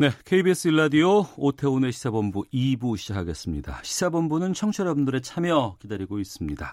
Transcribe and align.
네, 0.00 0.12
KBS 0.24 0.68
일라디오 0.68 1.26
오태훈의 1.36 1.90
시사본부 1.90 2.44
2부 2.54 2.96
시작하겠습니다. 2.96 3.80
시사본부는 3.82 4.54
청취자 4.54 4.84
여러분들의 4.84 5.22
참여 5.22 5.78
기다리고 5.80 6.20
있습니다. 6.20 6.72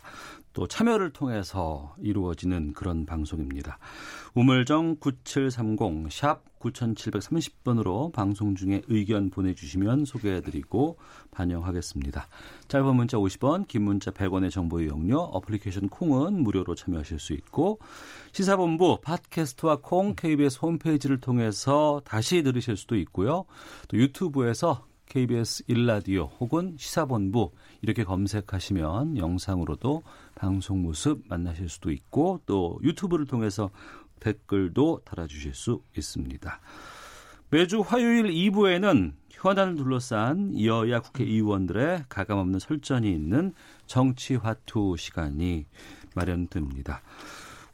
또 0.53 0.67
참여를 0.67 1.09
통해서 1.09 1.95
이루어지는 1.99 2.73
그런 2.73 3.07
방송입니다. 3.07 3.80
우물정 4.35 4.97
9730 4.99 6.11
샵 6.11 6.43
9730번으로 6.59 8.12
방송 8.12 8.55
중에 8.55 8.82
의견 8.88 9.30
보내주시면 9.30 10.05
소개해드리고 10.05 10.98
반영하겠습니다. 11.31 12.28
짧은 12.68 12.95
문자 12.95 13.18
50원, 13.18 13.68
긴 13.68 13.84
문자 13.84 14.12
100원의 14.12 14.52
정보 14.52 14.81
이용료, 14.81 15.18
어플리케이션 15.18 15.90
콩은 15.90 16.44
무료로 16.44 16.76
참여하실 16.76 17.20
수 17.20 17.34
있고 17.34 17.80
시사본부 18.31 19.00
팟캐스트와 19.02 19.78
콩 19.81 20.16
KBS 20.16 20.59
홈페이지를 20.62 21.20
통해서 21.20 22.02
다시 22.05 22.44
들으실 22.44 22.78
수도 22.78 22.95
있고요. 22.98 23.45
또 23.88 23.98
유튜브에서 23.98 24.86
KBS 25.08 25.64
일라디오 25.67 26.26
혹은 26.40 26.76
시사본부 26.78 27.52
이렇게 27.81 28.03
검색하시면 28.03 29.17
영상으로도 29.17 30.03
방송 30.36 30.81
모습 30.81 31.22
만나실 31.28 31.69
수도 31.69 31.92
있고 31.92 32.42
또 32.45 32.80
유튜브를 32.84 33.25
통해서 33.25 33.69
댓글도 34.26 35.02
달아주실 35.06 35.54
수 35.54 35.81
있습니다. 35.95 36.59
매주 37.52 37.81
화요일 37.81 38.23
2부에는 38.23 39.14
현안을 39.30 39.76
둘러싼 39.76 40.59
여야 40.64 41.00
국회의원들의 41.00 42.06
가감없는 42.09 42.58
설전이 42.58 43.12
있는 43.12 43.53
정치화투 43.86 44.96
시간이 44.98 45.66
마련됩니다. 46.16 47.02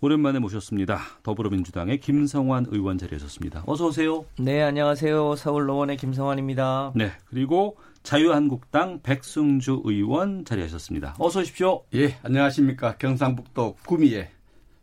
오랜만에 0.02 0.40
모셨습니다. 0.40 1.00
더불어민주당의 1.24 2.00
김성환 2.00 2.66
의원 2.70 2.98
자리하셨습니다. 2.98 3.64
어서 3.68 3.88
오세요. 3.88 4.26
네, 4.38 4.62
안녕하세요. 4.62 5.36
서울 5.38 5.68
노원의 5.68 5.96
김성환입니다. 5.98 6.94
네, 6.96 7.12
그리고 7.26 7.78
자유한국당 8.04 9.02
백승주 9.04 9.84
의원 9.86 10.44
자리하셨습니다. 10.44 11.16
어서 11.20 11.40
오십시오. 11.40 11.86
예, 11.94 12.18
안녕하십니까. 12.24 12.98
경상북도 12.98 13.78
구미의 13.86 14.32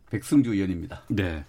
백승주 0.09 0.53
의원입니다. 0.53 1.03
네. 1.09 1.43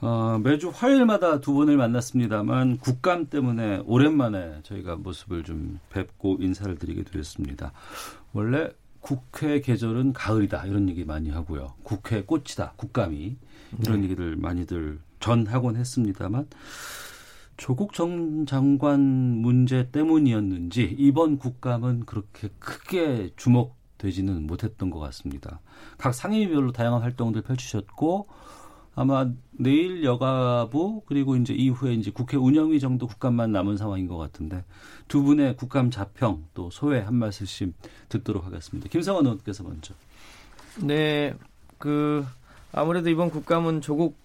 어, 0.00 0.38
매주 0.42 0.70
화요일마다 0.74 1.40
두 1.40 1.54
분을 1.54 1.76
만났습니다만 1.76 2.78
국감 2.78 3.26
때문에 3.26 3.82
오랜만에 3.86 4.60
저희가 4.62 4.96
모습을 4.96 5.42
좀 5.42 5.80
뵙고 5.90 6.38
인사를 6.40 6.76
드리게 6.76 7.04
되었습니다. 7.04 7.72
원래 8.32 8.68
국회 9.00 9.60
계절은 9.60 10.12
가을이다 10.12 10.66
이런 10.66 10.88
얘기 10.88 11.04
많이 11.04 11.30
하고요. 11.30 11.74
국회 11.82 12.22
꽃이다 12.22 12.74
국감이 12.76 13.36
이런 13.82 13.98
네. 14.00 14.04
얘기들 14.04 14.36
많이들 14.36 14.98
전하곤 15.20 15.76
했습니다만 15.76 16.48
조국 17.56 17.94
전 17.94 18.44
장관 18.44 19.00
문제 19.00 19.90
때문이었는지 19.90 20.94
이번 20.98 21.38
국감은 21.38 22.04
그렇게 22.04 22.48
크게 22.58 23.30
주목 23.36 23.76
되지는 23.98 24.46
못했던 24.46 24.90
것 24.90 24.98
같습니다. 24.98 25.60
각 25.98 26.14
상임위별로 26.14 26.72
다양한 26.72 27.02
활동들 27.02 27.42
펼치셨고 27.42 28.26
아마 28.94 29.30
내일 29.52 30.04
여가부 30.04 31.02
그리고 31.04 31.36
이제 31.36 31.52
이후에 31.52 31.92
이제 31.92 32.10
국회 32.10 32.38
운영위 32.38 32.80
정도 32.80 33.06
국감만 33.06 33.52
남은 33.52 33.76
상황인 33.76 34.08
것 34.08 34.16
같은데 34.16 34.64
두 35.06 35.22
분의 35.22 35.56
국감 35.56 35.90
자평 35.90 36.46
또 36.54 36.70
소회 36.70 37.00
한 37.00 37.14
말씀씩 37.14 37.74
듣도록 38.08 38.46
하겠습니다. 38.46 38.88
김성원 38.88 39.26
의원께서 39.26 39.64
먼저. 39.64 39.94
네, 40.82 41.34
그 41.76 42.24
아무래도 42.72 43.10
이번 43.10 43.30
국감은 43.30 43.82
조국 43.82 44.16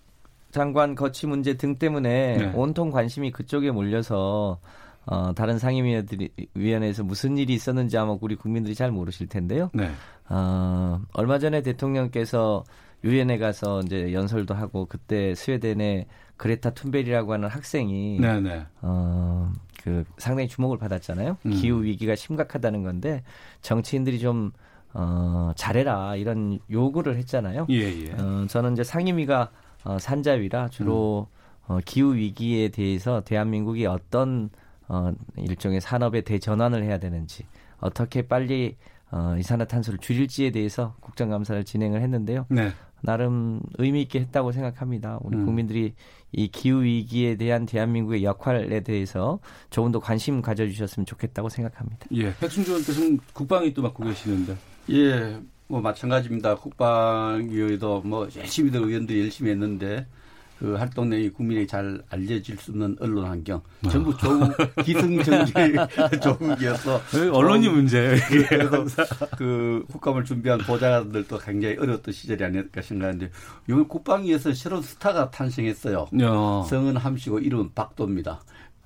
장관 0.52 0.96
거취 0.96 1.28
문제 1.28 1.56
등 1.56 1.78
때문에 1.78 2.38
네. 2.38 2.52
온통 2.54 2.92
관심이 2.92 3.32
그쪽에 3.32 3.72
몰려서 3.72 4.60
어, 5.06 5.34
다른 5.34 5.58
상임위원회에서 5.58 7.04
무슨 7.04 7.38
일이 7.38 7.54
있었는지 7.54 7.98
아마 7.98 8.16
우리 8.22 8.36
국민들이 8.36 8.76
잘 8.76 8.92
모르실 8.92 9.28
텐데요. 9.28 9.70
네. 9.74 9.92
어, 10.30 11.02
얼마 11.14 11.40
전에 11.40 11.62
대통령께서 11.62 12.64
유엔에 13.04 13.38
가서 13.40 13.82
이제 13.82 14.14
연설도 14.14 14.54
하고 14.54 14.86
그때 14.86 15.34
스웨덴의 15.34 16.06
그레타 16.38 16.72
툰베리라고 16.72 17.34
하는 17.34 17.50
학생이 17.50 18.20
네네. 18.20 18.42
네. 18.42 18.66
어, 18.82 19.52
그 19.84 20.04
상당히 20.18 20.48
주목을 20.48 20.78
받았잖아요. 20.78 21.38
음. 21.46 21.52
기후 21.52 21.84
위기가 21.84 22.16
심각하다는 22.16 22.84
건데 22.84 23.24
정치인들이 23.62 24.20
좀 24.20 24.52
어, 24.94 25.52
잘해라 25.56 26.16
이런 26.16 26.60
요구를 26.70 27.16
했잖아요. 27.18 27.66
예, 27.70 28.06
예. 28.06 28.12
어, 28.12 28.46
저는 28.48 28.74
이제 28.74 28.84
상임위가 28.84 29.50
어, 29.84 29.98
산자위라 30.00 30.70
주로 30.70 31.28
음. 31.68 31.74
어, 31.74 31.80
기후 31.86 32.16
위기에 32.16 32.70
대해서 32.70 33.22
대한민국이 33.22 33.86
어떤 33.86 34.50
어, 34.92 35.14
일종의 35.38 35.80
산업의 35.80 36.24
대전환을 36.24 36.84
해야 36.84 37.00
되는지 37.00 37.46
어떻게 37.80 38.24
빨리 38.24 38.76
어, 39.10 39.36
이산화탄소를 39.40 40.00
줄일지에 40.00 40.52
대해서 40.52 40.96
국정감사를 41.00 41.64
진행을 41.64 42.02
했는데요. 42.02 42.46
네. 42.50 42.72
나름 43.02 43.62
의미 43.78 44.02
있게 44.02 44.20
했다고 44.20 44.52
생각합니다. 44.52 45.18
우리 45.22 45.38
음. 45.38 45.46
국민들이 45.46 45.94
이 46.34 46.50
기후 46.50 46.84
위기에 46.84 47.36
대한 47.36 47.66
대한민국의 47.66 48.24
역할에 48.24 48.82
대해서 48.82 49.40
조금 49.70 49.92
더 49.92 50.00
관심 50.00 50.42
가져주셨으면 50.42 51.06
좋겠다고 51.06 51.48
생각합니다. 51.48 52.08
예, 52.12 52.36
백승주 52.36 52.72
의원께서는 52.72 53.20
국방위 53.34 53.74
또 53.74 53.82
맡고 53.82 54.04
계시는데. 54.04 54.56
예, 54.92 55.40
뭐 55.68 55.82
마찬가지입니다. 55.82 56.56
국방위에도 56.56 58.02
뭐 58.02 58.28
열심히들 58.36 58.82
의원들이 58.82 59.22
열심히 59.22 59.52
했는데 59.52 60.06
그 60.62 60.76
활동 60.76 61.10
내용이 61.10 61.32
국민에게 61.32 61.66
잘 61.66 62.04
알려질 62.12 62.56
수 62.58 62.70
있는 62.70 62.96
언론 63.00 63.26
환경 63.26 63.60
전부 63.90 64.16
조국 64.16 64.54
기승전결 64.86 65.88
조국이어서 66.22 67.02
언론이 67.34 67.68
어, 67.68 67.72
문제예요. 67.72 68.20
그래서 68.48 68.86
그 69.40 69.84
국감을 69.92 70.24
준비한 70.24 70.60
보좌관들도 70.60 71.40
굉장히 71.40 71.78
어려웠던 71.78 72.14
시절이 72.14 72.44
아닐까 72.44 72.80
생각하는데 72.80 73.32
이번 73.68 73.88
국방위에서 73.88 74.54
새로운 74.54 74.84
스타가 74.84 75.32
탄생했어요. 75.32 76.06
야. 76.22 76.64
성은 76.70 76.96
함시고 76.96 77.40
이름은 77.40 77.72
박도입니다. 77.74 78.42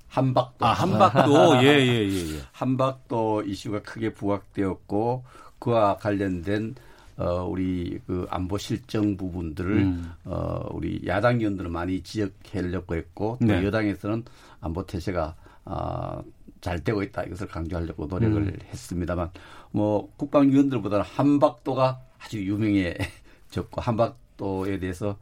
한박도. 0.08 0.64
아, 0.64 0.72
한박도. 0.72 1.56
예, 1.62 1.66
예, 1.66 2.08
예, 2.08 2.36
예. 2.36 2.40
한박도 2.52 3.42
이슈가 3.42 3.82
크게 3.82 4.14
부각되었고 4.14 5.24
그와 5.58 5.98
관련된 5.98 6.74
어, 7.16 7.44
우리 7.44 7.98
그 8.06 8.26
안보 8.30 8.58
실정 8.58 9.16
부분들을 9.16 9.76
음. 9.78 10.12
어, 10.24 10.68
우리 10.72 11.02
야당 11.06 11.38
의원들은 11.40 11.72
많이 11.72 12.02
지적하려고 12.02 12.94
했고 12.94 13.38
또 13.40 13.46
네. 13.46 13.64
여당에서는 13.64 14.24
안보 14.60 14.84
태세가 14.86 15.34
어, 15.64 16.22
잘 16.60 16.82
되고 16.82 17.02
있다 17.02 17.24
이것을 17.24 17.48
강조하려고 17.48 18.06
노력을 18.06 18.42
음. 18.42 18.58
했습니다만 18.70 19.30
뭐 19.70 20.10
국방위원들보다는 20.16 21.04
한박도가 21.04 22.00
아주 22.18 22.44
유명해졌고 22.44 23.80
한박도에 23.80 24.78
대해서 24.78 25.16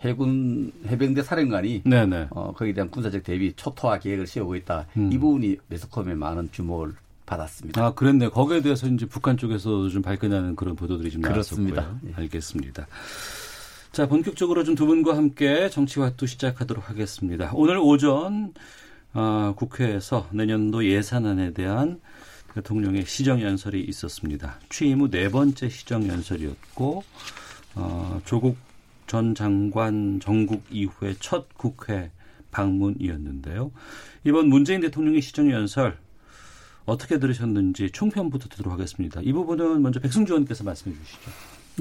해군 0.00 0.72
해병대 0.86 1.22
사령관이 1.22 1.82
네네. 1.84 2.28
어, 2.30 2.52
거기에 2.52 2.72
대한 2.72 2.90
군사적 2.90 3.22
대비 3.22 3.52
초토화 3.54 3.98
계획을 3.98 4.26
세우고 4.26 4.56
있다. 4.56 4.86
음. 4.96 5.12
이 5.12 5.18
부분이 5.18 5.58
매스컴에 5.68 6.14
많은 6.14 6.50
주목을 6.52 6.94
받았습니다. 7.30 7.84
아, 7.84 7.94
그랬네요. 7.94 8.30
거기에 8.30 8.60
대해서 8.60 8.86
이제 8.88 9.06
북한 9.06 9.36
쪽에서 9.36 9.88
좀 9.88 10.02
발끈하는 10.02 10.56
그런 10.56 10.74
보도들이 10.74 11.10
좀 11.10 11.22
그렇습니다. 11.22 11.82
나왔었고요. 11.82 12.10
예. 12.10 12.14
알겠습니다. 12.22 12.86
자, 13.92 14.06
본격적으로 14.08 14.64
좀 14.64 14.74
두 14.74 14.86
분과 14.86 15.16
함께 15.16 15.68
정치화투 15.70 16.26
시작하도록 16.26 16.88
하겠습니다. 16.90 17.50
오늘 17.54 17.78
오전 17.78 18.52
어, 19.14 19.54
국회에서 19.56 20.28
내년도 20.32 20.84
예산안에 20.86 21.52
대한 21.52 22.00
대통령의 22.54 23.04
시정연설이 23.06 23.80
있었습니다. 23.82 24.58
취임 24.68 25.00
후 25.00 25.08
네 25.10 25.28
번째 25.28 25.68
시정연설이었고 25.68 27.04
어, 27.76 28.20
조국 28.24 28.56
전 29.06 29.34
장관 29.34 30.18
정국 30.20 30.62
이후의 30.70 31.16
첫 31.20 31.46
국회 31.56 32.10
방문이었는데요. 32.50 33.70
이번 34.24 34.48
문재인 34.48 34.80
대통령의 34.80 35.20
시정연설 35.22 35.96
어떻게 36.84 37.18
들으셨는지 37.18 37.90
총편부터 37.90 38.48
듣도록 38.48 38.72
하겠습니다. 38.72 39.20
이 39.22 39.32
부분은 39.32 39.82
먼저 39.82 40.00
백승주 40.00 40.32
의원께서 40.32 40.64
말씀해 40.64 40.96
주시죠. 40.96 41.30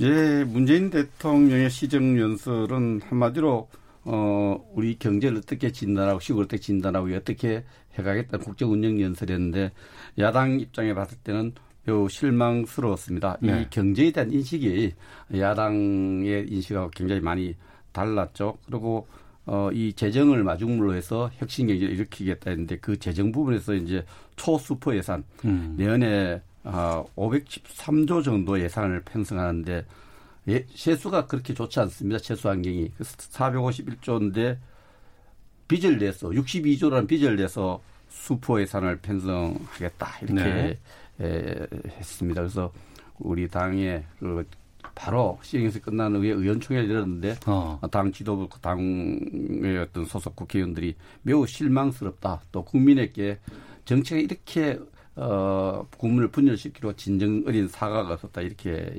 예, 0.01 0.43
문재인 0.45 0.89
대통령의 0.89 1.69
시정연설은 1.69 3.01
한마디로 3.03 3.67
어, 4.05 4.69
우리 4.73 4.97
경제를 4.97 5.37
어떻게 5.39 5.71
진단하고 5.71 6.19
시국을 6.19 6.45
어떻게 6.45 6.61
진단하고 6.61 7.13
어떻게 7.15 7.63
해가겠다 7.95 8.37
국정 8.37 8.71
운영 8.71 8.99
연설이었는데 8.99 9.71
야당 10.19 10.59
입장에 10.59 10.93
봤을 10.93 11.17
때는 11.23 11.53
매우 11.83 12.07
실망스러웠습니다. 12.07 13.37
네. 13.41 13.61
이 13.61 13.69
경제에 13.69 14.11
대한 14.11 14.31
인식이 14.31 14.93
야당의 15.35 16.47
인식하고 16.49 16.91
굉장히 16.91 17.21
많이 17.21 17.55
달랐죠. 17.91 18.57
그리고 18.65 19.07
어, 19.51 19.71
이 19.73 19.93
재정을 19.93 20.43
마중물로 20.43 20.93
해서 20.93 21.31
혁신 21.37 21.65
경제를 21.65 21.91
일으키겠다 21.95 22.51
했는데 22.51 22.77
그 22.77 22.99
재정 22.99 23.31
부분에서 23.31 23.73
이제 23.73 24.05
초수퍼 24.35 24.95
예산 24.95 25.23
음. 25.43 25.73
내년에 25.75 26.39
아, 26.63 27.03
513조 27.15 28.23
정도 28.23 28.61
예산을 28.61 29.01
편성하는데 29.01 29.85
예, 30.49 30.65
세수가 30.69 31.25
그렇게 31.25 31.55
좋지 31.55 31.79
않습니다. 31.79 32.19
세수 32.19 32.47
환경이 32.47 32.91
451조인데 32.99 34.57
빚을 35.67 35.97
내서 35.97 36.29
62조라는 36.29 37.07
빚을 37.07 37.35
내서 37.35 37.81
수퍼 38.07 38.61
예산을 38.61 38.97
편성하겠다 38.97 40.19
이렇게 40.21 40.43
네. 40.43 40.77
에, 41.21 41.67
했습니다. 41.97 42.41
그래서 42.41 42.71
우리 43.17 43.47
당의 43.47 44.03
그 44.19 44.45
바로 44.99 45.39
시행에서 45.41 45.79
끝난 45.79 46.13
후에 46.13 46.29
의원총회를 46.29 46.89
열었는데 46.89 47.37
어. 47.45 47.79
당 47.89 48.11
지도부 48.11 48.49
당의 48.59 49.77
어떤 49.81 50.03
소속 50.03 50.35
국회의원들이 50.35 50.93
매우 51.21 51.47
실망스럽다. 51.47 52.41
또 52.51 52.65
국민에게 52.65 53.39
정책이 53.85 54.23
이렇게 54.23 54.77
어, 55.15 55.87
국민을 55.97 56.27
분열시키고 56.27 56.97
진정 56.97 57.43
어린 57.47 57.69
사과가 57.69 58.13
없었다 58.13 58.41
이렇게 58.41 58.93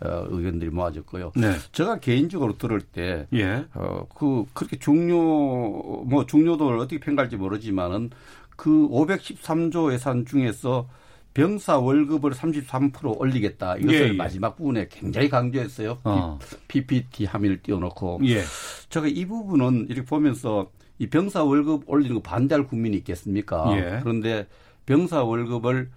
어, 0.00 0.24
의견들이 0.30 0.70
모아졌고요. 0.70 1.32
네. 1.36 1.52
제가 1.72 1.98
개인적으로 1.98 2.56
들을 2.56 2.80
때, 2.80 3.26
예. 3.34 3.66
어, 3.74 4.06
그 4.14 4.46
그렇게 4.54 4.78
중요 4.78 5.16
뭐 5.18 6.24
중요도를 6.26 6.78
어떻게 6.78 6.98
평가할지 6.98 7.36
모르지만은 7.36 8.08
그 8.56 8.70
513조 8.88 9.92
예산 9.92 10.24
중에서 10.24 10.88
병사 11.34 11.78
월급을 11.78 12.32
33% 12.32 13.18
올리겠다. 13.18 13.76
이것을 13.76 13.94
예, 13.94 14.08
예. 14.08 14.12
마지막 14.12 14.56
부분에 14.56 14.88
굉장히 14.90 15.28
강조했어요. 15.28 15.98
어. 16.04 16.38
PPT 16.68 17.24
함의를 17.24 17.62
띄워놓고. 17.62 18.20
예. 18.24 18.42
제가 18.88 19.06
이 19.06 19.24
부분은 19.26 19.86
이렇게 19.88 20.04
보면서 20.04 20.70
이 20.98 21.06
병사 21.08 21.44
월급 21.44 21.84
올리는 21.86 22.14
거 22.14 22.22
반대할 22.22 22.66
국민이 22.66 22.96
있겠습니까? 22.98 23.72
예. 23.76 24.00
그런데 24.02 24.46
병사 24.86 25.22
월급을 25.22 25.90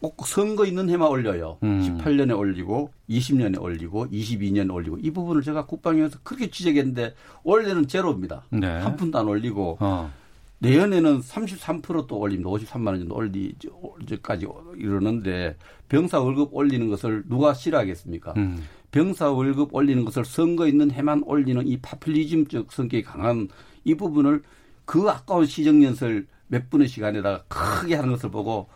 꼭 0.00 0.26
선거 0.26 0.64
있는 0.64 0.88
해만 0.88 1.08
올려요. 1.08 1.58
음. 1.64 1.80
18년에 1.80 2.36
올리고 2.38 2.90
20년에 3.10 3.60
올리고 3.60 4.06
22년에 4.06 4.72
올리고 4.72 4.98
이 5.02 5.10
부분을 5.10 5.42
제가 5.42 5.66
국방위에서 5.66 6.18
그렇게 6.22 6.50
지적했는데 6.50 7.14
원래는 7.42 7.88
제로입니다. 7.88 8.44
네. 8.50 8.68
한 8.68 8.96
푼도 8.96 9.18
안 9.18 9.26
올리고 9.26 9.78
어. 9.80 10.12
내년에는 10.60 11.20
33%또 11.20 12.18
올립니다. 12.18 12.50
53만 12.50 12.88
원 12.88 12.98
정도 12.98 13.14
올리까지 13.16 14.46
이러는데 14.76 15.56
병사 15.88 16.20
월급 16.20 16.52
올리는 16.52 16.88
것을 16.88 17.24
누가 17.28 17.54
싫어하겠습니까? 17.54 18.34
음. 18.36 18.62
병사 18.90 19.30
월급 19.30 19.74
올리는 19.74 20.04
것을 20.04 20.24
선거 20.24 20.66
있는 20.66 20.90
해만 20.90 21.22
올리는 21.24 21.66
이 21.66 21.76
파퓰리즘적 21.78 22.72
성격이 22.72 23.04
강한 23.04 23.48
이 23.84 23.94
부분을 23.94 24.42
그 24.84 25.08
아까운 25.08 25.46
시정연설 25.46 26.26
몇 26.48 26.70
분의 26.70 26.88
시간에다가 26.88 27.44
크게 27.48 27.94
하는 27.94 28.10
것을 28.10 28.30
보고 28.30 28.68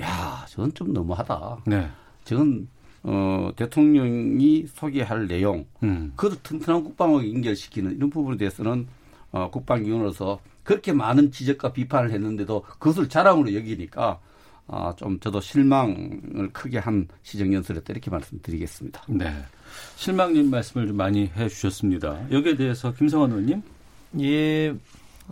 야, 0.00 0.46
저건 0.48 0.72
좀 0.74 0.92
너무하다. 0.92 1.64
네. 1.66 1.88
저건 2.24 2.68
어, 3.02 3.50
대통령이 3.54 4.66
소개할 4.66 5.28
내용, 5.28 5.64
음. 5.82 6.12
그것도 6.16 6.42
튼튼한 6.42 6.82
국방을 6.82 7.32
연결시키는 7.32 7.96
이런 7.96 8.10
부분에 8.10 8.36
대해서는 8.36 8.86
어, 9.30 9.48
국방위원으로서 9.50 10.40
그렇게 10.66 10.92
많은 10.92 11.30
지적과 11.30 11.72
비판을 11.72 12.10
했는데도 12.10 12.62
그것을 12.62 13.08
자랑으로 13.08 13.54
여기니까 13.54 14.18
아, 14.66 14.92
좀 14.96 15.20
저도 15.20 15.40
실망을 15.40 16.50
크게 16.52 16.78
한 16.78 17.06
시정연설이었다 17.22 17.92
이렇게 17.92 18.10
말씀드리겠습니다. 18.10 19.02
네. 19.08 19.32
실망님 19.94 20.50
말씀을 20.50 20.88
좀 20.88 20.96
많이 20.96 21.30
해 21.36 21.48
주셨습니다. 21.48 22.30
여기에 22.32 22.56
대해서 22.56 22.92
김성환 22.92 23.30
의원님? 23.30 23.62
예, 24.20 24.74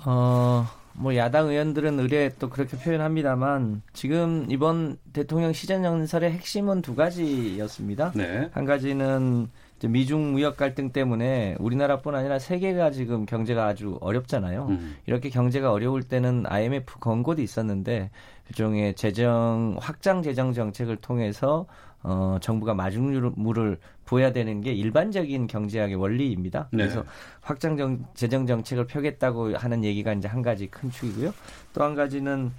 어, 0.04 0.68
뭐 0.92 1.16
야당 1.16 1.48
의원들은 1.48 1.98
의뢰 1.98 2.30
또 2.38 2.48
그렇게 2.48 2.76
표현합니다만 2.76 3.82
지금 3.92 4.46
이번 4.48 4.98
대통령 5.12 5.52
시정연설의 5.52 6.30
핵심은 6.30 6.80
두 6.80 6.94
가지였습니다. 6.94 8.12
네. 8.14 8.48
한 8.52 8.64
가지는 8.64 9.48
미중 9.88 10.32
무역 10.32 10.56
갈등 10.56 10.90
때문에 10.90 11.56
우리나라뿐 11.58 12.14
아니라 12.14 12.38
세계가 12.38 12.90
지금 12.90 13.26
경제가 13.26 13.66
아주 13.66 13.98
어렵잖아요. 14.00 14.66
음. 14.70 14.96
이렇게 15.06 15.30
경제가 15.30 15.72
어려울 15.72 16.02
때는 16.02 16.44
IMF 16.46 16.98
권고도 16.98 17.42
있었는데 17.42 18.10
일종의 18.48 18.94
재정 18.94 19.76
확장 19.80 20.22
재정 20.22 20.52
정책을 20.52 20.96
통해서 20.96 21.66
어 22.02 22.36
정부가 22.40 22.74
마중물을 22.74 23.78
보여야 24.04 24.32
되는 24.32 24.60
게 24.60 24.72
일반적인 24.72 25.46
경제학의 25.46 25.96
원리입니다. 25.96 26.68
네. 26.70 26.84
그래서 26.84 27.04
확장 27.40 27.76
정, 27.76 28.04
재정 28.14 28.46
정책을 28.46 28.86
펴겠다고 28.86 29.56
하는 29.56 29.82
얘기가 29.82 30.12
이제 30.12 30.28
한 30.28 30.42
가지 30.42 30.66
큰 30.66 30.90
축이고요. 30.90 31.32
또 31.72 31.82
한 31.82 31.94
가지는 31.94 32.52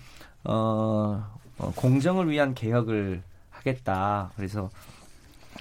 어, 0.44 1.24
어 1.60 1.72
공정을 1.76 2.30
위한 2.30 2.56
개혁을 2.56 3.22
하겠다. 3.52 4.32
그래서 4.36 4.70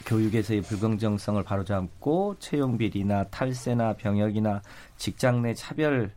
교육에서의 0.07 0.63
불공정성을 0.63 1.43
바로잡고 1.43 2.37
채용 2.39 2.77
비리나 2.79 3.25
탈세나 3.25 3.95
병역이나 3.95 4.63
직장 4.97 5.43
내 5.43 5.55
차별 5.55 6.13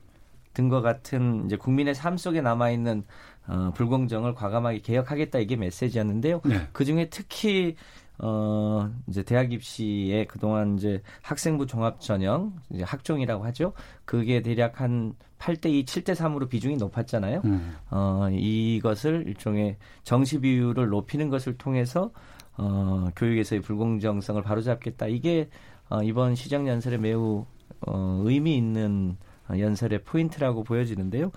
등과 0.53 0.81
같은 0.81 1.45
이제 1.45 1.55
국민의 1.55 1.93
삶 1.93 2.17
속에 2.17 2.41
남아 2.41 2.71
있는 2.71 3.03
어, 3.47 3.71
불공정을 3.75 4.33
과감하게 4.33 4.79
개혁하겠다 4.79 5.39
이게 5.39 5.55
메시지였는데요. 5.55 6.41
네. 6.45 6.67
그 6.73 6.83
중에 6.83 7.09
특히 7.09 7.75
어 8.19 8.89
이제 9.05 9.21
대학 9.21 9.53
입시에 9.53 10.25
그동안 10.25 10.75
이제 10.75 11.03
학생부 11.21 11.67
종합 11.67 12.01
전형 12.01 12.55
이제 12.71 12.83
학종이라고 12.83 13.45
하죠. 13.45 13.73
그게 14.05 14.41
대략 14.41 14.81
한 14.81 15.13
8대 15.37 15.67
2, 15.67 15.85
7대 15.85 16.15
3으로 16.15 16.49
비중이 16.49 16.77
높았잖아요. 16.77 17.41
음. 17.45 17.75
어 17.91 18.27
이것을 18.31 19.25
일종의 19.27 19.77
정시 20.03 20.39
비율을 20.39 20.89
높이는 20.89 21.29
것을 21.29 21.59
통해서 21.59 22.09
어, 22.57 23.09
교육에서의 23.15 23.61
불공정성을 23.61 24.41
바로잡겠다. 24.41 25.07
이게 25.07 25.49
어, 25.89 26.01
이번 26.03 26.35
시정 26.35 26.67
연설에 26.67 26.97
매우 26.97 27.45
어, 27.85 28.21
의미 28.25 28.57
있는 28.57 29.17
연설의 29.49 30.03
포인트라고 30.03 30.63
보여지는데요. 30.63 31.31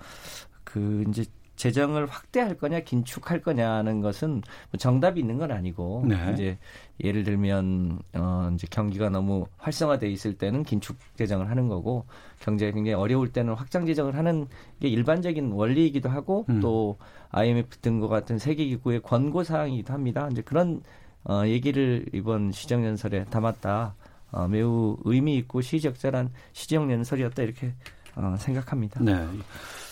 그 0.65 1.05
이제 1.09 1.25
재정을 1.61 2.07
확대할 2.07 2.57
거냐 2.57 2.81
긴축할 2.81 3.43
거냐는 3.43 4.01
것은 4.01 4.37
뭐 4.71 4.79
정답이 4.79 5.21
있는 5.21 5.37
건 5.37 5.53
아니고 5.53 6.07
네. 6.09 6.31
이제 6.33 6.59
예를 7.05 7.23
들면 7.23 7.99
어 8.15 8.51
이제 8.55 8.67
경기가 8.71 9.11
너무 9.11 9.47
활성화돼 9.59 10.09
있을 10.09 10.39
때는 10.39 10.63
긴축 10.63 10.97
재정을 11.17 11.51
하는 11.51 11.69
거고 11.69 12.07
경제가 12.41 12.73
굉장히 12.73 12.95
어려울 12.95 13.31
때는 13.31 13.53
확장 13.53 13.85
재정을 13.85 14.17
하는 14.17 14.47
게 14.81 14.89
일반적인 14.89 15.53
원리이기도 15.53 16.09
하고 16.09 16.47
음. 16.49 16.61
또 16.61 16.97
IMF 17.29 17.77
등과 17.81 18.09
같은 18.09 18.39
세계 18.39 18.65
기구의 18.65 19.03
권고 19.03 19.45
사항이기도 19.45 19.93
합니다. 19.93 20.31
이제 20.33 20.41
그런 20.41 20.81
어, 21.25 21.43
얘기를 21.47 22.07
이번 22.13 22.53
시정연설에 22.53 23.25
담았다. 23.27 23.95
어, 24.33 24.49
매우 24.49 24.97
의미 25.05 25.37
있고 25.39 25.61
시적절한 25.61 26.31
시정연설이었다 26.53 27.43
이렇게 27.43 27.75
어, 28.15 28.37
생각합니다. 28.39 29.01
네. 29.03 29.27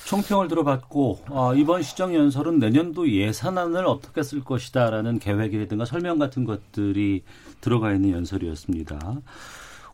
총평을 0.06 0.48
들어봤고 0.48 1.24
어, 1.28 1.54
이번 1.54 1.82
시정연설은 1.82 2.58
내년도 2.58 3.10
예산안을 3.10 3.86
어떻게 3.86 4.22
쓸 4.22 4.42
것이다라는 4.42 5.18
계획이라든가 5.18 5.84
설명 5.84 6.18
같은 6.18 6.44
것들이 6.44 7.24
들어가 7.60 7.92
있는 7.92 8.12
연설이었습니다. 8.12 8.98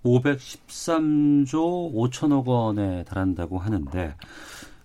513조 0.05 1.93
5천억 1.95 2.45
원에 2.45 3.05
달한다고 3.05 3.59
하는데 3.59 4.15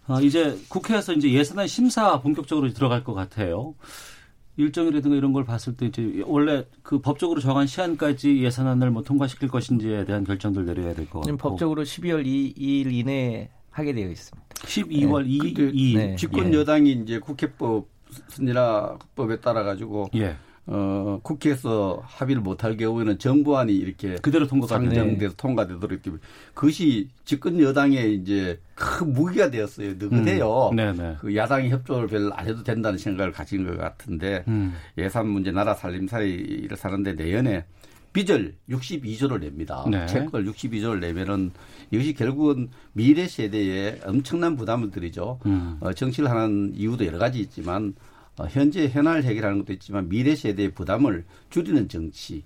어, 0.08 0.20
이제 0.22 0.58
국회에서 0.70 1.14
이제 1.14 1.32
예산안 1.32 1.68
심사 1.68 2.20
본격적으로 2.20 2.74
들어갈 2.74 3.04
것 3.04 3.14
같아요. 3.14 3.76
일정이라든가 4.60 5.16
이런 5.16 5.32
걸 5.32 5.46
봤을 5.46 5.76
때 5.78 5.86
이제 5.86 6.22
원래 6.26 6.66
그 6.84 7.00
법적으로 7.00 7.40
정한 7.40 7.66
시한까지 7.66 8.44
예산안을 8.44 8.92
뭐 8.92 9.04
통과시킬 9.04 9.48
것인지에 9.48 10.04
대한 10.06 10.24
결정들 10.26 10.66
내려야 10.66 10.94
될 10.94 11.06
것 11.10 11.22
같고. 11.22 11.38
법적으로 11.38 11.84
12월 11.84 12.26
2 12.26 12.54
일 12.58 12.92
이내에 12.92 13.50
하게 13.72 13.94
되어 13.94 14.10
있습니다. 14.10 14.48
12월 14.56 15.24
네. 15.24 15.30
2일. 15.30 15.56
그, 15.56 15.62
네. 15.98 16.16
집권 16.18 16.54
여당이 16.54 16.92
이제 16.92 17.20
국회법 17.20 17.88
순리라법에 18.30 19.40
따라 19.40 19.64
가지고 19.64 20.10
예. 20.16 20.36
어, 20.72 21.20
국회에서 21.24 22.04
합의를 22.06 22.44
못할 22.44 22.78
경우에는 22.78 23.18
정부안이 23.18 23.74
이렇게 23.76 24.16
그대로 24.22 24.46
통과가 24.46 24.76
상정돼서 24.76 25.34
통과되도록 25.36 26.04
때문에 26.04 26.22
그것이 26.54 27.10
집권 27.26 27.60
여당의 27.60 28.14
이제 28.14 28.60
큰 28.76 29.12
무기가 29.14 29.50
되었어요. 29.50 29.96
느긋해요. 29.98 30.70
음. 30.70 30.76
그 31.20 31.36
야당이 31.36 31.70
협조를 31.70 32.08
별로 32.08 32.32
안 32.36 32.48
해도 32.48 32.64
된다는 32.64 33.00
생각을 33.00 33.32
가진 33.32 33.66
것 33.66 33.78
같은데 33.78 34.44
음. 34.48 34.76
예산 35.00 35.28
문제 35.28 35.52
나라 35.52 35.74
살림살이를 35.74 36.78
사는데 36.78 37.14
내년에 37.14 37.66
빚을 38.14 38.56
62조를 38.70 39.40
냅니다. 39.40 39.86
네. 39.90 40.06
채권을 40.06 40.52
62조를 40.52 41.00
내면은 41.00 41.52
이것이 41.90 42.14
결국은 42.14 42.70
미래 42.94 43.28
세대에 43.28 44.02
엄청난 44.06 44.56
부담을 44.56 44.92
들이죠. 44.92 45.40
음. 45.48 45.78
어, 45.80 45.94
정치를 45.94 46.30
하는 46.30 46.74
이유도 46.76 47.08
여러 47.08 47.18
가지 47.18 47.40
있지만 47.40 47.96
어, 47.96 48.19
현재 48.48 48.88
현안을 48.88 49.24
해결하는 49.24 49.60
것도 49.60 49.74
있지만 49.74 50.08
미래 50.10 50.36
세대의 50.36 50.72
부담을 50.72 51.26
줄이는 51.50 51.90
정치, 51.90 52.44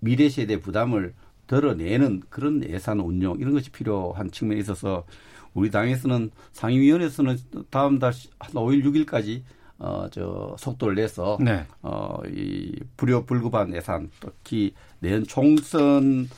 미래 0.00 0.28
세대 0.28 0.60
부담을 0.60 1.14
덜어내는 1.46 2.22
그런 2.28 2.62
예산 2.68 3.00
운용 3.00 3.38
이런 3.38 3.52
것이 3.52 3.70
필요한 3.70 4.30
측면에 4.30 4.60
있어서 4.60 5.04
우리 5.52 5.70
당에서는 5.70 6.30
상임위원회에서는 6.52 7.38
다음 7.70 7.98
달 7.98 8.12
한 8.38 8.52
5일 8.52 8.84
6일까지 8.84 9.42
어, 9.76 10.06
저, 10.10 10.54
속도를 10.58 10.94
내서, 10.94 11.36
네. 11.40 11.66
어, 11.82 12.18
이, 12.28 12.72
불효불급한 12.96 13.74
예산, 13.74 14.08
특히 14.20 14.72
내년 15.00 15.26
총선용 15.26 16.28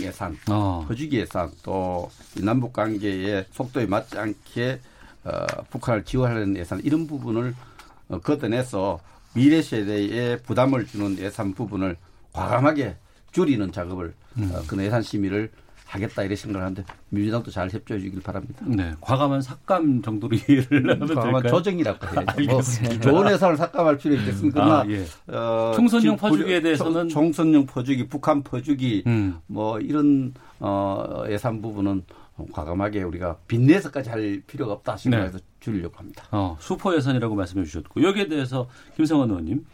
예산, 0.00 0.34
어. 0.50 0.82
퍼주기 0.88 1.18
예산, 1.18 1.50
또 1.62 2.08
남북 2.42 2.72
관계의 2.72 3.46
속도에 3.50 3.84
맞지 3.84 4.18
않게, 4.18 4.80
어, 5.24 5.46
북한을 5.70 6.04
지원하는 6.04 6.56
예산, 6.56 6.80
이런 6.82 7.06
부분을 7.06 7.50
어, 7.50 7.75
걷어내서 8.08 9.00
미래 9.34 9.60
세대에 9.60 10.38
부담을 10.38 10.86
주는 10.86 11.18
예산 11.18 11.52
부분을 11.52 11.96
과감하게 12.32 12.96
줄이는 13.32 13.70
작업을, 13.72 14.14
음. 14.38 14.50
어, 14.54 14.62
그 14.66 14.82
예산 14.82 15.02
심의를 15.02 15.50
하겠다 15.86 16.24
이런 16.24 16.36
생각을 16.36 16.64
하는데 16.64 16.84
민주당도 17.10 17.50
잘 17.50 17.70
협조해 17.70 18.00
주길 18.00 18.20
바랍니다. 18.20 18.64
네, 18.66 18.92
과감한 19.00 19.40
삭감 19.40 20.02
정도로 20.02 20.36
이해를 20.36 20.90
하면 20.90 21.06
과감한 21.08 21.42
될까요? 21.42 21.58
조정이라고 21.58 22.06
해야죠. 22.06 22.42
뭐 22.50 23.00
좋은 23.00 23.28
회사를 23.28 23.56
삭감할 23.56 23.96
필요 23.98 24.16
있겠습니까? 24.16 24.80
아, 24.80 24.84
예. 24.88 25.04
어, 25.28 25.72
총선용 25.76 26.16
퍼주기에 26.16 26.60
대해서는 26.60 27.08
총선용 27.08 27.66
퍼주기, 27.66 28.08
북한 28.08 28.42
퍼주기 28.42 29.04
음. 29.06 29.38
뭐 29.46 29.78
이런 29.78 30.34
어, 30.58 31.24
예산 31.28 31.62
부분은 31.62 32.02
과감하게 32.52 33.02
우리가 33.02 33.38
빚내서까지 33.46 34.10
할 34.10 34.42
필요가 34.46 34.74
없다 34.74 34.96
생각해서 34.96 35.38
네. 35.38 35.44
줄이려고 35.60 35.96
합니다. 35.96 36.24
어, 36.30 36.56
슈퍼 36.60 36.94
예산이라고 36.94 37.34
말씀해 37.34 37.64
주셨고 37.64 38.02
여기에 38.02 38.28
대해서 38.28 38.68
김성환 38.96 39.30
의원님. 39.30 39.64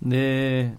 네, 0.00 0.74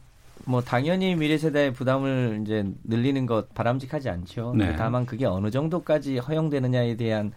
뭐 0.46 0.62
당연히 0.62 1.16
미래 1.16 1.38
세대의 1.38 1.74
부담을 1.74 2.40
이제 2.44 2.66
늘리는 2.84 3.26
것 3.26 3.54
바람직하지 3.54 4.10
않죠. 4.10 4.54
네. 4.58 4.76
다만 4.76 5.06
그게 5.06 5.26
어느 5.26 5.52
정도까지 5.52 6.18
허용되느냐에 6.18 6.96
대한 6.96 7.32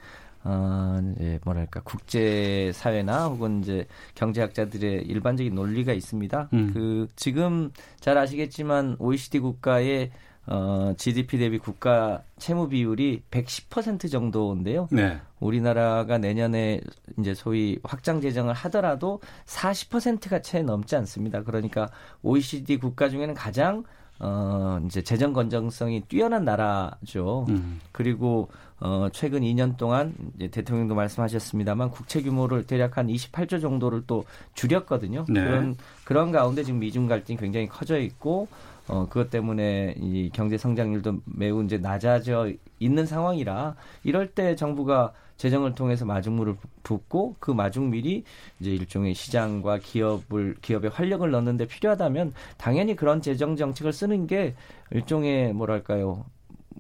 어, 0.45 0.99
이제 1.17 1.39
뭐랄까 1.45 1.81
국제 1.85 2.73
사회나 2.75 3.27
혹은 3.29 3.61
이제 3.61 3.87
경제학자들의 4.15 5.03
일반적인 5.03 5.55
논리가 5.55 5.93
있습니다. 5.93 6.49
음. 6.53 6.71
그 6.73 7.07
지금 7.15 7.71
잘 8.01 8.19
아시겠지만 8.19 8.97
OECD 8.99 9.39
국가의 9.39 10.11
어, 10.47 10.93
GDP 10.97 11.39
대비 11.39 11.59
국가 11.59 12.23
채무 12.39 12.69
비율이 12.69 13.23
110% 13.31 14.11
정도인데요. 14.11 14.89
네. 14.91 15.19
우리나라가 15.39 16.19
내년에 16.19 16.81
이제 17.19 17.35
소위 17.35 17.79
확장 17.85 18.21
재정을 18.21 18.53
하더라도 18.55 19.21
40%가 19.47 20.43
채 20.43 20.63
넘지 20.63 20.97
않습니다. 20.97 21.43
그러니까 21.43 21.89
OECD 22.23 22.79
국가 22.79 23.09
중에는 23.09 23.35
가장 23.35 23.85
어, 24.19 24.81
이제 24.87 25.03
재정 25.03 25.33
건전성이 25.33 26.03
뛰어난 26.03 26.45
나라죠. 26.45 27.47
음. 27.49 27.81
그리고 27.91 28.49
어, 28.79 29.09
최근 29.13 29.41
2년 29.41 29.77
동안 29.77 30.15
이제 30.37 30.49
대통령도 30.49 30.95
말씀하셨습니다만 30.95 31.91
국채 31.91 32.23
규모를 32.23 32.65
대략 32.65 32.99
한 32.99 33.09
28조 33.09 33.61
정도를 33.61 34.05
또 34.07 34.25
줄였거든요. 34.55 35.25
네. 35.29 35.41
그런 35.41 35.77
그런 36.05 36.33
가운데 36.33 36.63
지금 36.63 36.81
미중 36.81 37.09
갈등이 37.09 37.37
굉장히 37.37 37.69
커져 37.69 37.99
있고 37.99 38.49
어, 38.89 39.07
그것 39.09 39.31
때문에 39.31 39.95
이 39.99 40.31
경제 40.33 40.59
성장률도 40.59 41.21
매우 41.25 41.63
이제 41.65 41.79
낮아져 41.79 42.51
있는 42.79 43.07
상황이라 43.07 43.77
이럴 44.05 44.29
때 44.29 44.57
정부가 44.57 45.13
재정을 45.37 45.75
통해서 45.75 46.05
마중물을 46.05 46.57
붓고 46.83 47.37
그 47.41 47.51
마중밀이 47.51 48.23
이제 48.61 48.71
일종의 48.71 49.15
시장과 49.15 49.79
기업을 49.79 50.57
기업에 50.61 50.89
활력을 50.89 51.31
넣는데 51.31 51.67
필요하다면 51.67 52.33
당연히 52.59 52.95
그런 52.95 53.21
재정 53.21 53.57
정책을 53.57 53.93
쓰는 53.93 54.27
게 54.27 54.55
일종의 54.91 55.53
뭐랄까요 55.53 56.25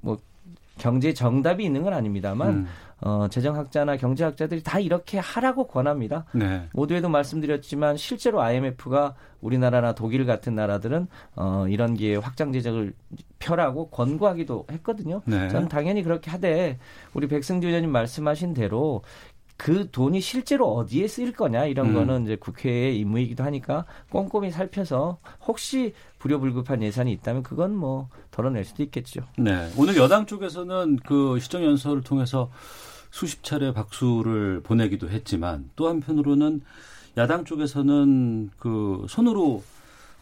뭐 0.00 0.18
경제 0.78 1.12
정답이 1.12 1.64
있는 1.64 1.82
건 1.82 1.92
아닙니다만 1.92 2.48
음. 2.50 2.66
어, 3.02 3.26
재정학자나 3.28 3.96
경제학자들이 3.96 4.62
다 4.62 4.78
이렇게 4.78 5.18
하라고 5.18 5.66
권합니다. 5.66 6.24
네. 6.32 6.68
모두에도 6.72 7.08
말씀드렸지만 7.08 7.96
실제로 7.96 8.40
IMF가 8.40 9.14
우리나라나 9.40 9.92
독일 9.94 10.24
같은 10.24 10.54
나라들은 10.54 11.08
어, 11.36 11.66
이런 11.68 11.94
기회 11.94 12.16
확장 12.16 12.52
재정을 12.52 12.94
펴라고 13.38 13.88
권고하기도 13.90 14.66
했거든요. 14.70 15.22
네. 15.24 15.48
저는 15.48 15.68
당연히 15.68 16.02
그렇게 16.02 16.30
하되 16.30 16.78
우리 17.12 17.26
백승주 17.26 17.66
의원님 17.66 17.90
말씀하신 17.90 18.54
대로 18.54 19.02
그 19.56 19.88
돈이 19.90 20.20
실제로 20.20 20.74
어디에 20.74 21.06
쓰일 21.06 21.32
거냐 21.32 21.66
이런 21.66 21.90
음. 21.90 21.94
거는 21.94 22.24
이제 22.24 22.36
국회의 22.36 22.98
임무이기도 22.98 23.44
하니까 23.44 23.84
꼼꼼히 24.10 24.50
살펴서 24.50 25.18
혹시 25.46 25.94
불효불급한 26.18 26.82
예산이 26.82 27.12
있다면 27.12 27.42
그건 27.42 27.76
뭐 27.76 28.08
덜어낼 28.30 28.64
수도 28.64 28.82
있겠죠. 28.82 29.22
네. 29.38 29.70
오늘 29.76 29.96
여당 29.96 30.26
쪽에서는 30.26 30.96
그 31.04 31.38
시정연설을 31.38 32.02
통해서 32.02 32.50
수십 33.12 33.44
차례 33.44 33.72
박수를 33.72 34.62
보내기도 34.64 35.08
했지만 35.10 35.70
또 35.76 35.88
한편으로는 35.88 36.62
야당 37.18 37.44
쪽에서는 37.44 38.50
그 38.58 39.04
손으로 39.08 39.62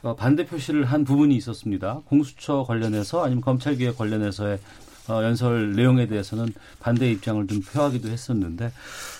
어, 0.02 0.16
반대 0.16 0.44
표시를 0.44 0.84
한 0.84 1.04
부분이 1.04 1.36
있었습니다. 1.36 2.00
공수처 2.06 2.64
관련해서 2.64 3.24
아니면 3.24 3.42
검찰개혁 3.42 3.96
관련해서의 3.96 4.58
어, 5.10 5.24
연설 5.24 5.72
내용에 5.72 6.06
대해서는 6.06 6.52
반대 6.78 7.10
입장을 7.10 7.46
좀 7.46 7.60
표하기도 7.60 8.08
했었는데 8.08 8.72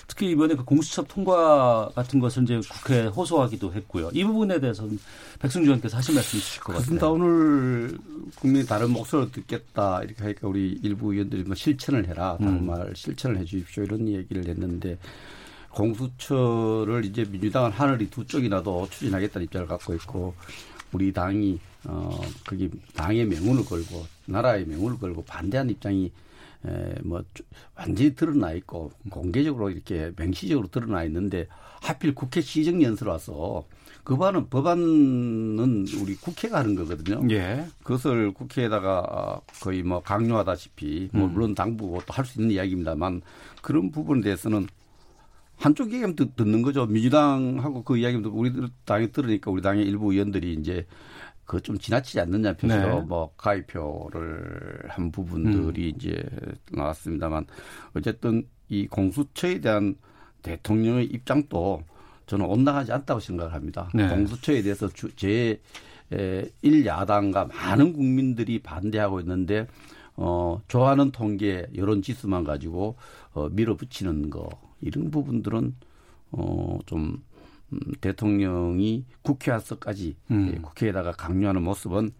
특히 0.07 0.31
이번에 0.31 0.55
그 0.55 0.65
공수처 0.65 1.03
통과 1.03 1.89
같은 1.95 2.21
것을 2.21 2.45
이제 2.45 2.61
국회에 2.69 3.07
호소하기도 3.07 3.73
했고요. 3.75 4.11
이 4.13 4.25
부분에 4.25 4.61
대해서는 4.61 4.99
백승주 5.39 5.67
의원께서 5.67 5.97
하신 5.97 6.15
말씀 6.15 6.39
있으실 6.39 6.63
것 6.63 6.73
같습니다. 6.75 7.09
오늘 7.09 7.99
국민이 8.37 8.67
다른 8.67 8.91
목소리를 8.91 9.33
듣겠다 9.33 10.03
이렇게 10.03 10.23
하니까 10.23 10.49
우리 10.49 10.79
일부 10.83 11.13
의원들이 11.13 11.45
뭐 11.45 11.55
실천을 11.55 12.07
해라 12.09 12.37
다른 12.39 12.55
음. 12.55 12.67
말 12.67 12.93
실천을 12.95 13.39
해 13.39 13.45
주십시오 13.45 13.85
이런 13.85 14.09
얘기를 14.09 14.47
했는데 14.47 14.99
공수처를 15.71 17.05
이제 17.05 17.25
민주당은 17.25 17.71
하늘이 17.71 18.11
두 18.11 18.27
쪽이나도 18.27 18.89
추진하겠다는 18.91 19.45
입장을 19.45 19.67
갖고 19.67 19.95
있고 19.95 20.35
우리 20.93 21.13
당이 21.13 21.59
어 21.85 22.21
거기 22.47 22.71
당의 22.95 23.27
명운을 23.27 23.65
걸고 23.65 24.07
나라의 24.27 24.67
명운을 24.67 24.99
걸고 24.99 25.25
반대하는 25.25 25.73
입장이 25.73 26.13
에, 26.67 26.95
뭐 27.03 27.23
완전히 27.75 28.15
드러나 28.15 28.53
있고 28.53 28.93
공개적으로 29.09 29.71
이렇게 29.71 30.13
맹시적으로 30.17 30.69
드러나 30.69 31.05
있는데 31.05 31.47
하필 31.81 32.15
국회 32.15 32.41
시정연설 32.41 33.09
와서 33.09 33.65
그 34.05 34.17
법안은 34.17 34.49
법안은 34.49 35.87
우리 36.01 36.17
국회가 36.17 36.59
하는 36.59 36.75
거거든요. 36.75 37.21
예. 37.31 37.67
그것을 37.83 38.33
국회에다가 38.33 39.41
거의 39.63 39.83
뭐 39.83 40.03
강요하다시피 40.03 41.11
뭐 41.13 41.27
음. 41.27 41.33
물론 41.33 41.55
당부고 41.55 42.03
또 42.07 42.13
할 42.15 42.25
수 42.25 42.41
있는 42.41 42.55
이야기입니다만 42.55 43.23
그런 43.63 43.91
부분에 43.91 44.23
대해서는 44.23 44.67
한쪽 45.61 45.93
얘기만 45.93 46.17
듣는 46.17 46.63
거죠. 46.63 46.87
민주당하고 46.87 47.85
그 47.85 47.97
이야기만 47.99 48.25
우리 48.27 48.53
당이 48.85 49.13
들으니까 49.13 49.51
우리 49.51 49.63
당의 49.63 49.85
일부 49.85 50.13
의원들이 50.13 50.55
이제 50.55 50.87
그 51.51 51.61
좀 51.61 51.77
지나치지 51.77 52.21
않느냐 52.21 52.53
표시로 52.53 53.01
네. 53.01 53.07
뭐 53.07 53.33
가입표를 53.37 54.85
한 54.89 55.11
부분들이 55.11 55.91
음. 55.91 55.97
이제 55.97 56.23
나왔습니다만 56.71 57.45
어쨌든 57.95 58.47
이 58.69 58.87
공수처에 58.87 59.61
대한 59.61 59.97
대통령의 60.43 61.07
입장도 61.07 61.83
저는 62.27 62.47
온당하지 62.47 62.93
않다고 62.93 63.19
생각을 63.19 63.53
합니다. 63.53 63.91
네. 63.93 64.09
공수처에 64.09 64.63
대해서 64.63 64.89
주, 64.89 65.15
제 65.17 65.61
1야당과 66.13 67.49
많은 67.49 67.93
국민들이 67.93 68.61
반대하고 68.61 69.19
있는데 69.21 69.67
어, 70.15 70.61
좋아하는 70.69 71.11
통계 71.11 71.67
여론 71.77 72.01
지수만 72.01 72.45
가지고 72.45 72.97
어, 73.33 73.49
밀어붙이는 73.49 74.31
거 74.31 74.49
이런 74.81 75.11
부분들은 75.11 75.75
어, 76.33 76.79
좀 76.87 77.23
음, 77.73 77.79
대통령이 78.01 79.05
국회 79.23 79.51
와서까지 79.51 80.17
음. 80.31 80.53
예, 80.55 80.61
국회에다가 80.61 81.13
강요하는 81.13 81.63
모습은 81.63 82.11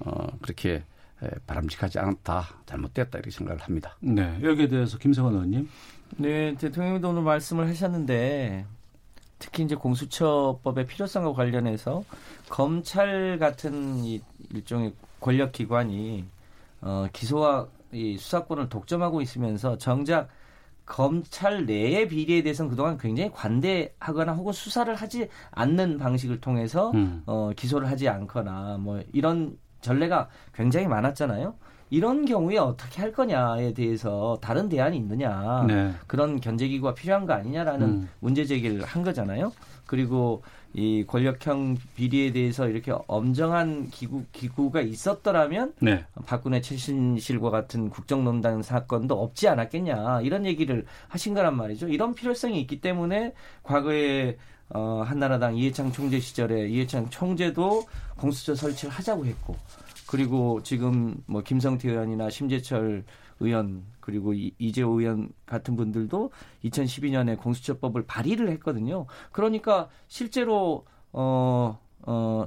어, 0.00 0.26
그렇게 0.40 0.82
에, 1.22 1.28
바람직하지 1.46 1.98
않다, 1.98 2.48
잘못됐다 2.66 3.18
이렇게 3.18 3.30
생각을 3.30 3.62
합니다. 3.62 3.96
네, 4.00 4.38
여기에 4.42 4.68
대해서 4.68 4.98
김성원 4.98 5.34
의원님. 5.34 5.68
네, 6.18 6.54
대통령도 6.56 7.10
오늘 7.10 7.22
말씀을 7.22 7.68
하셨는데 7.68 8.66
특히 9.38 9.64
이제 9.64 9.74
공수처법의 9.74 10.86
필요성과 10.86 11.32
관련해서 11.32 12.04
검찰 12.48 13.38
같은 13.38 14.04
이 14.04 14.22
일종의 14.52 14.92
권력 15.20 15.52
기관이 15.52 16.24
어, 16.80 17.06
기소와 17.12 17.68
이 17.92 18.16
수사권을 18.18 18.68
독점하고 18.68 19.20
있으면서 19.22 19.78
정작 19.78 20.28
검찰 20.86 21.66
내의 21.66 22.08
비리에 22.08 22.42
대해서는 22.42 22.70
그동안 22.70 22.96
굉장히 22.96 23.30
관대하거나 23.32 24.32
혹은 24.32 24.52
수사를 24.52 24.94
하지 24.94 25.28
않는 25.50 25.98
방식을 25.98 26.40
통해서 26.40 26.92
음. 26.92 27.22
어, 27.26 27.50
기소를 27.54 27.90
하지 27.90 28.08
않거나 28.08 28.78
뭐 28.78 29.02
이런 29.12 29.58
전례가 29.80 30.28
굉장히 30.54 30.86
많았잖아요. 30.86 31.54
이런 31.90 32.24
경우에 32.24 32.58
어떻게 32.58 33.00
할 33.00 33.12
거냐에 33.12 33.72
대해서 33.72 34.38
다른 34.40 34.68
대안이 34.68 34.96
있느냐 34.96 35.64
네. 35.68 35.92
그런 36.06 36.40
견제기구가 36.40 36.94
필요한 36.94 37.26
거 37.26 37.32
아니냐라는 37.32 37.86
음. 37.86 38.08
문제 38.18 38.44
제기를 38.44 38.82
한 38.84 39.04
거잖아요. 39.04 39.52
그리고 39.86 40.42
이 40.72 41.04
권력형 41.06 41.78
비리에 41.94 42.32
대해서 42.32 42.68
이렇게 42.68 42.92
엄정한 43.06 43.88
기구 43.90 44.24
기구가 44.32 44.80
있었더라면 44.80 45.74
네. 45.80 46.04
박근혜 46.26 46.60
최신실과 46.60 47.50
같은 47.50 47.88
국정농단 47.88 48.62
사건도 48.62 49.22
없지 49.22 49.48
않았겠냐 49.48 50.22
이런 50.22 50.44
얘기를 50.44 50.84
하신 51.08 51.34
거란 51.34 51.56
말이죠. 51.56 51.88
이런 51.88 52.14
필요성이 52.14 52.60
있기 52.62 52.80
때문에 52.80 53.32
과거에 53.62 54.36
어, 54.70 55.02
한나라당 55.04 55.56
이해창 55.56 55.92
총재 55.92 56.18
시절에 56.18 56.68
이해창 56.68 57.08
총재도 57.08 57.84
공수처 58.16 58.54
설치를 58.54 58.92
하자고 58.92 59.26
했고 59.26 59.56
그리고 60.06 60.62
지금 60.62 61.22
뭐 61.26 61.42
김성태 61.42 61.88
의원이나 61.90 62.30
심재철 62.30 63.04
의원 63.40 63.84
그리고 64.00 64.32
이재호 64.34 65.00
의원 65.00 65.28
같은 65.44 65.76
분들도 65.76 66.30
2012년에 66.64 67.38
공수처법을 67.38 68.06
발의를 68.06 68.48
했거든요. 68.52 69.06
그러니까 69.32 69.88
실제로 70.06 70.84
어 71.12 71.78
어, 72.02 72.46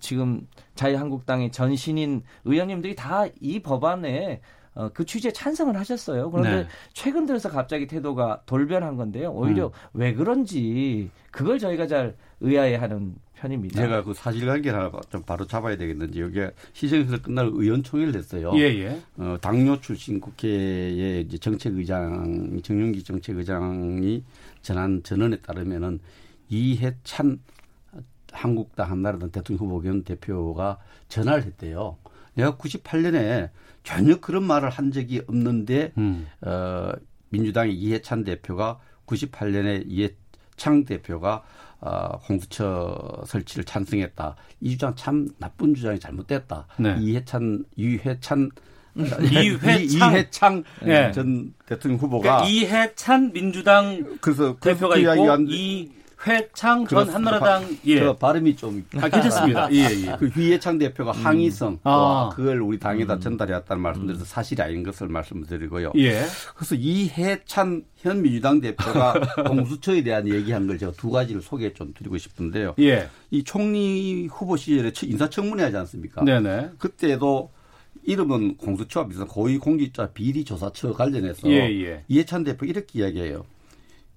지금 0.00 0.46
자유한국당의 0.74 1.50
전 1.50 1.74
신인 1.76 2.22
의원님들이 2.44 2.94
다 2.94 3.26
이 3.40 3.60
법안에 3.60 4.40
어, 4.74 4.88
그 4.92 5.04
취지에 5.04 5.32
찬성을 5.32 5.76
하셨어요. 5.76 6.30
그런데 6.30 6.62
네. 6.62 6.68
최근 6.92 7.26
들어서 7.26 7.48
갑자기 7.50 7.86
태도가 7.86 8.42
돌변한 8.46 8.96
건데요. 8.96 9.32
오히려 9.32 9.66
음. 9.66 9.72
왜 9.94 10.14
그런지 10.14 11.10
그걸 11.30 11.58
저희가 11.58 11.86
잘 11.86 12.14
의아해하는 12.40 13.16
편입니다. 13.34 13.80
제가 13.80 14.04
그 14.04 14.14
사실관계를 14.14 14.78
하나 14.78 14.90
좀 15.10 15.22
바로 15.22 15.46
잡아야 15.46 15.76
되겠는지 15.76 16.20
여기에 16.20 16.52
시정에서 16.72 17.22
끝날 17.22 17.46
의원총회를 17.46 18.14
했어요. 18.14 18.52
예, 18.54 18.60
예. 18.60 19.00
어, 19.16 19.36
당뇨 19.40 19.80
출신 19.80 20.20
국회의 20.20 21.22
이제 21.22 21.38
정책의장 21.38 22.60
정윤기 22.62 23.02
정책의장이 23.02 24.22
전한 24.62 25.02
전언에 25.02 25.36
따르면은 25.38 26.00
이해찬 26.48 27.40
한국당 28.32 28.90
한나라당 28.90 29.30
대통령 29.30 29.66
후보 29.66 29.80
겸 29.80 30.04
대표가 30.04 30.78
전화를 31.08 31.44
했대요. 31.44 31.96
내가 32.34 32.56
98년에 32.56 33.50
전혀 33.90 34.20
그런 34.20 34.44
말을 34.44 34.70
한 34.70 34.92
적이 34.92 35.22
없는데 35.26 35.92
음. 35.98 36.28
어, 36.42 36.92
민주당의 37.30 37.74
이해찬 37.74 38.22
대표가 38.22 38.78
98년에 39.06 39.84
이해창 39.88 40.84
대표가 40.84 41.42
어, 41.80 42.18
공수처 42.20 43.22
설치를 43.26 43.64
찬성했다. 43.64 44.36
이 44.60 44.70
주장 44.70 44.94
참 44.94 45.28
나쁜 45.38 45.74
주장이 45.74 45.98
잘못됐다. 45.98 46.68
네. 46.78 46.96
이해찬 47.00 47.64
유해찬 47.78 48.50
이회창, 48.94 49.80
이해창 50.12 50.64
네. 50.84 51.10
전 51.10 51.52
대통령 51.66 51.98
후보가 52.00 52.22
그러니까 52.22 52.48
이해찬 52.48 53.32
민주당 53.32 54.18
그래서 54.20 54.56
대표가 54.60 54.98
있고 54.98 55.36
이 55.48 55.90
회창 56.26 56.86
전 56.86 57.08
한나라당 57.08 57.78
예. 57.86 58.14
발음이 58.14 58.56
좀 58.56 58.84
아, 58.96 59.08
괜찮습니다. 59.08 59.72
예, 59.72 59.88
예. 60.06 60.16
그 60.18 60.26
휘예창 60.28 60.78
대표가 60.78 61.12
음. 61.12 61.24
항의성 61.24 61.78
아. 61.84 62.30
그걸 62.34 62.60
우리 62.60 62.78
당에다 62.78 63.14
음. 63.14 63.20
전달해왔다는 63.20 63.82
말씀드려서 63.82 64.24
사실이 64.24 64.60
아닌 64.60 64.82
것을 64.82 65.08
말씀드리고요. 65.08 65.92
예. 65.96 66.22
그래서 66.54 66.74
이해찬 66.74 67.84
현 67.96 68.22
민주당 68.22 68.60
대표가 68.60 69.14
공수처에 69.48 70.02
대한 70.02 70.28
얘기한 70.28 70.66
걸 70.66 70.78
제가 70.78 70.92
두 70.92 71.10
가지를 71.10 71.40
소개 71.40 71.72
좀 71.72 71.94
드리고 71.94 72.18
싶은데요. 72.18 72.74
예. 72.80 73.08
이 73.30 73.42
총리 73.42 74.26
후보 74.26 74.56
시절에 74.56 74.92
인사청문회 75.02 75.64
하지 75.64 75.76
않습니까? 75.78 76.24
네네. 76.24 76.70
그때도 76.78 77.50
이름은 78.02 78.56
공수처와 78.56 79.06
비슷한 79.06 79.26
고위공직자 79.28 80.12
비리조사처 80.12 80.92
관련해서 80.94 81.48
예, 81.48 81.56
예. 81.82 82.04
이해찬 82.08 82.44
대표 82.44 82.66
이렇게 82.66 83.00
이야기해요. 83.00 83.44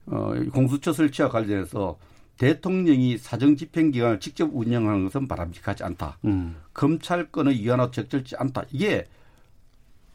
어, 0.08 0.34
공수처 0.54 0.94
설치와 0.94 1.30
관련해서 1.30 1.98
대통령이 2.38 3.18
사정 3.18 3.56
집행 3.56 3.92
기관을 3.92 4.20
직접 4.20 4.50
운영하는 4.52 5.06
것은 5.06 5.28
바람직하지 5.28 5.84
않다. 5.84 6.18
음. 6.26 6.56
검찰권의 6.74 7.56
이관화 7.58 7.92
적절치 7.92 8.36
않다. 8.38 8.64
이게 8.72 9.06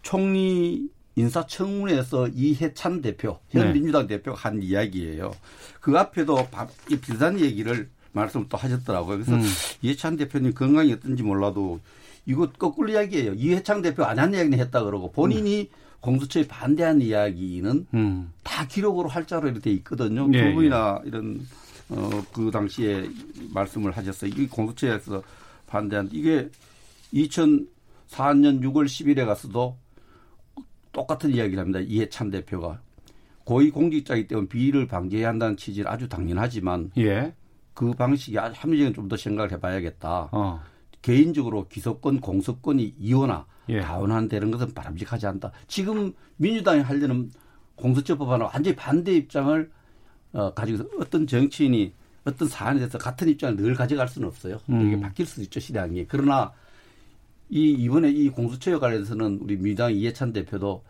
총리 0.03 0.88
인사청문회에서 1.16 2.29
이해찬 2.29 3.03
대표, 3.03 3.38
현 3.51 3.66
네. 3.66 3.72
민주당 3.72 4.07
대표가 4.07 4.38
한 4.38 4.62
이야기예요. 4.62 5.33
그 5.81 5.98
앞에도 5.98 6.46
이 6.90 6.96
비슷한 6.96 7.40
얘기를 7.40 7.88
말씀을 8.12 8.46
또 8.48 8.57
하셨더라고요. 8.57 9.16
그래서 9.18 9.35
음. 9.35 9.42
이해찬 9.83 10.16
대표님 10.16 10.55
건강이 10.55 10.92
어떤지 10.92 11.22
몰라도 11.22 11.81
이거 12.27 12.51
거꾸로 12.51 12.90
이야기예요. 12.90 13.35
이해찬 13.35 13.83
대표 13.83 14.05
안 14.05 14.18
한 14.18 14.33
이야기는 14.35 14.59
했다 14.59 14.85
그러고 14.85 15.11
본인이 15.11 15.62
음. 15.62 15.88
공수처에 16.01 16.47
반대한 16.47 17.01
이야기는 17.01 17.87
음. 17.95 18.33
다 18.43 18.67
기록으로 18.67 19.09
활자로 19.09 19.49
이렇게 19.49 19.61
돼 19.61 19.71
있거든요. 19.73 20.29
예, 20.33 20.49
두 20.49 20.55
분이나 20.55 21.01
예. 21.05 21.09
이런 21.09 21.47
어, 21.91 22.11
그 22.33 22.51
당시에 22.51 23.09
말씀을 23.53 23.93
하셨어요. 23.93 24.31
이 24.37 24.47
공수처에서 24.47 25.23
반대한 25.67 26.09
이게 26.13 26.49
2004년 27.13 28.61
6월 28.63 28.87
10일에 28.87 29.27
가서도 29.27 29.77
똑같은 30.93 31.31
이야기를 31.31 31.59
합니다. 31.59 31.81
이해찬 31.81 32.31
대표가 32.31 32.81
고위공직자이기 33.45 34.29
때문에 34.29 34.49
비리를 34.49 34.87
방지해야 34.87 35.29
한다는 35.29 35.57
취지는 35.57 35.91
아주 35.91 36.09
당연하지만 36.09 36.91
예. 36.99 37.33
그 37.75 37.93
방식이 37.93 38.39
아주 38.39 38.55
합리적인 38.61 38.93
좀 38.95 39.09
더 39.09 39.17
생각을 39.17 39.53
해봐야겠다. 39.53 40.29
어. 40.33 40.61
개인적으로 41.01 41.67
기소권, 41.69 42.21
공소권이 42.21 42.97
이혼화 42.99 43.47
예. 43.68 43.81
다운한다는 43.81 44.50
것은 44.50 44.72
바람직하지 44.74 45.26
않다. 45.26 45.52
지금 45.66 46.12
민주당이 46.37 46.83
하려는 46.83 47.31
공수처 47.76 48.16
법안은 48.16 48.46
완전히 48.52 48.74
반대 48.76 49.14
입장을 49.14 49.70
어, 50.33 50.52
가지고 50.54 50.88
어떤 51.00 51.26
정치인이 51.26 51.92
어떤 52.24 52.48
사안에 52.48 52.78
대해서 52.78 52.98
같은 52.98 53.28
입장을 53.28 53.57
늘 53.57 53.74
가져갈 53.74 54.09
수는 54.09 54.28
없어요. 54.28 54.59
음. 54.68 54.87
이게 54.87 55.00
바뀔 55.00 55.26
수도 55.26 55.42
있죠, 55.42 55.61
시대이 55.61 56.07
그러나 56.09 56.52
이 57.48 57.70
이번에 57.70 58.11
이 58.11 58.28
공수처에 58.28 58.76
관해서는 58.78 59.38
우리 59.42 59.57
민주당 59.57 59.94
이해찬 59.94 60.33
대표도 60.35 60.83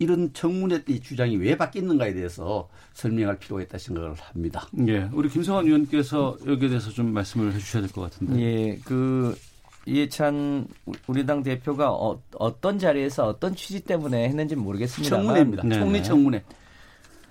이런 0.00 0.32
청문회 0.32 0.82
때 0.84 0.98
주장이 0.98 1.36
왜 1.36 1.56
바뀌는가에 1.56 2.14
대해서 2.14 2.68
설명할 2.94 3.38
필요가 3.38 3.62
있다 3.62 3.78
생각을 3.78 4.14
합니다. 4.14 4.66
예. 4.88 5.08
우리 5.12 5.28
김성환 5.28 5.66
의원께서 5.66 6.36
여기에 6.46 6.70
대해서 6.70 6.90
좀 6.90 7.12
말씀을 7.12 7.52
해 7.52 7.58
주셔야 7.58 7.82
될 7.82 7.92
것 7.92 8.00
같은데. 8.00 8.40
예. 8.40 8.78
그 8.84 9.36
이해찬 9.86 10.66
우리 11.06 11.24
당 11.26 11.42
대표가 11.42 11.90
어, 11.90 12.20
떤 12.60 12.78
자리에서 12.78 13.26
어떤 13.26 13.54
취지 13.54 13.84
때문에 13.84 14.28
했는지 14.28 14.56
모르겠습니다. 14.56 15.16
청문회입니다. 15.16 15.62
네네. 15.62 15.78
총리 15.78 16.02
청문회. 16.02 16.42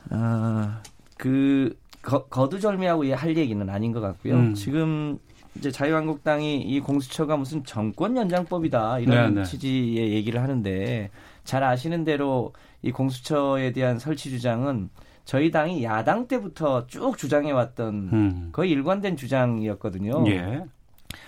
아, 0.10 0.82
그 1.18 1.78
거, 2.02 2.26
거두절미하고 2.26 3.14
할 3.14 3.38
얘기는 3.38 3.70
아닌 3.70 3.92
것 3.92 4.02
같고요. 4.02 4.36
음. 4.36 4.54
지금 4.56 5.20
이제 5.56 5.72
자유한국당이 5.72 6.62
이 6.62 6.80
공수처가 6.80 7.38
무슨 7.38 7.64
정권 7.64 8.16
연장법이다 8.16 9.00
이런 9.00 9.34
네네. 9.34 9.46
취지의 9.46 10.14
얘기를 10.14 10.42
하는데 10.42 11.10
잘 11.44 11.64
아시는 11.64 12.04
대로 12.04 12.54
이 12.82 12.92
공수처에 12.92 13.72
대한 13.72 14.00
설치 14.00 14.30
주장은 14.30 14.90
저희 15.26 15.52
당이 15.52 15.84
야당 15.84 16.28
때부터 16.28 16.88
쭉 16.88 17.18
주장해왔던 17.18 18.10
음. 18.14 18.50
거의 18.52 18.72
일관된 18.72 19.16
주장이었거든요. 19.16 20.24
예. 20.28 20.64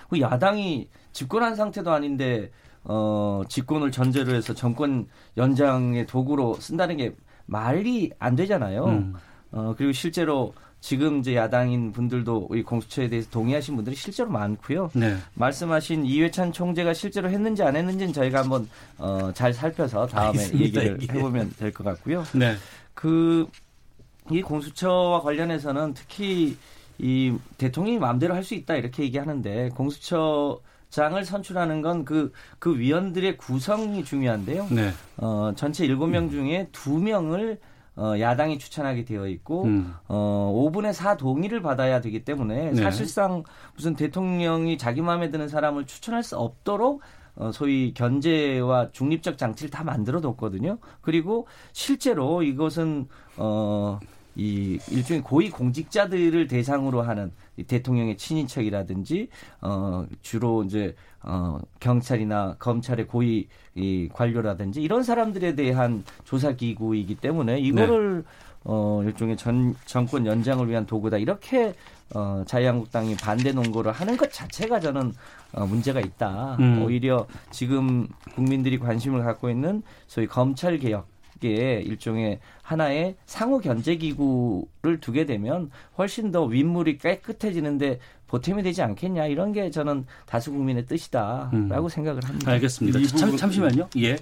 그 0.09 0.19
야당이 0.19 0.89
집권한 1.11 1.55
상태도 1.55 1.91
아닌데 1.91 2.51
어 2.83 3.43
집권을 3.47 3.91
전제로 3.91 4.33
해서 4.33 4.53
정권 4.53 5.07
연장의 5.37 6.07
도구로 6.07 6.55
쓴다는 6.55 6.97
게 6.97 7.13
말이 7.45 8.11
안 8.19 8.35
되잖아요. 8.35 8.85
음. 8.85 9.13
어 9.51 9.73
그리고 9.77 9.91
실제로 9.91 10.53
지금 10.79 11.19
이제 11.19 11.35
야당인 11.35 11.91
분들도 11.91 12.49
이 12.55 12.63
공수처에 12.63 13.07
대해서 13.07 13.29
동의하신 13.29 13.75
분들이 13.75 13.95
실제로 13.95 14.31
많고요. 14.31 14.89
네. 14.95 15.15
말씀하신 15.35 16.05
이회찬 16.05 16.51
총재가 16.53 16.93
실제로 16.95 17.29
했는지 17.29 17.61
안 17.61 17.75
했는지는 17.75 18.13
저희가 18.13 18.39
한번 18.39 18.67
어, 18.97 19.31
잘 19.33 19.53
살펴서 19.53 20.07
다음에 20.07 20.29
알겠습니다. 20.39 20.81
얘기를 20.83 21.01
해보면 21.15 21.51
될 21.59 21.71
것 21.71 21.83
같고요. 21.83 22.23
네. 22.33 22.55
그이 22.95 24.41
공수처와 24.43 25.21
관련해서는 25.21 25.93
특히 25.93 26.57
이 26.97 27.35
대통령이 27.57 27.99
마음대로 27.99 28.33
할 28.33 28.43
수 28.43 28.55
있다 28.55 28.75
이렇게 28.75 29.03
얘기하는데 29.03 29.69
공수처 29.75 30.59
장을 30.91 31.23
선출하는 31.23 31.81
건 31.81 32.05
그, 32.05 32.31
그 32.59 32.77
위원들의 32.77 33.37
구성이 33.37 34.03
중요한데요. 34.03 34.67
네. 34.69 34.91
어, 35.17 35.53
전체 35.55 35.87
7명 35.87 36.29
중에 36.29 36.67
2명을 36.71 37.57
어, 37.95 38.13
야당이 38.17 38.57
추천하게 38.57 39.03
되어 39.03 39.27
있고, 39.27 39.65
음. 39.65 39.93
어, 40.07 40.51
5분의 40.55 40.93
4 40.93 41.17
동의를 41.17 41.61
받아야 41.61 41.99
되기 41.99 42.23
때문에 42.23 42.71
네. 42.71 42.81
사실상 42.81 43.43
무슨 43.75 43.95
대통령이 43.95 44.77
자기 44.77 45.01
마음에 45.01 45.29
드는 45.29 45.49
사람을 45.49 45.85
추천할 45.85 46.23
수 46.23 46.37
없도록 46.37 47.01
어, 47.35 47.51
소위 47.51 47.93
견제와 47.93 48.91
중립적 48.91 49.37
장치를 49.37 49.69
다 49.69 49.83
만들어 49.83 50.19
뒀거든요. 50.21 50.77
그리고 51.01 51.47
실제로 51.71 52.43
이것은, 52.43 53.07
어, 53.37 53.99
이 54.35 54.79
일종의 54.89 55.21
고위 55.23 55.49
공직자들을 55.49 56.47
대상으로 56.47 57.01
하는 57.01 57.31
대통령의 57.67 58.17
친인척이라든지 58.17 59.27
어 59.61 60.05
주로 60.21 60.63
이제 60.63 60.95
어 61.21 61.59
경찰이나 61.79 62.55
검찰의 62.57 63.07
고위 63.07 63.47
이 63.75 64.09
관료라든지 64.11 64.81
이런 64.81 65.03
사람들에 65.03 65.55
대한 65.55 66.03
조사 66.23 66.53
기구이기 66.53 67.15
때문에 67.15 67.59
이거를 67.59 68.23
네. 68.23 68.51
어 68.63 69.01
일종의 69.03 69.37
전 69.37 69.75
정권 69.85 70.25
연장을 70.25 70.67
위한 70.69 70.85
도구다 70.85 71.17
이렇게 71.17 71.73
어 72.13 72.43
자유한국당이 72.45 73.15
반대 73.17 73.51
논거를 73.51 73.91
하는 73.91 74.15
것 74.17 74.31
자체가 74.31 74.79
저는 74.79 75.13
어 75.53 75.65
문제가 75.65 75.99
있다. 75.99 76.57
음. 76.59 76.83
오히려 76.83 77.27
지금 77.49 78.07
국민들이 78.35 78.77
관심을 78.77 79.23
갖고 79.23 79.49
있는 79.49 79.81
소위 80.07 80.27
검찰 80.27 80.77
개혁 80.77 81.10
게 81.41 81.81
일종의 81.85 82.39
하나의 82.61 83.17
상호 83.25 83.59
견제 83.59 83.97
기구를 83.97 85.01
두게 85.01 85.25
되면 85.25 85.69
훨씬 85.97 86.31
더 86.31 86.45
윗물이 86.45 86.99
깨끗해지는데 86.99 87.99
보탬이 88.27 88.63
되지 88.63 88.81
않겠냐 88.81 89.25
이런 89.25 89.51
게 89.51 89.69
저는 89.69 90.05
다수 90.25 90.53
국민의 90.53 90.85
뜻이다라고 90.85 91.51
음. 91.53 91.89
생각을 91.89 92.23
합니다. 92.23 92.51
알겠습니다. 92.51 92.99
참, 93.17 93.35
잠시만요. 93.35 93.89
예. 93.97 94.15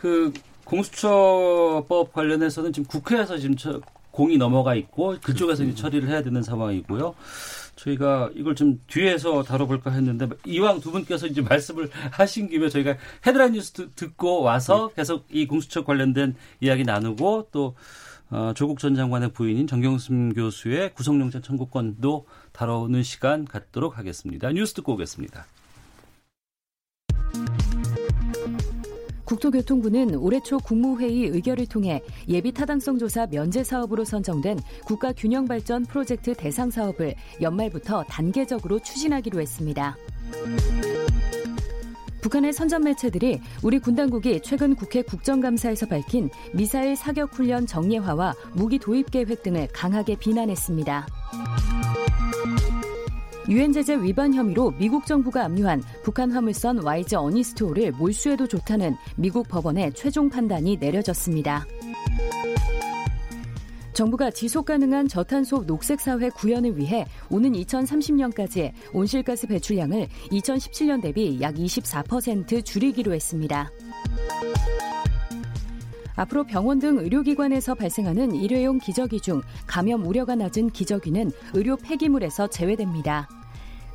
그 0.00 0.32
공수처법 0.64 2.12
관련해서는 2.12 2.72
지금 2.72 2.86
국회에서 2.86 3.38
지금 3.38 3.56
공이 4.12 4.36
넘어가 4.36 4.74
있고 4.74 5.16
그쪽에서 5.22 5.64
이제 5.64 5.74
처리를 5.74 6.08
해야 6.08 6.22
되는 6.22 6.42
상황이고요. 6.42 7.14
저희가 7.78 8.30
이걸 8.34 8.54
좀 8.54 8.80
뒤에서 8.88 9.42
다뤄볼까 9.42 9.90
했는데 9.90 10.28
이왕 10.44 10.80
두 10.80 10.90
분께서 10.90 11.26
이제 11.26 11.40
말씀을 11.40 11.88
하신 12.10 12.48
김에 12.48 12.68
저희가 12.68 12.96
헤드라인 13.26 13.52
뉴스 13.52 13.90
듣고 13.94 14.42
와서 14.42 14.88
네. 14.88 14.94
계속 14.96 15.26
이 15.30 15.46
공수처 15.46 15.84
관련된 15.84 16.34
이야기 16.60 16.84
나누고 16.84 17.48
또 17.52 17.74
어, 18.30 18.52
조국 18.54 18.78
전 18.78 18.94
장관의 18.94 19.32
부인인 19.32 19.66
정경심 19.66 20.34
교수의 20.34 20.92
구속영장 20.92 21.40
청구권도 21.40 22.26
다뤄오는 22.52 23.02
시간 23.02 23.46
갖도록 23.46 23.96
하겠습니다. 23.96 24.50
뉴스 24.52 24.74
듣고 24.74 24.94
오겠습니다. 24.94 25.46
국토교통부는 29.28 30.14
올해 30.14 30.40
초 30.40 30.56
국무회의 30.58 31.26
의결을 31.26 31.66
통해 31.66 32.02
예비 32.28 32.50
타당성 32.50 32.98
조사 32.98 33.26
면제 33.26 33.62
사업으로 33.62 34.04
선정된 34.04 34.58
국가 34.86 35.12
균형 35.12 35.46
발전 35.46 35.84
프로젝트 35.84 36.34
대상 36.34 36.70
사업을 36.70 37.14
연말부터 37.42 38.04
단계적으로 38.04 38.78
추진하기로 38.78 39.40
했습니다. 39.40 39.96
북한의 42.22 42.52
선전 42.52 42.82
매체들이 42.84 43.40
우리 43.62 43.78
군 43.78 43.94
당국이 43.94 44.40
최근 44.42 44.74
국회 44.74 45.02
국정감사에서 45.02 45.86
밝힌 45.86 46.30
미사일 46.54 46.96
사격 46.96 47.32
훈련 47.34 47.66
정례화와 47.66 48.34
무기 48.54 48.78
도입 48.78 49.10
계획 49.10 49.42
등을 49.42 49.68
강하게 49.72 50.16
비난했습니다. 50.16 51.06
유엔 53.48 53.72
제재 53.72 53.96
위반 54.02 54.34
혐의로 54.34 54.72
미국 54.72 55.06
정부가 55.06 55.46
압류한 55.46 55.82
북한 56.02 56.30
화물선 56.30 56.84
YG 56.84 57.16
어니스토를 57.16 57.92
몰수해도 57.92 58.46
좋다는 58.46 58.94
미국 59.16 59.48
법원의 59.48 59.94
최종 59.94 60.28
판단이 60.28 60.76
내려졌습니다. 60.76 61.64
정부가 63.94 64.30
지속 64.30 64.66
가능한 64.66 65.08
저탄소 65.08 65.64
녹색 65.64 65.98
사회 65.98 66.28
구현을 66.28 66.76
위해 66.76 67.06
오는 67.30 67.50
2030년까지 67.52 68.70
온실가스 68.92 69.46
배출량을 69.46 70.08
2017년 70.30 71.00
대비 71.00 71.40
약 71.40 71.54
24% 71.54 72.62
줄이기로 72.62 73.14
했습니다. 73.14 73.70
앞으로 76.16 76.44
병원 76.44 76.80
등 76.80 76.98
의료기관에서 76.98 77.74
발생하는 77.74 78.34
일회용 78.34 78.78
기저귀 78.78 79.20
중 79.20 79.40
감염 79.66 80.04
우려가 80.04 80.34
낮은 80.34 80.70
기저귀는 80.70 81.30
의료 81.54 81.76
폐기물에서 81.76 82.48
제외됩니다. 82.48 83.28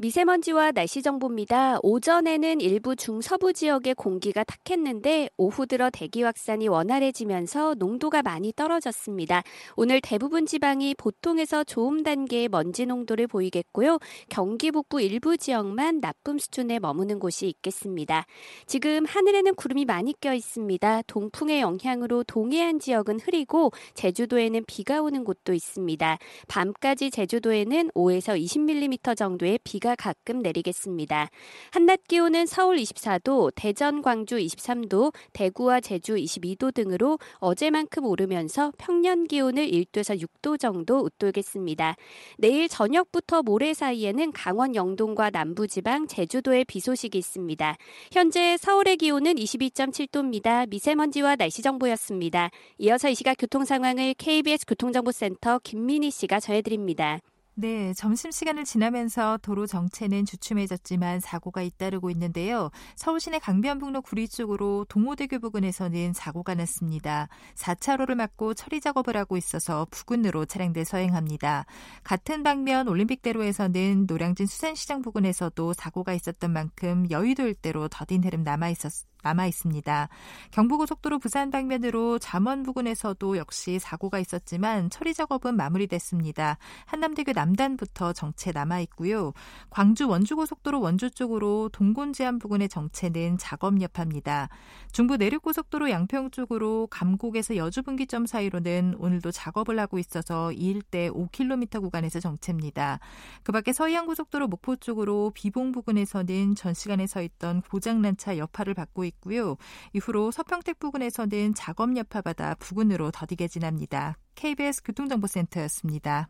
미세먼지와 0.00 0.70
날씨 0.70 1.02
정보입니다. 1.02 1.78
오전에는 1.82 2.60
일부 2.60 2.94
중서부 2.94 3.52
지역의 3.52 3.96
공기가 3.96 4.44
탁했는데 4.44 5.28
오후 5.36 5.66
들어 5.66 5.90
대기 5.90 6.22
확산이 6.22 6.68
원활해지면서 6.68 7.74
농도가 7.74 8.22
많이 8.22 8.52
떨어졌습니다. 8.54 9.42
오늘 9.74 10.00
대부분 10.00 10.46
지방이 10.46 10.94
보통에서 10.94 11.64
좋음 11.64 12.04
단계의 12.04 12.48
먼지 12.48 12.86
농도를 12.86 13.26
보이겠고요. 13.26 13.98
경기 14.28 14.70
북부 14.70 15.02
일부 15.02 15.36
지역만 15.36 16.00
나쁨 16.00 16.38
수준에 16.38 16.78
머무는 16.78 17.18
곳이 17.18 17.48
있겠습니다. 17.48 18.24
지금 18.66 19.04
하늘에는 19.04 19.56
구름이 19.56 19.84
많이 19.84 20.14
껴 20.20 20.32
있습니다. 20.32 21.02
동풍의 21.08 21.60
영향으로 21.60 22.22
동해안 22.22 22.78
지역은 22.78 23.18
흐리고 23.18 23.72
제주도에는 23.94 24.62
비가 24.68 25.02
오는 25.02 25.24
곳도 25.24 25.54
있습니다. 25.54 26.18
밤까지 26.46 27.10
제주도에는 27.10 27.90
5에서 27.96 28.40
20mm 28.40 29.16
정도의 29.16 29.58
비가 29.64 29.87
비가 29.88 29.94
가끔 29.94 30.40
내리겠습니다. 30.40 31.30
한낮 31.70 32.00
기온은 32.08 32.44
서울 32.44 32.76
24도, 32.76 33.50
대전, 33.54 34.02
광주 34.02 34.36
23도, 34.36 35.14
대구와 35.32 35.80
제주 35.80 36.16
22도 36.16 36.74
등으로 36.74 37.18
어제만큼 37.36 38.04
오르면서 38.04 38.72
평년 38.76 39.26
기온을 39.26 39.66
1도에서 39.66 40.20
6도 40.20 40.60
정도 40.60 40.98
웃돌겠습니다. 40.98 41.96
내일 42.36 42.68
저녁부터 42.68 43.42
모레 43.42 43.72
사이에는 43.72 44.32
강원 44.32 44.74
영동과 44.74 45.30
남부지방, 45.30 46.06
제주도에 46.06 46.64
비 46.64 46.80
소식이 46.80 47.16
있습니다. 47.16 47.76
현재 48.12 48.56
서울의 48.58 48.98
기온은 48.98 49.36
22.7도입니다. 49.36 50.68
미세먼지와 50.68 51.36
날씨 51.36 51.62
정보였습니다. 51.62 52.50
이어서 52.78 53.08
이 53.08 53.14
시각 53.14 53.36
교통 53.38 53.64
상황을 53.64 54.14
KBS 54.18 54.66
교통정보센터 54.66 55.60
김민희 55.62 56.10
씨가 56.10 56.40
전해드립니다. 56.40 57.20
네, 57.60 57.92
점심시간을 57.92 58.64
지나면서 58.64 59.36
도로 59.42 59.66
정체는 59.66 60.26
주춤해졌지만 60.26 61.18
사고가 61.18 61.62
잇따르고 61.62 62.08
있는데요. 62.10 62.70
서울시내 62.94 63.40
강변북로 63.40 64.02
구리 64.02 64.28
쪽으로 64.28 64.86
동호대교 64.88 65.40
부근에서는 65.40 66.12
사고가 66.12 66.54
났습니다. 66.54 67.26
4차로를 67.56 68.14
막고 68.14 68.54
처리 68.54 68.80
작업을 68.80 69.16
하고 69.16 69.36
있어서 69.36 69.88
부근으로 69.90 70.46
차량들 70.46 70.84
서행합니다. 70.84 71.66
같은 72.04 72.44
방면 72.44 72.86
올림픽대로에서는 72.86 74.06
노량진 74.08 74.46
수산시장 74.46 75.02
부근에서도 75.02 75.72
사고가 75.72 76.12
있었던 76.12 76.52
만큼 76.52 77.10
여의도 77.10 77.42
일대로 77.48 77.88
더딘 77.88 78.22
흐름 78.22 78.44
남아 78.44 78.68
있었 78.68 79.08
남아 79.22 79.46
있습니다. 79.46 80.08
경부고속도로 80.52 81.18
부산 81.18 81.50
방면으로 81.50 82.18
잠원 82.18 82.62
부근에서도 82.62 83.36
역시 83.36 83.78
사고가 83.78 84.18
있었지만 84.18 84.90
처리 84.90 85.14
작업은 85.14 85.56
마무리됐습니다. 85.56 86.58
한남대교 86.86 87.32
남 87.32 87.47
단부터 87.56 88.12
정체 88.12 88.52
남아 88.52 88.80
있고요. 88.80 89.32
광주 89.70 90.08
원주고속도로 90.08 90.80
원주 90.80 91.10
쪽으로 91.10 91.68
동곤제한 91.72 92.38
부근의 92.38 92.68
정체는 92.68 93.38
작업 93.38 93.80
여파입니다. 93.80 94.48
중부 94.92 95.16
내륙고속도로 95.16 95.90
양평 95.90 96.30
쪽으로 96.30 96.86
감곡에서 96.88 97.56
여주분기점 97.56 98.26
사이로는 98.26 98.96
오늘도 98.98 99.30
작업을 99.32 99.78
하고 99.78 99.98
있어서 99.98 100.52
이 100.52 100.68
일대 100.68 101.08
5km 101.10 101.80
구간에서 101.80 102.20
정체입니다. 102.20 103.00
그 103.42 103.52
밖에 103.52 103.72
서해안고속도로 103.72 104.48
목포 104.48 104.76
쪽으로 104.76 105.32
비봉 105.34 105.72
부근에서는 105.72 106.54
전 106.54 106.74
시간에 106.74 107.06
서 107.06 107.22
있던 107.22 107.62
고장난 107.62 108.16
차 108.16 108.36
여파를 108.36 108.74
받고 108.74 109.04
있고요. 109.04 109.56
이후로 109.94 110.30
서평택 110.30 110.78
부근에서는 110.78 111.54
작업 111.54 111.96
여파받아 111.96 112.56
부근으로 112.56 113.10
더디게 113.10 113.48
지납니다. 113.48 114.16
KBS 114.34 114.82
교통정보센터였습니다. 114.84 116.28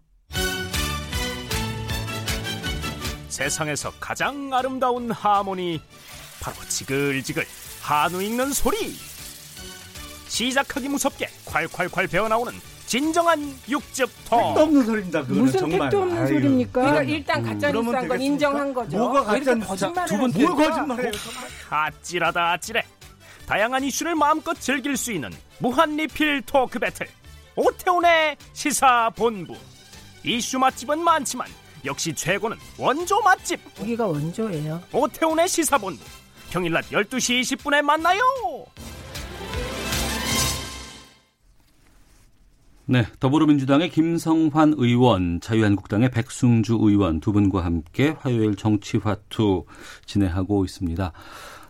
세상에서 3.38 3.92
가장 4.01 4.53
아름다운 4.53 5.12
하모니 5.12 5.81
바로 6.40 6.57
지글지글 6.68 7.46
한우 7.81 8.20
익는 8.20 8.53
소리 8.53 8.96
시작하기 10.27 10.88
무섭게 10.88 11.29
콸콸콸 11.46 12.11
배어나오는 12.11 12.53
진정한 12.87 13.57
육즙통 13.68 14.14
택도 14.29 14.61
없는 14.61 14.85
소리입니다. 14.87 15.20
그거는 15.20 15.42
무슨 15.44 15.61
정말. 15.61 15.79
택도 15.83 16.03
없는 16.03 16.18
아유, 16.18 16.27
소리입니까? 16.27 16.81
그러니까 16.81 17.03
일단 17.05 17.42
가짜 17.44 17.70
뉴스한 17.70 18.09
건 18.09 18.20
인정한 18.20 18.74
거죠. 18.74 18.98
뭐가 18.98 19.22
가짜 19.24 19.55
뉴스야? 19.55 20.05
두분 20.07 20.33
뭘 20.35 20.55
거짓말해요? 20.57 21.12
아찔하다 21.70 22.53
아찔해 22.53 22.83
다양한 23.46 23.85
이슈를 23.85 24.16
마음껏 24.16 24.55
즐길 24.61 24.96
수 24.96 25.12
있는 25.12 25.31
무한 25.61 25.96
리필 25.96 26.42
토크 26.42 26.81
배틀 26.81 27.07
오태훈의 27.55 28.37
시사본부 28.53 29.55
이슈 30.24 30.59
맛집은 30.59 30.98
많지만 30.98 31.46
역시 31.85 32.14
최고는 32.14 32.57
원조 32.79 33.21
맛집. 33.23 33.61
여기가 33.81 34.07
원조예요. 34.07 34.83
오태훈의 34.93 35.49
시사본부 35.49 36.03
평일 36.51 36.73
낮 36.73 36.88
12시 36.91 37.41
20분에 37.43 37.83
만나요. 37.83 38.21
네, 42.91 43.05
더불어민주당의 43.21 43.91
김성환 43.91 44.73
의원, 44.79 45.41
자유한국당의 45.43 46.11
백승주 46.11 46.79
의원 46.81 47.21
두 47.21 47.33
분과 47.33 47.62
함께 47.62 48.17
화요일 48.19 48.57
정치화투 48.57 49.67
진행하고 50.07 50.64
있습니다. 50.64 51.12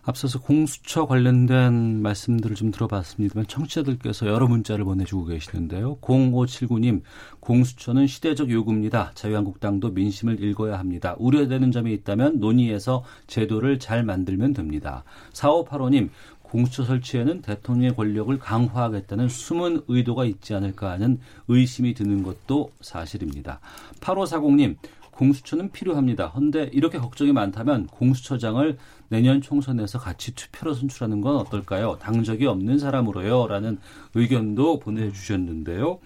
앞서서 0.08 0.40
공수처 0.40 1.04
관련된 1.04 2.00
말씀들을 2.00 2.56
좀 2.56 2.70
들어봤습니다만 2.70 3.46
청취자들께서 3.46 4.26
여러 4.26 4.46
문자를 4.46 4.82
보내주고 4.86 5.26
계시는데요. 5.26 5.98
0579님, 5.98 7.02
공수처는 7.40 8.06
시대적 8.06 8.50
요구입니다. 8.50 9.10
자유한국당도 9.14 9.90
민심을 9.90 10.42
읽어야 10.42 10.78
합니다. 10.78 11.14
우려되는 11.18 11.72
점이 11.72 11.92
있다면 11.92 12.40
논의해서 12.40 13.04
제도를 13.26 13.78
잘 13.78 14.02
만들면 14.02 14.54
됩니다. 14.54 15.04
4585님, 15.34 16.08
공수처 16.40 16.84
설치에는 16.84 17.42
대통령의 17.42 17.94
권력을 17.94 18.38
강화하겠다는 18.38 19.28
숨은 19.28 19.82
의도가 19.88 20.24
있지 20.24 20.54
않을까 20.54 20.90
하는 20.92 21.20
의심이 21.48 21.92
드는 21.92 22.22
것도 22.22 22.70
사실입니다. 22.80 23.60
8540님, 24.00 24.76
공수처는 25.18 25.72
필요합니다. 25.72 26.28
헌데 26.28 26.70
이렇게 26.72 26.98
걱정이 26.98 27.32
많다면 27.32 27.88
공수처장을 27.88 28.78
내년 29.08 29.40
총선에서 29.40 29.98
같이 29.98 30.32
투표로 30.34 30.74
선출하는 30.74 31.20
건 31.20 31.36
어떨까요? 31.36 31.98
당적이 32.00 32.46
없는 32.46 32.78
사람으로요. 32.78 33.48
라는 33.48 33.78
의견도 34.14 34.78
보내주셨는데요. 34.78 35.98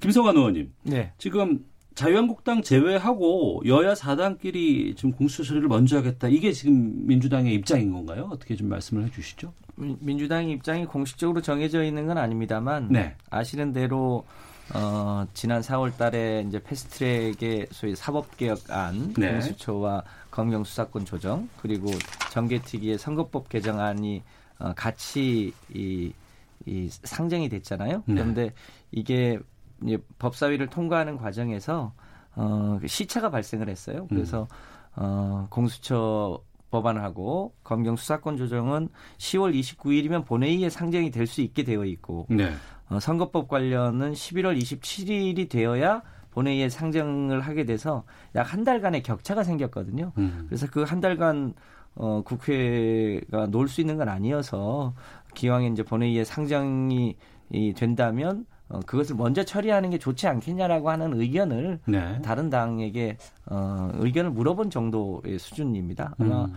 김성환 0.00 0.36
의원님. 0.36 0.72
네. 0.84 1.12
지금 1.18 1.64
자유한국당 1.94 2.62
제외하고 2.62 3.62
여야 3.66 3.92
4당끼리 3.92 4.96
지금 4.96 5.12
공수처 5.12 5.42
처리를 5.44 5.68
먼저 5.68 5.98
하겠다. 5.98 6.28
이게 6.28 6.52
지금 6.52 7.06
민주당의 7.06 7.54
입장인 7.54 7.92
건가요? 7.92 8.28
어떻게 8.32 8.56
좀 8.56 8.68
말씀을 8.68 9.04
해 9.04 9.10
주시죠? 9.10 9.52
민주당의 9.76 10.52
입장이 10.52 10.86
공식적으로 10.86 11.42
정해져 11.42 11.84
있는 11.84 12.06
건 12.06 12.16
아닙니다만 12.16 12.88
네. 12.90 13.14
아시는 13.30 13.74
대로 13.74 14.24
어, 14.74 15.26
지난 15.32 15.60
4월 15.62 15.96
달에 15.96 16.44
이제 16.46 16.62
패스트트랙의 16.62 17.68
소위 17.70 17.94
사법개혁안 17.94 19.14
네. 19.14 19.32
공수처와 19.32 20.02
검경 20.30 20.64
수사권 20.64 21.04
조정 21.04 21.48
그리고 21.62 21.90
정개특위의 22.32 22.98
선거법 22.98 23.48
개정안이 23.48 24.22
어, 24.58 24.72
같이 24.74 25.52
이, 25.72 26.12
이 26.66 26.88
상정이 26.90 27.48
됐잖아요. 27.48 28.02
네. 28.06 28.14
그런데 28.14 28.52
이게 28.90 29.38
이제 29.84 29.98
법사위를 30.18 30.66
통과하는 30.68 31.16
과정에서 31.16 31.92
어, 32.34 32.78
그 32.80 32.88
시차가 32.88 33.30
발생을 33.30 33.68
했어요. 33.68 34.06
그래서 34.08 34.42
음. 34.42 34.46
어, 34.96 35.46
공수처 35.50 36.40
법안하고 36.70 37.54
검경 37.62 37.96
수사권 37.96 38.36
조정은 38.36 38.88
10월 39.18 39.54
29일이면 39.58 40.26
본회의에 40.26 40.68
상정이 40.68 41.10
될 41.12 41.26
수 41.26 41.40
있게 41.40 41.62
되어 41.62 41.84
있고 41.84 42.26
네. 42.28 42.52
어, 42.88 43.00
선거법 43.00 43.48
관련은 43.48 44.12
11월 44.12 44.58
27일이 44.60 45.48
되어야 45.48 46.02
본회의에 46.30 46.68
상정을 46.68 47.40
하게 47.40 47.64
돼서 47.64 48.04
약 48.34 48.52
한 48.52 48.62
달간의 48.64 49.02
격차가 49.02 49.42
생겼거든요. 49.42 50.12
음. 50.18 50.44
그래서 50.48 50.66
그 50.68 50.84
한 50.84 51.00
달간 51.00 51.54
어, 51.94 52.22
국회가 52.22 53.46
놀 53.46 53.68
수 53.68 53.80
있는 53.80 53.96
건 53.96 54.08
아니어서 54.08 54.94
기왕에 55.34 55.68
이제 55.68 55.82
본회의에 55.82 56.24
상정이 56.24 57.16
이 57.52 57.72
된다면 57.74 58.44
어, 58.68 58.80
그것을 58.80 59.16
먼저 59.16 59.44
처리하는 59.44 59.90
게 59.90 59.98
좋지 59.98 60.26
않겠냐라고 60.26 60.90
하는 60.90 61.18
의견을 61.18 61.78
네. 61.86 62.20
다른 62.22 62.50
당에게 62.50 63.16
어, 63.46 63.90
의견을 63.94 64.30
물어본 64.32 64.70
정도의 64.70 65.38
수준입니다. 65.38 66.14
아마 66.18 66.44
음. 66.46 66.54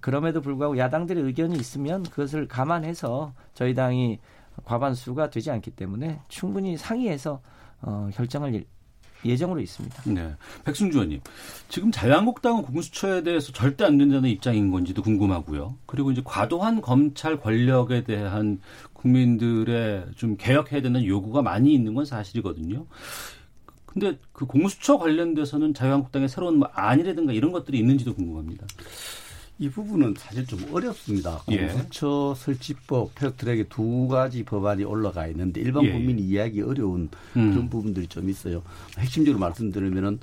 그럼에도 0.00 0.40
불구하고 0.40 0.76
야당들의 0.78 1.22
의견이 1.22 1.56
있으면 1.56 2.02
그것을 2.02 2.48
감안해서 2.48 3.32
저희 3.54 3.74
당이 3.74 4.18
과반수가 4.64 5.30
되지 5.30 5.50
않기 5.50 5.72
때문에 5.72 6.20
충분히 6.28 6.76
상의해서 6.76 7.40
어, 7.80 8.10
결정을 8.14 8.64
예정으로 9.24 9.60
있습니다. 9.60 10.02
네. 10.06 10.34
백승주 10.64 10.98
의원님, 10.98 11.20
지금 11.68 11.92
자유한국당은 11.92 12.62
공수처에 12.62 13.22
대해서 13.22 13.52
절대 13.52 13.84
안 13.84 13.98
된다는 13.98 14.28
입장인 14.28 14.70
건지도 14.70 15.02
궁금하고요. 15.02 15.76
그리고 15.86 16.10
이제 16.10 16.22
과도한 16.24 16.80
검찰 16.80 17.38
권력에 17.38 18.04
대한 18.04 18.60
국민들의 18.92 20.06
좀 20.16 20.36
개혁해야 20.36 20.82
되는 20.82 21.04
요구가 21.04 21.42
많이 21.42 21.72
있는 21.72 21.94
건 21.94 22.04
사실이거든요. 22.04 22.86
근데 23.86 24.18
그 24.32 24.46
공수처 24.46 24.96
관련돼서는 24.96 25.74
자유한국당의 25.74 26.28
새로운 26.28 26.58
뭐 26.58 26.68
안이라든가 26.72 27.32
이런 27.32 27.52
것들이 27.52 27.78
있는지도 27.78 28.14
궁금합니다. 28.14 28.66
이 29.62 29.70
부분은 29.70 30.14
사실 30.18 30.44
좀 30.44 30.58
어렵습니다. 30.72 31.40
예. 31.52 31.68
공수처 31.68 32.34
설치법, 32.36 33.14
패스트트랙에 33.14 33.62
두 33.68 34.08
가지 34.08 34.42
법안이 34.42 34.82
올라가 34.82 35.28
있는데 35.28 35.60
일반 35.60 35.84
예. 35.84 35.92
국민이 35.92 36.20
이해하기 36.22 36.62
어려운 36.62 37.08
음. 37.36 37.52
그런 37.52 37.70
부분들이 37.70 38.08
좀 38.08 38.28
있어요. 38.28 38.64
핵심적으로 38.98 39.38
말씀드리면은 39.38 40.18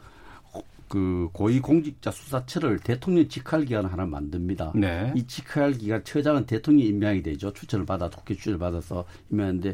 그 0.90 1.30
고위공직자 1.32 2.12
수사처를 2.12 2.80
대통령 2.80 3.30
직할 3.30 3.64
기관 3.64 3.86
하나 3.86 4.06
만듭니다. 4.06 4.74
네. 4.76 5.14
이 5.16 5.26
직할 5.26 5.72
기관 5.72 6.04
처장은 6.04 6.46
대통령이 6.46 6.90
임명이 6.90 7.24
되죠. 7.24 7.54
추천을 7.54 7.86
받아 7.86 8.10
국회 8.10 8.36
추천을 8.36 8.60
받아서 8.60 9.06
임명하는데 9.32 9.74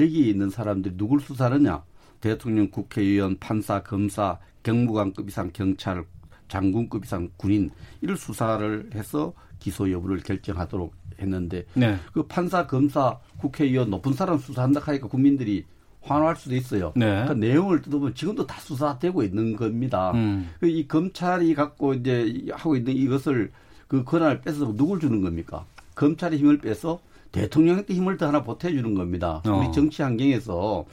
여기 0.00 0.28
있는 0.28 0.50
사람들이 0.50 0.98
누굴 0.98 1.20
수사하느냐? 1.20 1.82
대통령, 2.20 2.68
국회의원, 2.70 3.38
판사, 3.38 3.82
검사, 3.82 4.38
경무관급 4.64 5.28
이상 5.28 5.50
경찰, 5.50 6.04
장군급 6.48 7.04
이상 7.04 7.30
군인 7.36 7.70
이를 8.00 8.16
수사를 8.16 8.90
해서 8.94 9.32
기소 9.58 9.90
여부를 9.90 10.18
결정하도록 10.18 10.92
했는데 11.20 11.66
네. 11.74 11.96
그 12.12 12.24
판사, 12.24 12.66
검사, 12.66 13.18
국회의원 13.38 13.90
높은 13.90 14.12
사람 14.12 14.38
수사한다 14.38 14.80
하니까 14.80 15.08
국민들이 15.08 15.64
환호할 16.00 16.36
수도 16.36 16.54
있어요. 16.54 16.92
네. 16.96 17.24
그 17.26 17.32
내용을 17.32 17.82
뜯어보면 17.82 18.14
지금도 18.14 18.46
다 18.46 18.60
수사되고 18.60 19.22
있는 19.22 19.56
겁니다. 19.56 20.12
음. 20.12 20.48
그이 20.60 20.86
검찰이 20.86 21.54
갖고 21.54 21.94
이제 21.94 22.46
하고 22.52 22.76
있는 22.76 22.94
이것을 22.94 23.50
그 23.88 24.04
권한을 24.04 24.40
뺏어서 24.40 24.74
누굴 24.76 25.00
주는 25.00 25.20
겁니까? 25.20 25.64
검찰의 25.94 26.38
힘을 26.38 26.58
빼서 26.58 27.00
대통령한테 27.32 27.94
힘을 27.94 28.16
더 28.16 28.28
하나 28.28 28.42
보태주는 28.42 28.94
겁니다. 28.94 29.42
어. 29.46 29.58
우리 29.58 29.72
정치 29.72 30.02
환경에서 30.02 30.86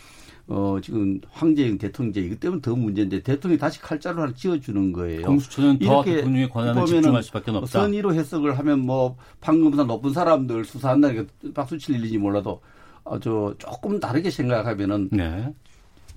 어, 0.48 0.78
지금 0.82 1.20
황제영 1.32 1.78
대통령제 1.80 2.22
이것 2.22 2.40
때문에 2.40 2.62
더 2.62 2.76
문제인데 2.76 3.24
대통령이 3.24 3.58
다시 3.58 3.82
칼자루 3.82 4.22
하나 4.22 4.34
지어주는 4.34 4.94
거예요. 4.94 5.26
공수처는 5.26 5.80
더 5.80 6.04
대통령의 6.04 6.50
권한을 6.50 6.86
집중할 6.86 7.24
수밖에 7.24 7.52
없다. 7.52 7.66
선의로 7.66 8.14
해석을 8.14 8.58
하면 8.60 8.80
뭐 8.82 9.18
판검사 9.42 9.84
높은 9.84 10.14
사람들 10.14 10.66
수사한다니까 10.66 11.26
박수 11.54 11.78
칠 11.80 11.96
일인지 11.96 12.20
몰라도 12.20 12.62
어, 13.04 13.20
저 13.20 13.56
조금 13.58 14.00
다르게 14.00 14.30
생각하면은 14.30 15.10
네. 15.12 15.52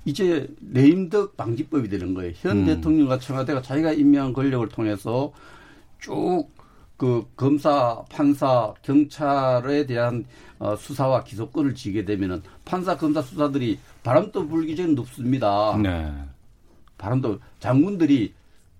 이제 0.04 0.46
레임덕 0.72 1.36
방지법이 1.36 1.88
되는 1.88 2.12
거예요. 2.12 2.32
현 2.36 2.58
음. 2.58 2.66
대통령과 2.66 3.18
청와대가 3.18 3.62
자기가 3.62 3.92
임명한 3.92 4.34
권력을 4.34 4.66
통해서 4.68 5.32
쭉 5.98 6.46
그 6.98 7.26
검사, 7.36 8.02
판사, 8.10 8.74
경찰에 8.82 9.86
대한 9.86 10.26
어, 10.58 10.74
수사와 10.74 11.22
기소권을 11.22 11.74
지게 11.74 12.04
되면은 12.04 12.42
판사, 12.64 12.96
검사 12.96 13.22
수사들이 13.22 13.78
바람도 14.02 14.48
불기 14.48 14.74
전에 14.74 14.92
높습니다. 14.92 15.78
네. 15.80 16.12
바람도 16.98 17.38
장군들이 17.60 18.34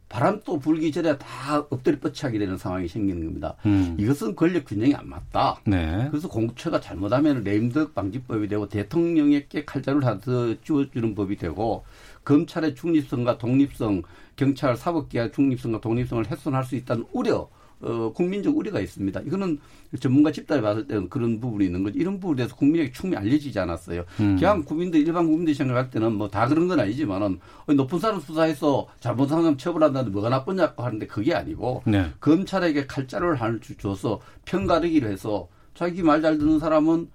바람도 0.09 0.59
불기 0.59 0.90
전에 0.90 1.16
다 1.16 1.59
엎드려 1.70 2.00
뻗치하게 2.00 2.40
되는 2.40 2.57
상황이 2.57 2.88
생기는 2.88 3.24
겁니다. 3.24 3.54
음. 3.66 3.96
이것은 4.00 4.35
권력 4.35 4.64
균형이 4.64 4.94
안 4.94 5.09
맞다. 5.09 5.61
네. 5.64 6.09
그래서 6.11 6.28
공처가 6.28 6.81
잘못하면 6.81 7.44
레임덕 7.44 7.94
방지법이 7.94 8.48
되고 8.48 8.68
대통령에게 8.68 9.64
칼자루를 9.64 10.04
하나 10.04 10.18
더 10.18 10.54
쥐어주는 10.64 11.14
법이 11.14 11.37
되고 11.37 11.85
검찰의 12.24 12.74
중립성과 12.74 13.38
독립성, 13.38 14.02
경찰 14.35 14.76
사법기관 14.76 15.31
중립성과 15.31 15.81
독립성을 15.81 16.28
훼손할 16.28 16.64
수 16.64 16.74
있다는 16.74 17.04
우려 17.12 17.48
어, 17.81 18.12
국민적 18.12 18.57
우려가 18.57 18.81
있습니다. 18.81 19.21
이거는 19.21 19.59
전문가 20.01 20.33
집단에 20.33 20.61
봤을 20.61 20.87
때는 20.87 21.09
그런 21.09 21.38
부분이 21.41 21.67
있는 21.67 21.83
거죠. 21.85 21.99
이런 21.99 22.19
부분에 22.19 22.38
대해서 22.38 22.57
국민에게 22.57 22.91
충분히 22.93 23.17
알려지지 23.21 23.59
않았어요. 23.59 24.05
음. 24.21 24.37
그냥 24.37 24.64
국민들, 24.64 25.01
일반 25.01 25.27
국민들이 25.27 25.55
생각할 25.55 25.88
때는 25.91 26.14
뭐 26.14 26.29
다 26.29 26.47
그런 26.49 26.67
건 26.69 26.81
아니지만은 26.81 27.38
높은 27.69 27.99
사람 27.99 28.21
수사해서 28.21 28.88
잘못한 29.01 29.43
사람 29.43 29.57
처벌한다는데 29.57 30.12
뭐가 30.12 30.29
나쁘냐고 30.29 30.83
하는데 30.83 31.07
그게 31.07 31.35
아니고 31.35 31.83
네. 31.87 32.11
검찰에게 32.21 32.87
칼자루를 32.87 33.37
하나 33.37 33.59
줘서 33.79 34.21
편가르기를 34.45 35.11
해서 35.11 35.49
자기 35.75 36.03
말 36.03 36.21
잘 36.21 36.37
듣는 36.38 36.59
사람은 36.59 37.09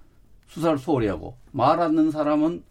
수사를 0.48 0.78
소홀히 0.78 1.08
하고 1.08 1.36
말안 1.52 1.96
듣는 1.96 2.12
사람은 2.12 2.64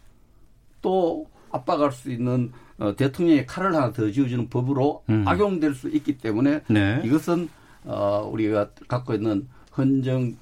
또 0.80 1.26
압박할 1.50 1.92
수 1.92 2.10
있는 2.10 2.50
어, 2.78 2.96
대통령의 2.96 3.46
칼을 3.46 3.74
하나 3.74 3.92
더 3.92 4.10
쥐어주는 4.10 4.48
법으로 4.48 5.04
음. 5.10 5.24
악용될 5.26 5.74
수 5.74 5.88
있기 5.90 6.18
때문에 6.18 6.62
네. 6.68 7.02
이것은 7.04 7.48
어, 7.84 8.28
우리가 8.32 8.70
갖고 8.88 9.14
있는 9.14 9.48
헌정 9.76 10.36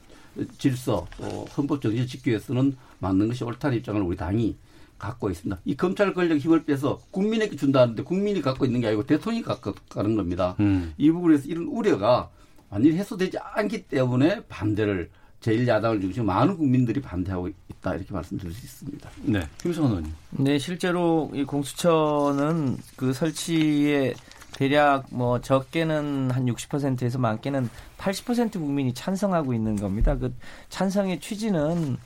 질서 0.58 1.06
또 1.18 1.44
헌법 1.56 1.80
정신 1.80 2.06
지키기 2.06 2.30
위해서는 2.30 2.76
맞는 2.98 3.28
것이 3.28 3.44
옳다는 3.44 3.78
입장을 3.78 4.00
우리 4.02 4.16
당이 4.16 4.56
갖고 4.98 5.30
있습니다. 5.30 5.60
이 5.64 5.76
검찰 5.76 6.12
권력 6.12 6.36
힘을 6.36 6.64
빼서 6.64 7.00
국민에게 7.10 7.56
준다는데 7.56 8.02
국민이 8.02 8.42
갖고 8.42 8.66
있는 8.66 8.80
게 8.80 8.88
아니고 8.88 9.06
대통령이 9.06 9.42
갖고 9.42 9.74
가는 9.88 10.14
겁니다. 10.14 10.54
음. 10.60 10.92
이 10.98 11.10
부분에서 11.10 11.48
이런 11.48 11.64
우려가 11.64 12.30
완전히 12.68 12.96
해소되지 12.96 13.38
않기 13.38 13.88
때문에 13.88 14.42
반대를 14.48 15.10
제1야당을 15.40 16.02
중심 16.02 16.26
많은 16.26 16.56
국민들이 16.56 17.00
반대하고 17.00 17.48
있다 17.48 17.94
이렇게 17.94 18.12
말씀드릴 18.12 18.52
수 18.52 18.64
있습니다. 18.64 19.10
네, 19.22 19.40
김성원 19.58 19.92
의원님. 19.92 20.12
네, 20.32 20.58
실제로 20.58 21.30
이 21.34 21.44
공수처는 21.44 22.76
그 22.96 23.12
설치에 23.14 24.14
대략 24.60 25.06
뭐 25.08 25.40
적게는 25.40 26.30
한 26.30 26.44
60%에서 26.44 27.18
많게는 27.18 27.70
80% 27.96 28.52
국민이 28.52 28.92
찬성하고 28.92 29.54
있는 29.54 29.74
겁니다. 29.74 30.16
그 30.16 30.34
찬성의 30.68 31.20
취지는 31.20 31.96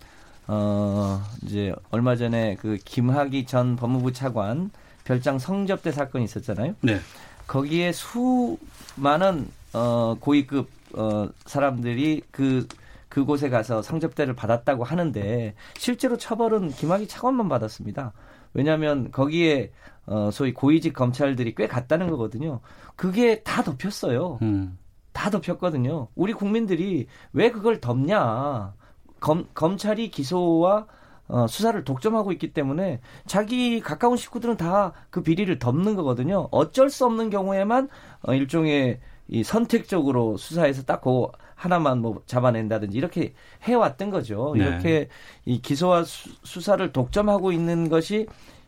어 0.47 1.21
이제 1.43 1.75
얼마 1.91 2.15
전에 2.15 2.55
그 2.61 2.79
김학의 2.85 3.47
전 3.47 3.75
법무부 3.75 4.13
차관 4.13 4.71
별장 5.03 5.41
성접대 5.41 5.91
사건이 5.91 6.27
있었잖아요. 6.27 6.77
네. 6.81 7.01
거기에 7.49 7.91
수많은 7.91 9.49
어 9.73 10.17
고위급 10.21 10.71
어 10.93 11.29
사람들이 11.47 12.23
그 12.31 12.69
그곳에 13.09 13.49
가서 13.49 13.83
성접대를 13.83 14.37
받았다고 14.37 14.85
하는데 14.85 15.55
실제로 15.77 16.17
처벌은 16.17 16.69
김학의 16.69 17.09
차관만 17.09 17.49
받았습니다. 17.49 18.13
왜냐하면 18.55 19.11
거기에 19.13 19.73
어 20.07 20.31
소위 20.31 20.53
고위직 20.55 20.95
검찰들이 20.95 21.55
꽤 21.55 21.67
갔다는 21.67 22.09
거거든요. 22.11 22.61
그게 22.97 23.43
다 23.43 23.63
덮였어요. 23.63 24.39
음. 24.43 24.79
다 25.13 25.31
덮였거든요. 25.31 26.09
우리 26.15 26.33
국민들이 26.33 27.07
왜 27.33 27.51
그걸 27.51 27.81
덮냐? 27.81 28.75
검, 29.21 29.47
검찰이 29.55 30.11
기소와 30.11 30.87
어, 31.27 31.47
수사를 31.47 31.83
독점하고 31.85 32.33
있기 32.33 32.53
때문에 32.53 33.01
자기 33.27 33.81
가까운 33.81 34.17
식구들은 34.17 34.57
다 34.59 34.93
그 35.11 35.23
비리를 35.23 35.59
덮는 35.59 35.95
거거든요. 35.95 36.49
어쩔 36.51 36.91
수 36.91 37.07
없는 37.07 37.31
경우에만 37.31 37.89
어, 38.23 38.35
일종의 38.35 39.01
이 39.29 39.43
선택적으로 39.43 40.37
수사해서 40.37 40.83
딱그 40.83 41.29
하나만 41.55 42.01
뭐 42.01 42.23
잡아낸다든지 42.27 42.97
이렇게 42.97 43.33
해왔던 43.63 44.11
거죠. 44.11 44.55
네. 44.57 44.65
이렇게 44.65 45.09
이 45.45 45.61
기소와 45.61 46.05
수, 46.05 46.61
사를 46.61 46.93
독점하고 46.93 47.53
있는 47.53 47.89
것이 47.89 48.27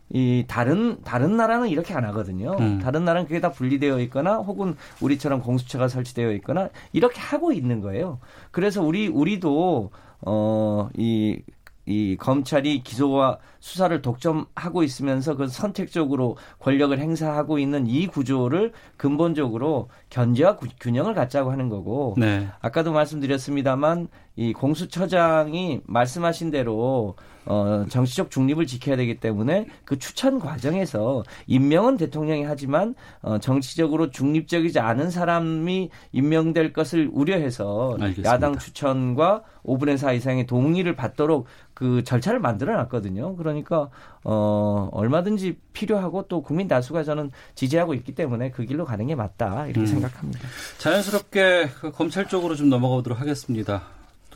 이 0.09 0.45
다른 0.47 1.01
다른 1.03 1.35
나라는 1.35 1.67
이렇게 1.67 1.93
안 1.93 2.05
하거든요. 2.05 2.55
음. 2.59 2.79
다른 2.79 3.03
나라는 3.03 3.27
그게 3.27 3.41
다 3.41 3.51
분리되어 3.51 3.99
있거나 4.01 4.37
혹은 4.37 4.75
우리처럼 5.01 5.41
공수처가 5.41 5.89
설치되어 5.89 6.31
있거나 6.33 6.69
이렇게 6.93 7.19
하고 7.19 7.51
있는 7.51 7.81
거예요. 7.81 8.19
그래서 8.51 8.81
우리 8.81 9.07
우리도 9.07 9.91
어이 10.21 11.41
이 11.87 12.17
검찰이 12.19 12.83
기소와 12.83 13.37
수사를 13.59 14.01
독점하고 14.01 14.83
있으면서 14.83 15.35
그 15.37 15.47
선택적으로 15.47 16.35
권력을 16.59 16.97
행사하고 16.99 17.59
있는 17.59 17.87
이 17.87 18.07
구조를 18.07 18.73
근본적으로 18.97 19.89
견제와 20.09 20.57
균형을 20.81 21.13
갖자고 21.13 21.49
하는 21.49 21.69
거고 21.69 22.15
네. 22.17 22.47
아까도 22.59 22.91
말씀드렸습니다만 22.91 24.09
이 24.35 24.51
공수처장이 24.51 25.81
말씀하신 25.85 26.51
대로 26.51 27.15
어 27.47 27.85
정치적 27.89 28.29
중립을 28.29 28.67
지켜야 28.67 28.95
되기 28.97 29.19
때문에 29.19 29.67
그 29.85 29.97
추천 29.97 30.39
과정에서 30.39 31.23
임명은 31.47 31.97
대통령이 31.97 32.43
하지만 32.43 32.93
어 33.21 33.37
정치적으로 33.39 34.11
중립적이지 34.11 34.79
않은 34.79 35.09
사람이 35.09 35.89
임명될 36.11 36.73
것을 36.73 37.09
우려해서 37.11 37.95
알겠습니다. 37.99 38.29
야당 38.29 38.57
추천과 38.57 39.43
5분의 39.65 39.97
4 39.97 40.13
이상의 40.13 40.45
동의를 40.45 40.95
받도록 40.95 41.47
그 41.73 42.03
절차를 42.03 42.39
만들어 42.39 42.75
놨거든요. 42.75 43.35
그러니까 43.35 43.89
어 44.23 44.89
얼마든지 44.91 45.57
필요하고 45.73 46.27
또 46.27 46.41
국민 46.41 46.67
다수가 46.67 47.03
저는 47.03 47.31
지지하고 47.55 47.93
있기 47.93 48.13
때문에 48.13 48.51
그 48.51 48.65
길로 48.65 48.83
가는 48.83 49.05
게 49.07 49.15
맞다 49.15 49.67
이렇게 49.67 49.81
음. 49.81 49.85
생각합니다. 49.85 50.47
자연스럽게 50.79 51.69
그 51.79 51.91
검찰 51.91 52.27
쪽으로 52.27 52.55
좀 52.55 52.69
넘어가 52.69 52.95
보도록 52.95 53.21
하겠습니다. 53.21 53.83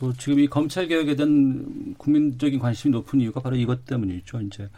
또 0.02 0.12
지금 0.14 0.40
이 0.40 0.48
검찰 0.48 0.88
개혁에 0.88 1.14
대한 1.14 1.94
국민적인 1.96 2.58
관심이 2.58 2.90
높은 2.90 3.20
이유가 3.20 3.40
바로 3.40 3.54
이것 3.54 3.84
때문이죠. 3.84 4.40
이제 4.40 4.68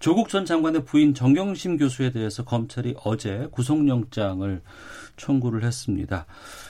조국 0.00 0.28
전 0.28 0.44
장관의 0.44 0.84
부인 0.84 1.14
정경심 1.14 1.76
교수에 1.76 2.10
대해서 2.10 2.44
검찰이 2.44 2.96
어제 3.04 3.46
구속영장을 3.52 4.60
청구를 5.16 5.62
했습니다. 5.62 6.26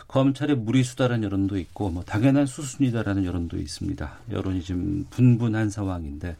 검찰의 0.06 0.56
무리수다라는 0.56 1.24
여론도 1.24 1.56
있고 1.56 1.88
뭐 1.88 2.04
당연한 2.04 2.44
수순이다라는 2.44 3.24
여론도 3.24 3.56
있습니다. 3.56 4.18
여론이 4.30 4.62
지금 4.62 5.06
분분한 5.08 5.70
상황인데 5.70 6.36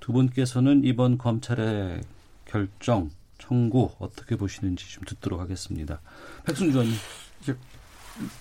두 0.00 0.14
분께서는 0.14 0.84
이번 0.84 1.18
검찰의 1.18 2.00
결정 2.46 3.10
청구 3.36 3.90
어떻게 3.98 4.36
보시는지 4.36 4.90
좀 4.90 5.04
듣도록 5.04 5.38
하겠습니다. 5.38 6.00
백순주 6.46 6.78
의원님. 6.78 6.96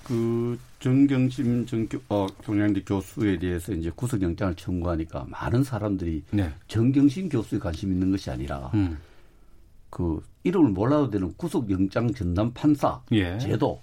그 0.04 0.58
정경심 0.80 1.66
정 1.66 1.88
어, 2.10 2.28
경량대 2.44 2.84
교수에 2.84 3.40
대해서 3.40 3.74
이제 3.74 3.92
구속영장을 3.96 4.56
청구하니까 4.56 5.26
많은 5.30 5.64
사람들이 5.64 6.24
네. 6.32 6.52
정경심 6.68 7.30
교수에 7.30 7.60
관심 7.60 7.92
있는 7.92 8.12
것이 8.12 8.30
아니라 8.30 8.70
음. 8.74 8.98
그 9.90 10.24
이름을 10.44 10.72
몰라도 10.72 11.10
되는 11.10 11.34
구속영장 11.38 12.14
전담 12.14 12.52
판사 12.54 13.02
예. 13.12 13.38
제도 13.40 13.82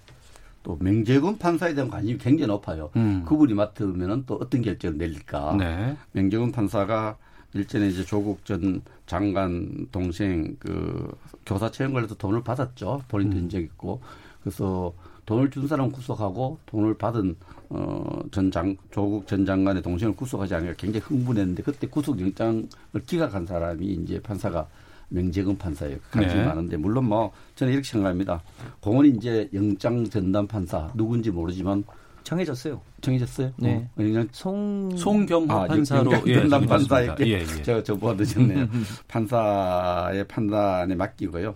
또 0.63 0.77
명재근 0.79 1.37
판사에 1.37 1.73
대한 1.73 1.89
관심이 1.89 2.17
굉장히 2.19 2.47
높아요. 2.47 2.91
음. 2.95 3.25
그분이 3.25 3.53
맡으면은 3.53 4.23
또 4.27 4.35
어떤 4.35 4.61
결정을 4.61 4.97
내릴까. 4.97 5.55
네. 5.57 5.97
명재근 6.11 6.51
판사가 6.51 7.17
일전에 7.53 7.87
이제 7.87 8.05
조국 8.05 8.45
전 8.45 8.81
장관 9.07 9.87
동생 9.91 10.55
그 10.59 11.11
교사 11.45 11.69
채용 11.71 11.93
관련해서 11.93 12.15
돈을 12.15 12.43
받았죠. 12.43 13.01
본인도 13.07 13.37
음. 13.37 13.43
인적 13.43 13.61
있고. 13.61 14.01
그래서 14.41 14.93
돈을 15.25 15.49
준 15.49 15.67
사람 15.67 15.91
구속하고 15.91 16.59
돈을 16.65 16.95
받은 16.95 17.35
어 17.69 18.19
전장 18.31 18.75
조국 18.91 19.27
전 19.27 19.45
장관의 19.45 19.81
동생을 19.81 20.15
구속하지 20.15 20.55
않으니까 20.55 20.75
굉장히 20.77 21.05
흥분했는데 21.05 21.63
그때 21.63 21.87
구속영장을 21.87 22.67
기각한 23.05 23.45
사람이 23.45 23.85
이제 23.85 24.19
판사가 24.21 24.67
명재근 25.09 25.57
판사예요. 25.57 25.97
관심이 26.09 26.41
네. 26.41 26.45
많은데 26.45 26.77
물론 26.77 27.05
뭐 27.05 27.31
저는 27.55 27.73
이렇게 27.73 27.87
생각합니다. 27.87 28.41
공원이 28.79 29.09
이제 29.09 29.49
영장 29.53 30.03
전담 30.09 30.47
판사 30.47 30.89
누군지 30.95 31.29
모르지만 31.29 31.83
정해졌어요. 32.23 32.79
정해졌어요? 33.01 33.51
네. 33.57 33.89
어, 33.95 33.97
그냥 33.97 34.27
송 34.31 34.95
송경화 34.95 35.63
아, 35.63 35.67
판사로 35.67 36.11
예, 36.27 36.35
전담 36.35 36.65
판사에게 36.65 37.27
예, 37.27 37.31
예. 37.39 37.45
제가 37.45 37.83
저보다 37.83 38.23
늦었네요. 38.23 38.67
판사의 39.07 40.27
판단에 40.27 40.95
맡기고요. 40.95 41.55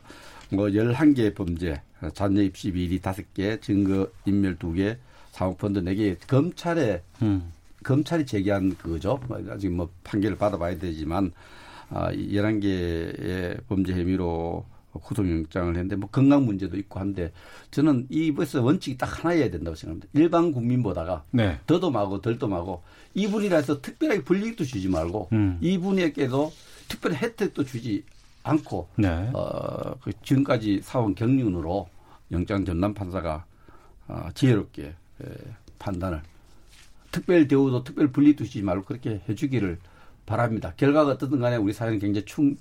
뭐 0.52 0.68
11개의 0.68 1.34
범죄, 1.34 1.82
자녀 2.14 2.42
입시 2.42 2.72
비리 2.72 3.00
5개, 3.00 3.62
증거 3.62 4.08
인멸 4.26 4.58
2개, 4.58 4.98
사모펀드 5.32 5.82
4개 5.84 6.18
검찰에 6.28 7.02
음. 7.22 7.52
검찰이 7.84 8.26
제기한 8.26 8.76
그거죠. 8.76 9.20
아직 9.50 9.70
뭐 9.70 9.90
판결을 10.04 10.38
받아봐야 10.38 10.78
되지만 10.80 11.32
아, 11.90 12.12
11개의 12.12 13.60
범죄 13.68 13.94
혐의로 13.94 14.66
구속영장을 14.94 15.74
했는데 15.74 15.96
뭐 15.96 16.10
건강 16.10 16.46
문제도 16.46 16.78
있고 16.78 17.00
한데 17.00 17.32
저는 17.72 18.08
이부에서 18.10 18.64
원칙이 18.64 18.98
딱 18.98 19.24
하나여야 19.24 19.52
된다고 19.52 19.76
생각합니다. 19.76 20.08
일반 20.14 20.52
국민보다가 20.52 21.24
네. 21.32 21.60
더도 21.68 21.92
마고 21.92 22.22
덜도 22.22 22.48
마고 22.48 22.82
이분이라 23.14 23.58
해서 23.58 23.82
특별하게 23.82 24.24
불이익도 24.24 24.64
주지 24.64 24.88
말고 24.88 25.30
음. 25.34 25.58
이분에게도 25.62 26.52
특별히 26.88 27.18
혜택도 27.18 27.66
주지 27.66 28.04
않고 28.46 28.90
네. 28.96 29.30
어, 29.34 29.96
그 30.02 30.12
지금까지 30.22 30.82
사원 30.84 31.16
경륜으로 31.16 31.90
영장 32.32 32.64
전담 32.64 32.94
판사가 32.94 33.46
어, 34.08 34.30
지혜롭게 34.34 34.84
에, 34.84 35.26
판단을 35.80 36.22
특별 37.12 37.48
대우도 37.48 37.84
특별 37.84 38.08
불이익도 38.12 38.44
주지 38.46 38.62
말고 38.62 38.86
그렇게 38.86 39.22
해주기를 39.28 39.80
바랍니다. 40.26 40.74
결과가 40.78 41.12
어떻든 41.12 41.40
간에 41.40 41.56
우리 41.56 41.74
사회는 41.74 42.00
굉장히 42.00 42.26
충, 42.26 42.56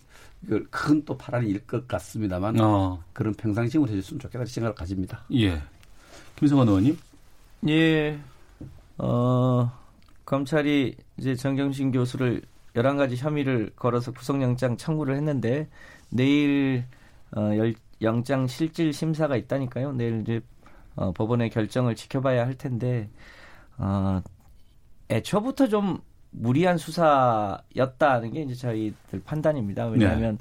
큰또 0.70 1.16
파란이 1.16 1.48
일것 1.50 1.88
같습니다만 1.88 2.60
어. 2.60 3.02
그런 3.12 3.34
평상심을 3.34 3.88
해줬으면 3.88 4.20
좋겠다는 4.20 4.46
생각을 4.46 4.74
가집니다. 4.74 5.24
예. 5.34 5.60
김성환 6.36 6.68
의원님? 6.68 6.98
예. 7.68 8.18
어, 8.98 9.72
검찰이 10.24 10.96
이제 11.18 11.34
정경심 11.34 11.92
교수를 11.92 12.42
11가지 12.74 13.16
혐의를 13.16 13.70
걸어서 13.76 14.12
구속영장 14.12 14.76
청구를 14.76 15.16
했는데 15.16 15.68
내일 16.10 16.84
어, 17.36 17.50
영장 18.02 18.46
실질 18.46 18.92
심사가 18.92 19.36
있다니까요. 19.36 19.92
내일 19.92 20.20
이제 20.20 20.40
어, 20.96 21.12
법원의 21.12 21.50
결정을 21.50 21.94
지켜봐야 21.96 22.46
할 22.46 22.54
텐데 22.54 23.08
어, 23.78 24.22
애초부터 25.08 25.68
좀 25.68 26.00
무리한 26.30 26.78
수사였다는 26.78 28.32
게 28.32 28.42
이제 28.42 28.54
저희들 28.54 29.22
판단입니다. 29.24 29.86
왜냐하면 29.86 30.38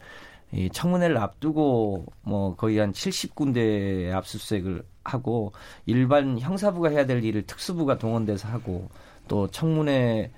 네. 0.52 0.66
이 0.66 0.70
청문회를 0.70 1.18
앞두고 1.18 2.06
뭐 2.22 2.56
거의 2.56 2.78
한 2.78 2.92
70군데 2.92 4.12
압수수색을 4.12 4.84
하고 5.04 5.52
일반 5.86 6.40
형사부가 6.40 6.90
해야 6.90 7.06
될 7.06 7.24
일을 7.24 7.44
특수부가 7.46 7.98
동원돼서 7.98 8.48
하고 8.48 8.90
또 9.28 9.48
청문회 9.48 10.32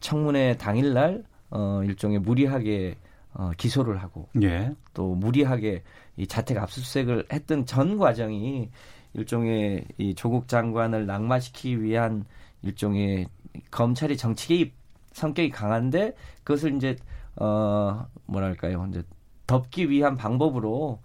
청문회 0.00 0.56
당일날 0.56 1.24
어 1.50 1.82
일종의 1.84 2.18
무리하게 2.20 2.96
어 3.34 3.50
기소를 3.56 4.02
하고 4.02 4.28
예. 4.42 4.74
또 4.94 5.14
무리하게 5.14 5.82
이 6.16 6.26
자택 6.26 6.58
압수수색을 6.58 7.26
했던 7.32 7.66
전 7.66 7.98
과정이 7.98 8.70
일종의 9.14 9.84
이 9.98 10.14
조국 10.14 10.48
장관을 10.48 11.06
낙마시키기 11.06 11.82
위한 11.82 12.24
일종의 12.62 13.28
검찰이 13.70 14.16
정치 14.16 14.48
개입 14.48 14.74
성격이 15.12 15.50
강한데 15.50 16.14
그것을 16.44 16.76
이제 16.76 16.96
어 17.36 18.06
뭐랄까요 18.26 18.86
이제 18.90 19.02
덮기 19.46 19.88
위한 19.88 20.16
방법으로 20.16 21.00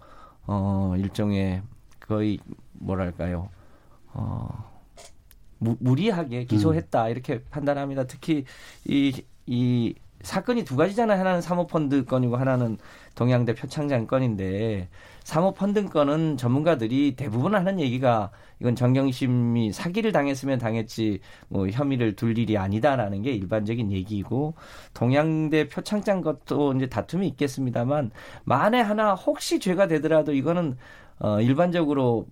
어, 0.46 0.94
일종의 0.98 1.62
거의 2.00 2.38
뭐랄까요, 2.72 3.48
어, 4.12 4.71
무, 5.62 5.76
무리하게 5.78 6.44
기소했다 6.44 7.06
음. 7.06 7.10
이렇게 7.10 7.40
판단합니다. 7.50 8.04
특히 8.04 8.44
이, 8.84 9.22
이 9.46 9.94
사건이 10.22 10.64
두 10.64 10.76
가지잖아요. 10.76 11.18
하나는 11.18 11.40
사모펀드 11.40 12.04
건이고 12.04 12.36
하나는 12.36 12.78
동양대 13.14 13.54
표창장 13.54 14.06
건인데 14.06 14.88
사모펀드 15.24 15.88
건은 15.88 16.36
전문가들이 16.36 17.14
대부분 17.16 17.54
하는 17.54 17.80
얘기가 17.80 18.30
이건 18.60 18.76
정경심이 18.76 19.72
사기를 19.72 20.12
당했으면 20.12 20.58
당했지 20.58 21.20
뭐 21.48 21.68
혐의를 21.68 22.14
둘 22.14 22.38
일이 22.38 22.56
아니다라는 22.56 23.22
게 23.22 23.32
일반적인 23.32 23.90
얘기고 23.92 24.54
동양대 24.94 25.68
표창장 25.68 26.22
것도 26.22 26.72
이제 26.74 26.88
다툼이 26.88 27.26
있겠습니다만 27.28 28.12
만에 28.44 28.80
하나 28.80 29.14
혹시 29.14 29.58
죄가 29.58 29.88
되더라도 29.88 30.32
이거는 30.32 30.76
어 31.18 31.40
일반적으로 31.40 32.26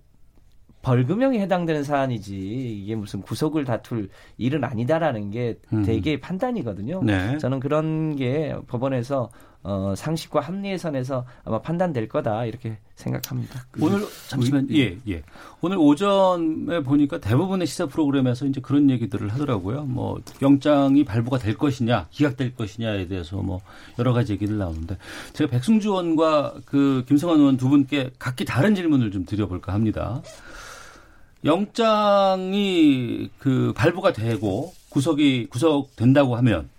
벌금형에 0.81 1.39
해당되는 1.39 1.83
사안이지 1.83 2.35
이게 2.35 2.95
무슨 2.95 3.21
구속을 3.21 3.65
다툴 3.65 4.09
일은 4.37 4.63
아니다라는 4.63 5.31
게 5.31 5.57
음. 5.73 5.83
대개 5.83 6.19
판단이거든요. 6.19 7.03
네. 7.03 7.37
저는 7.37 7.59
그런 7.59 8.15
게 8.15 8.55
법원에서 8.67 9.29
어, 9.63 9.93
상식과 9.95 10.39
합리의 10.39 10.79
선에서 10.79 11.25
아마 11.43 11.61
판단될 11.61 12.07
거다 12.07 12.45
이렇게 12.45 12.79
생각합니다. 12.95 13.63
오늘 13.79 13.99
잠시만 14.27 14.67
예 14.71 14.97
예. 15.07 15.21
오늘 15.61 15.77
오전에 15.77 16.81
보니까 16.81 17.19
대부분의 17.19 17.67
시사 17.67 17.85
프로그램에서 17.85 18.47
이제 18.47 18.59
그런 18.59 18.89
얘기들을 18.89 19.29
하더라고요. 19.29 19.83
뭐 19.83 20.19
영장이 20.41 21.03
발부가 21.03 21.37
될 21.37 21.55
것이냐, 21.55 22.07
기각될 22.09 22.55
것이냐에 22.55 23.07
대해서 23.07 23.37
뭐 23.37 23.61
여러 23.99 24.13
가지 24.13 24.33
얘기들 24.33 24.57
나오는데 24.57 24.97
제가 25.33 25.51
백승주 25.51 25.89
의원과 25.89 26.55
그 26.65 27.03
김성환 27.07 27.39
의원 27.39 27.57
두 27.57 27.69
분께 27.69 28.09
각기 28.17 28.45
다른 28.45 28.73
질문을 28.73 29.11
좀 29.11 29.25
드려볼까 29.25 29.73
합니다. 29.73 30.23
영장이 31.43 33.29
그 33.39 33.73
발부가 33.75 34.13
되고 34.13 34.73
구속이 34.89 35.47
구속된다고 35.47 36.35
하면 36.37 36.69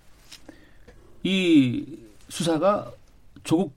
이 1.25 1.85
수사가 2.29 2.93
조국 3.45 3.73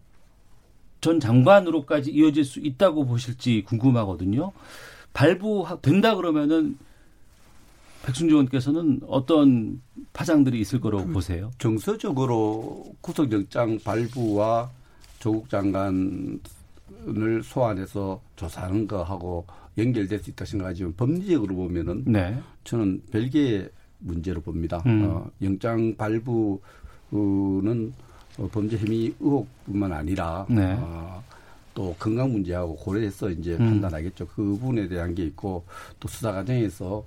전 1.01 1.19
장관으로까지 1.19 2.11
이어질 2.11 2.43
수 2.43 2.59
있다고 2.59 3.05
보실지 3.05 3.63
궁금하거든요. 3.67 4.51
발부된다 5.13 6.15
그러면은 6.15 6.77
백순주 8.05 8.35
의원께서는 8.35 9.01
어떤 9.07 9.81
파장들이 10.13 10.59
있을 10.59 10.79
거라고 10.79 11.05
그 11.07 11.13
보세요? 11.13 11.51
정서적으로 11.57 12.93
구속영장 13.01 13.79
발부와 13.83 14.69
조국 15.19 15.49
장관을 15.49 16.39
소환해서 17.43 18.21
조사하는 18.35 18.87
거하고 18.87 19.45
연결될 19.77 20.19
수 20.19 20.29
있다 20.29 20.45
생각하지만 20.45 20.93
법리적으로 20.95 21.55
보면은 21.55 22.03
네. 22.05 22.39
저는 22.63 23.01
별개의 23.11 23.69
문제로 23.99 24.41
봅니다. 24.41 24.81
음. 24.85 25.03
어, 25.05 25.29
영장 25.41 25.95
발부는 25.95 27.93
어, 28.37 28.49
범죄 28.51 28.77
혐의 28.77 29.13
의혹뿐만 29.19 29.91
아니라 29.91 30.45
네. 30.49 30.75
어, 30.79 31.23
또 31.73 31.95
건강 31.99 32.31
문제하고 32.31 32.75
고려해서 32.75 33.29
이제 33.29 33.53
음. 33.53 33.57
판단하겠죠. 33.57 34.27
그 34.27 34.43
부분에 34.43 34.87
대한 34.87 35.13
게 35.13 35.23
있고 35.23 35.65
또 35.99 36.07
수사 36.07 36.31
과정에서 36.31 37.05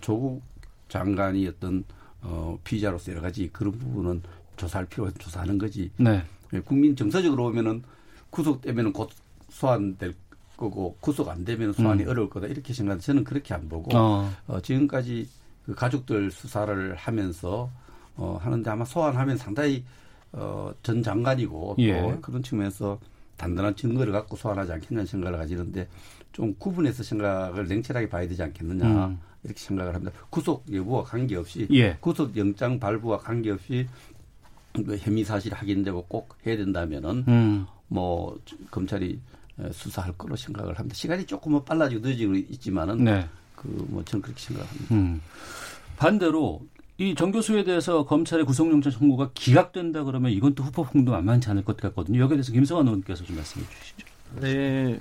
조국 0.00 0.42
장관이 0.88 1.46
어떤 1.46 1.84
어, 2.22 2.58
피자로서 2.64 3.12
여러 3.12 3.22
가지 3.22 3.48
그런 3.52 3.72
부분은 3.72 4.22
조사할 4.56 4.86
필요가 4.86 5.10
조사하는 5.18 5.56
거지. 5.56 5.90
네. 5.96 6.22
예, 6.52 6.60
국민 6.60 6.94
정서적으로 6.94 7.44
보면은 7.44 7.82
구속 8.28 8.60
되면은 8.60 8.92
곧 8.92 9.08
소환될 9.48 10.14
거고 10.60 10.96
구속 11.00 11.28
안 11.28 11.44
되면 11.44 11.72
소환이 11.72 12.04
음. 12.04 12.08
어려울 12.08 12.30
거다 12.30 12.46
이렇게 12.46 12.72
생각하는데 12.72 13.04
저는 13.04 13.24
그렇게 13.24 13.54
안 13.54 13.68
보고 13.68 13.96
어. 13.96 14.30
어, 14.46 14.60
지금까지 14.60 15.28
그 15.66 15.74
가족들 15.74 16.30
수사를 16.30 16.94
하면서 16.94 17.68
어, 18.16 18.38
하는데 18.40 18.70
아마 18.70 18.84
소환하면 18.84 19.36
상당히 19.36 19.82
어, 20.32 20.72
전 20.82 21.02
장관이고 21.02 21.74
또 21.76 21.82
예. 21.82 22.18
그런 22.20 22.42
측면에서 22.42 23.00
단단한 23.36 23.74
증거를 23.74 24.12
갖고 24.12 24.36
소환하지 24.36 24.70
않겠냐는 24.72 25.06
생각을 25.06 25.38
가지는데 25.38 25.88
좀 26.32 26.54
구분해서 26.58 27.02
생각을 27.02 27.66
냉철하게 27.66 28.08
봐야 28.08 28.28
되지 28.28 28.42
않겠느냐 28.42 29.06
음. 29.06 29.18
이렇게 29.42 29.58
생각을 29.58 29.94
합니다. 29.94 30.12
구속 30.28 30.64
여부와 30.70 31.04
관계없이 31.04 31.66
예. 31.72 31.96
구속 32.00 32.36
영장 32.36 32.78
발부와 32.78 33.18
관계없이 33.18 33.88
그 34.74 34.96
혐의 34.98 35.24
사실 35.24 35.52
확인되고 35.52 36.04
꼭 36.06 36.36
해야 36.46 36.56
된다면은 36.56 37.24
음. 37.26 37.66
뭐 37.88 38.38
검찰이 38.70 39.18
수사할 39.72 40.12
거로 40.12 40.36
생각을 40.36 40.78
합니다. 40.78 40.94
시간이 40.94 41.26
조금은 41.26 41.64
빨라지고 41.64 42.06
늦어지고 42.06 42.34
있지만은 42.36 43.04
네. 43.04 43.28
그뭐 43.56 44.02
저는 44.04 44.22
그렇게 44.22 44.40
생각합니다. 44.40 44.94
음. 44.94 45.20
반대로 45.96 46.62
이 46.98 47.14
정 47.14 47.32
교수에 47.32 47.64
대해서 47.64 48.04
검찰의 48.04 48.44
구속영장 48.44 48.92
청구가 48.92 49.30
기각된다 49.34 50.04
그러면 50.04 50.32
이건 50.32 50.54
또 50.54 50.62
후폭풍도 50.64 51.10
만만치 51.12 51.48
않을 51.50 51.64
것 51.64 51.76
같거든요. 51.78 52.20
여기에 52.20 52.36
대해서 52.36 52.52
김성환 52.52 52.86
의원께서 52.86 53.24
좀 53.24 53.36
말씀해 53.36 53.64
주시죠. 53.80 54.06
네. 54.40 55.00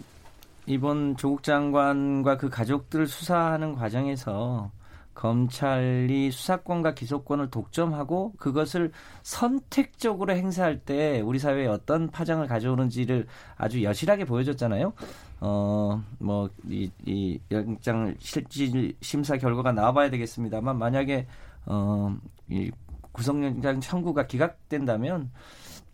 이번 0.65 1.17
조국 1.17 1.43
장관과 1.43 2.37
그 2.37 2.49
가족들 2.49 3.07
수사하는 3.07 3.73
과정에서 3.75 4.71
검찰이 5.19 6.31
수사권과 6.31 6.93
기소권을 6.93 7.49
독점하고 7.49 8.35
그것을 8.37 8.93
선택적으로 9.21 10.33
행사할 10.33 10.79
때 10.79 11.19
우리 11.19 11.39
사회에 11.39 11.67
어떤 11.67 12.09
파장을 12.09 12.47
가져오는지를 12.47 13.27
아주 13.57 13.83
여실하게 13.83 14.23
보여줬잖아요. 14.23 14.93
어, 15.41 16.01
뭐, 16.19 16.49
이, 16.69 16.89
이 17.05 17.37
영장 17.51 18.15
실질 18.19 18.95
심사 19.01 19.35
결과가 19.35 19.73
나와봐야 19.73 20.09
되겠습니다만 20.09 20.77
만약에, 20.77 21.27
어, 21.65 22.15
이 22.47 22.71
구속영장 23.11 23.81
청구가 23.81 24.25
기각된다면 24.25 25.31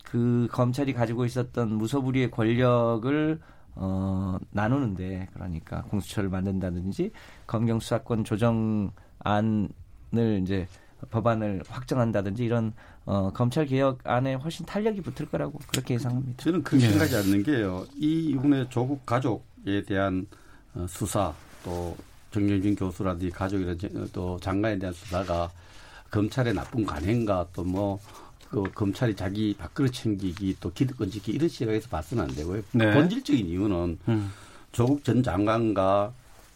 그 0.04 0.46
검찰이 0.52 0.92
가지고 0.92 1.24
있었던 1.24 1.74
무소불위의 1.74 2.30
권력을 2.30 3.40
어, 3.74 4.38
나누는데 4.52 5.28
그러니까 5.34 5.82
공수처를 5.82 6.30
만든다든지 6.30 7.10
검경 7.46 7.80
수사권 7.80 8.24
조정 8.24 8.92
안을 9.26 10.40
이제 10.42 10.68
법안을 11.10 11.62
확정한다든지 11.68 12.44
이런 12.44 12.72
어, 13.04 13.30
검찰 13.32 13.66
개혁 13.66 14.00
안에 14.04 14.34
훨씬 14.34 14.64
탄력이 14.66 15.00
붙을 15.02 15.28
거라고 15.30 15.58
그렇게 15.68 15.94
예상합니다. 15.94 16.42
저는 16.42 16.64
네. 16.64 16.78
생각하지 16.80 17.16
않는 17.16 17.42
게요. 17.42 17.86
이 17.96 18.30
이번에 18.30 18.68
조국 18.68 19.04
가족에 19.04 19.82
대한 19.86 20.26
어, 20.74 20.86
수사 20.88 21.32
또 21.64 21.96
정경진 22.32 22.76
교수라든지 22.76 23.30
가족이라든지 23.30 24.12
또 24.12 24.38
장관에 24.40 24.78
대한 24.78 24.92
수사가 24.92 25.50
검찰의 26.10 26.54
나쁜 26.54 26.84
관행과 26.84 27.48
또뭐 27.52 27.98
그 28.50 28.62
검찰이 28.74 29.14
자기 29.16 29.54
밥그릇 29.58 29.92
챙기기 29.92 30.56
또 30.60 30.72
기득권 30.72 31.10
지키 31.10 31.32
이런 31.32 31.48
시각에서 31.48 31.88
봐서는 31.88 32.24
안 32.24 32.30
되고요. 32.30 32.62
네. 32.72 32.92
본질적인 32.92 33.46
이유는 33.46 33.98
음. 34.08 34.32
조국 34.72 35.04
전 35.04 35.22
장관과 35.22 36.12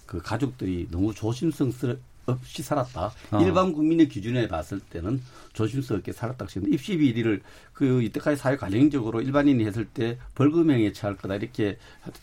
그 0.07 0.21
가족들이 0.21 0.89
너무 0.91 1.15
조심성스럽 1.15 1.99
없이 2.27 2.63
살았다. 2.63 3.13
어. 3.33 3.41
일반 3.43 3.73
국민의 3.73 4.09
기준에 4.09 4.49
봤을 4.49 4.81
때는 4.81 5.21
조심스럽게 5.53 6.13
살았다. 6.13 6.47
싶는데 6.47 6.75
입시 6.75 6.97
비리를 6.97 7.43
그 7.73 8.03
이때까지 8.03 8.37
사회 8.37 8.57
관행적으로 8.57 9.21
일반인이 9.21 9.65
했을 9.65 9.85
때 9.85 10.19
벌금형에 10.35 10.93
처할 10.93 11.17
거다. 11.17 11.37
이렇게 11.37 11.79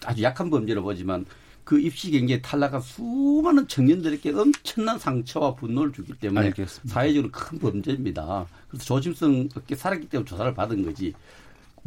아주 0.05 0.23
약한 0.23 0.49
범죄로 0.49 0.83
보지만 0.83 1.25
그 1.63 1.79
입시 1.81 2.11
경기에 2.11 2.41
탈락한 2.41 2.79
수많은 2.79 3.67
청년들에게 3.67 4.31
엄청난 4.31 4.97
상처와 4.97 5.55
분노를 5.55 5.91
주기 5.91 6.13
때문에 6.13 6.47
알겠습니다. 6.47 6.93
사회적으로 6.93 7.29
큰 7.29 7.59
범죄입니다. 7.59 8.47
그래서 8.69 8.85
조심성 8.85 9.49
없게 9.53 9.75
살았기 9.75 10.07
때문에 10.07 10.25
조사를 10.29 10.53
받은 10.53 10.85
거지. 10.85 11.13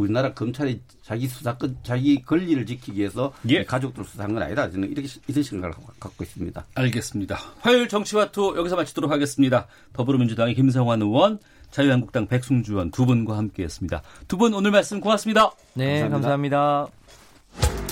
우리나라 0.00 0.32
검찰이 0.34 0.80
자기 1.02 1.28
수사권, 1.28 1.78
자기 1.82 2.22
권리를 2.22 2.64
지키기 2.66 2.98
위해서 2.98 3.32
예. 3.48 3.64
가족들 3.64 4.04
수사한 4.04 4.32
건 4.34 4.42
아니다. 4.42 4.70
저는 4.70 4.90
이렇게 4.90 5.08
이런 5.28 5.42
생각을 5.42 5.74
갖고 5.98 6.24
있습니다. 6.24 6.66
알겠습니다. 6.74 7.36
화요일 7.60 7.88
정치와투 7.88 8.54
여기서 8.56 8.76
마치도록 8.76 9.10
하겠습니다. 9.10 9.66
더불어민주당의 9.92 10.54
김성환 10.54 11.02
의원, 11.02 11.38
자유한국당 11.70 12.26
백승주 12.26 12.72
의원 12.72 12.90
두 12.90 13.06
분과 13.06 13.36
함께했습니다. 13.36 14.02
두 14.28 14.36
분 14.36 14.54
오늘 14.54 14.70
말씀 14.70 15.00
고맙습니다. 15.00 15.52
네, 15.74 16.00
감사합니다. 16.08 16.88
감사합니다. 16.88 17.90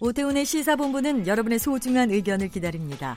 오태훈의 0.00 0.44
시사본부는 0.44 1.26
여러분의 1.26 1.58
소중한 1.58 2.10
의견을 2.10 2.48
기다립니다. 2.48 3.16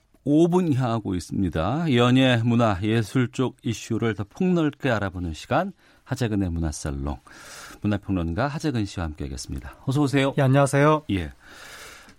45분 0.25 0.73
향하고 0.75 1.15
있습니다. 1.15 1.93
연예, 1.95 2.37
문화, 2.37 2.77
예술 2.81 3.29
쪽 3.31 3.57
이슈를 3.63 4.15
더 4.15 4.23
폭넓게 4.23 4.89
알아보는 4.89 5.33
시간 5.33 5.73
하재근의 6.03 6.49
문화살롱. 6.51 7.17
문화평론가 7.81 8.47
하재근 8.47 8.85
씨와 8.85 9.05
함께하겠습니다. 9.07 9.75
어서 9.85 10.01
오세요. 10.01 10.33
예, 10.37 10.43
안녕하세요. 10.43 11.03
예. 11.11 11.31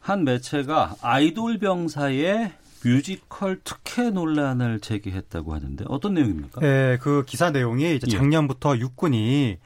한 0.01 0.25
매체가 0.25 0.97
아이돌 1.01 1.59
병사의 1.59 2.53
뮤지컬 2.85 3.61
특혜 3.63 4.11
논란을 4.11 4.81
제기했다고 4.81 5.55
하는데 5.55 5.85
어떤 5.89 6.15
내용입니까? 6.15 6.61
네, 6.61 6.99
그 7.01 7.25
기사 7.27 7.51
내용이 7.51 7.97
이제 7.97 8.07
예. 8.09 8.17
작년부터 8.17 8.77
예. 8.77 8.81
육군이 8.81 9.59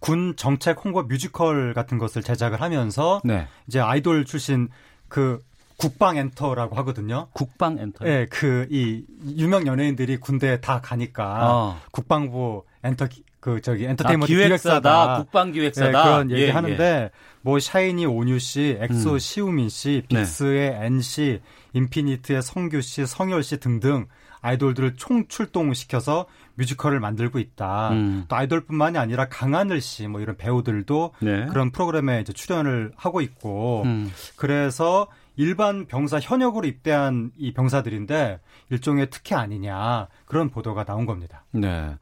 군 0.00 0.34
정책 0.36 0.82
홍보 0.84 1.02
뮤지컬 1.02 1.74
같은 1.74 1.98
것을 1.98 2.22
제작을 2.22 2.62
하면서 2.62 3.20
네. 3.24 3.46
이제 3.68 3.78
아이돌 3.78 4.24
출신 4.24 4.68
그 5.08 5.38
국방 5.82 6.16
엔터라고 6.16 6.76
하거든요. 6.76 7.28
국방 7.32 7.78
엔터. 7.78 8.06
예, 8.06 8.26
그이 8.30 9.04
유명 9.36 9.66
연예인들이 9.66 10.18
군대에 10.18 10.60
다 10.60 10.80
가니까 10.80 11.50
어. 11.50 11.80
국방부 11.90 12.64
엔터 12.84 13.08
그 13.40 13.60
저기 13.60 13.84
엔터테인먼트 13.86 14.32
아, 14.32 14.34
기획사다, 14.34 14.80
기획사다, 14.80 15.16
국방 15.18 15.52
기획사다 15.52 15.86
네, 15.86 15.92
그런 15.92 16.30
얘기 16.30 16.42
예, 16.42 16.50
하는데 16.50 16.84
예. 16.84 17.10
뭐 17.40 17.58
샤이니 17.58 18.06
오뉴 18.06 18.38
씨, 18.38 18.78
엑소 18.80 19.14
음. 19.14 19.18
시우민 19.18 19.68
씨, 19.68 20.04
네. 20.08 20.20
빅스의 20.20 20.70
네. 20.70 20.86
N 20.86 21.00
씨, 21.00 21.40
인피니트의 21.72 22.40
성규 22.42 22.80
씨, 22.82 23.04
성열 23.04 23.42
씨 23.42 23.58
등등 23.58 24.06
아이돌들을 24.42 24.94
총 24.96 25.26
출동시켜서 25.28 26.26
뮤지컬을 26.54 27.00
만들고 27.00 27.38
있다. 27.40 27.90
음. 27.90 28.24
또 28.28 28.36
아이돌뿐만이 28.36 28.98
아니라 28.98 29.28
강하늘 29.28 29.80
씨 29.80 30.06
뭐 30.06 30.20
이런 30.20 30.36
배우들도 30.36 31.14
네. 31.20 31.46
그런 31.46 31.70
프로그램에 31.72 32.20
이제 32.20 32.32
출연을 32.32 32.92
하고 32.96 33.20
있고 33.20 33.82
음. 33.86 34.12
그래서 34.36 35.08
일반 35.36 35.86
병사 35.86 36.18
현역으로 36.20 36.66
입대한 36.66 37.30
이 37.36 37.52
병사들인데 37.52 38.40
일종의 38.70 39.10
특혜 39.10 39.34
아니냐 39.34 40.08
그런 40.26 40.50
보도가 40.50 40.84
나온 40.84 41.06
겁니다. 41.06 41.44
네. 41.52 41.96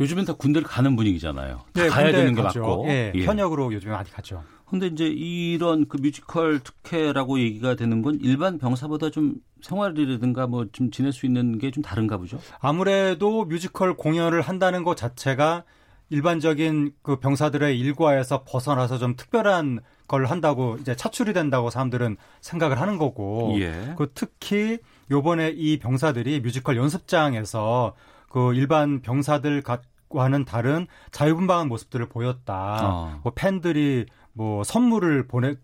요즘엔 0.00 0.24
다 0.24 0.32
군대를 0.32 0.66
가는 0.66 0.96
분위기잖아요. 0.96 1.60
네, 1.74 1.88
가야 1.88 2.10
되는 2.10 2.34
게 2.34 2.42
가죠. 2.42 2.60
맞고. 2.60 2.86
예, 2.88 3.12
예. 3.14 3.24
현역으로 3.24 3.72
요즘에 3.72 3.92
많이 3.92 4.10
가죠. 4.10 4.42
근데 4.68 4.86
이제 4.86 5.06
이런 5.06 5.86
그 5.86 5.98
뮤지컬 5.98 6.58
특혜라고 6.60 7.38
얘기가 7.38 7.74
되는 7.76 8.00
건 8.00 8.18
일반 8.22 8.58
병사보다 8.58 9.10
좀 9.10 9.34
생활이라든가 9.60 10.46
뭐 10.46 10.64
좀 10.72 10.90
지낼 10.90 11.12
수 11.12 11.26
있는 11.26 11.58
게 11.58 11.70
좀 11.70 11.82
다른가 11.82 12.16
보죠? 12.16 12.38
아무래도 12.58 13.44
뮤지컬 13.44 13.94
공연을 13.94 14.40
한다는 14.40 14.82
것 14.82 14.96
자체가 14.96 15.64
일반적인 16.12 16.92
그 17.00 17.16
병사들의 17.16 17.78
일과에서 17.78 18.44
벗어나서 18.46 18.98
좀 18.98 19.16
특별한 19.16 19.80
걸 20.06 20.26
한다고 20.26 20.76
이제 20.78 20.94
차출이 20.94 21.32
된다고 21.32 21.70
사람들은 21.70 22.18
생각을 22.42 22.78
하는 22.78 22.98
거고 22.98 23.56
예. 23.58 23.94
그 23.96 24.10
특히 24.14 24.78
요번에 25.10 25.48
이 25.56 25.78
병사들이 25.78 26.40
뮤지컬 26.40 26.76
연습장에서 26.76 27.94
그 28.28 28.52
일반 28.52 29.00
병사들 29.00 29.62
과는 30.10 30.44
다른 30.44 30.86
자유분방한 31.12 31.68
모습들을 31.68 32.06
보였다. 32.10 32.78
어. 32.82 33.20
뭐 33.22 33.32
팬들이 33.34 34.04
뭐 34.34 34.64
선물을 34.64 35.28
보내 35.28 35.54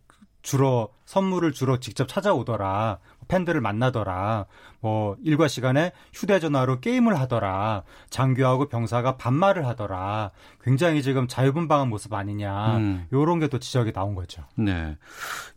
주로 0.43 0.91
선물을 1.05 1.53
주로 1.53 1.81
직접 1.81 2.07
찾아오더라. 2.07 2.99
팬들을 3.29 3.61
만나더라. 3.61 4.47
뭐 4.81 5.17
일과 5.23 5.49
시간에 5.49 5.93
휴대전화로 6.15 6.81
게임을 6.81 7.19
하더라. 7.21 7.83
장교하고 8.11 8.69
병사가 8.69 9.17
반말을 9.17 9.67
하더라. 9.67 10.31
굉장히 10.63 11.03
지금 11.03 11.27
자유분방한 11.27 11.89
모습 11.89 12.15
아니냐. 12.15 12.77
음. 12.77 13.07
요런 13.13 13.41
게 13.41 13.49
또 13.49 13.59
지적이 13.59 13.93
나온 13.93 14.15
거죠. 14.15 14.43
네. 14.57 14.97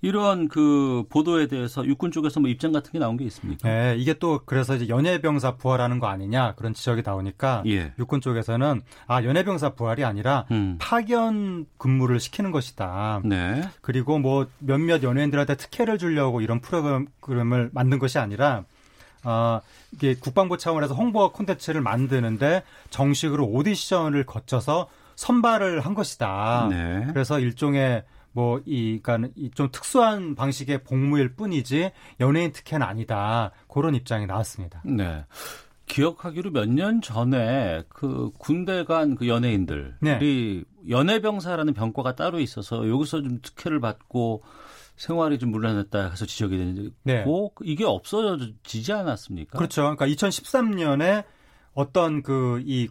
이런 0.02 0.48
그 0.48 1.04
보도에 1.10 1.48
대해서 1.48 1.86
육군 1.86 2.12
쪽에서 2.12 2.40
뭐 2.40 2.50
입장 2.50 2.72
같은 2.72 2.92
게 2.92 3.00
나온 3.00 3.18
게 3.18 3.26
있습니까? 3.26 3.68
네. 3.68 3.96
이게 3.98 4.14
또 4.14 4.42
그래서 4.46 4.76
이제 4.76 4.88
연예병사 4.88 5.58
부활하는 5.58 6.00
거 6.00 6.08
아니냐. 6.08 6.56
그런 6.56 6.74
지적이 6.74 7.04
나오니까 7.06 7.64
예. 7.68 7.94
육군 8.00 8.22
쪽에서는 8.22 8.82
아, 9.08 9.24
연예병사 9.24 9.72
부활이 9.76 10.04
아니라 10.06 10.46
음. 10.52 10.78
파견 10.80 11.66
근무를 11.78 12.20
시키는 12.20 12.52
것이다. 12.52 13.22
네. 13.26 13.62
그리고 13.82 14.20
뭐 14.20 14.48
몇몇 14.72 15.04
연예인들한테 15.04 15.56
특혜를 15.56 15.98
주려고 15.98 16.42
이런 16.42 16.62
프로그램을 16.62 17.70
만든 17.74 18.00
것이 18.00 18.18
아니라 18.20 18.64
어, 19.24 19.60
이게 19.92 20.16
국방부 20.16 20.58
차원에서 20.58 20.96
홍보 20.96 21.32
콘텐츠를 21.32 21.82
만드는데 21.82 22.64
정식으로 22.90 23.46
오디션을 23.46 24.26
거쳐서 24.26 24.90
선발을 25.16 25.82
한 25.82 25.94
것이다. 25.94 26.68
네. 26.72 27.06
그래서 27.14 27.40
일종의 27.40 28.04
뭐, 28.34 28.62
이, 28.66 29.02
그니까, 29.04 29.30
좀 29.56 29.68
특수한 29.74 30.36
방식의 30.36 30.84
복무일 30.86 31.36
뿐이지 31.36 31.92
연예인 32.22 32.54
특혜는 32.54 32.88
아니다. 32.88 33.52
그런 33.68 33.94
입장이 33.94 34.26
나왔습니다. 34.26 34.82
네. 34.86 35.26
기억하기로 35.86 36.52
몇 36.52 36.70
년 36.70 37.02
전에 37.02 37.84
그 37.90 38.32
군대 38.38 38.86
간 38.86 39.16
그 39.16 39.28
연예인들이 39.28 39.92
네. 40.00 40.64
연예병사라는 40.90 41.74
병과가 41.74 42.16
따로 42.16 42.40
있어서 42.40 42.88
여기서 42.88 43.22
좀 43.22 43.40
특혜를 43.42 43.82
받고 43.82 44.42
생활이 45.02 45.40
좀 45.40 45.50
문란했다 45.50 46.12
해서 46.12 46.26
지적이 46.28 46.58
되는데 46.58 46.90
네. 47.02 47.26
이게 47.64 47.86
없어지지 47.86 48.94
않았습니까? 48.94 49.58
그렇죠. 49.58 49.82
그러니까 49.82 50.06
2013년에 50.08 51.24
어떤 51.74 52.22
그 52.22 52.62
이 52.66 52.88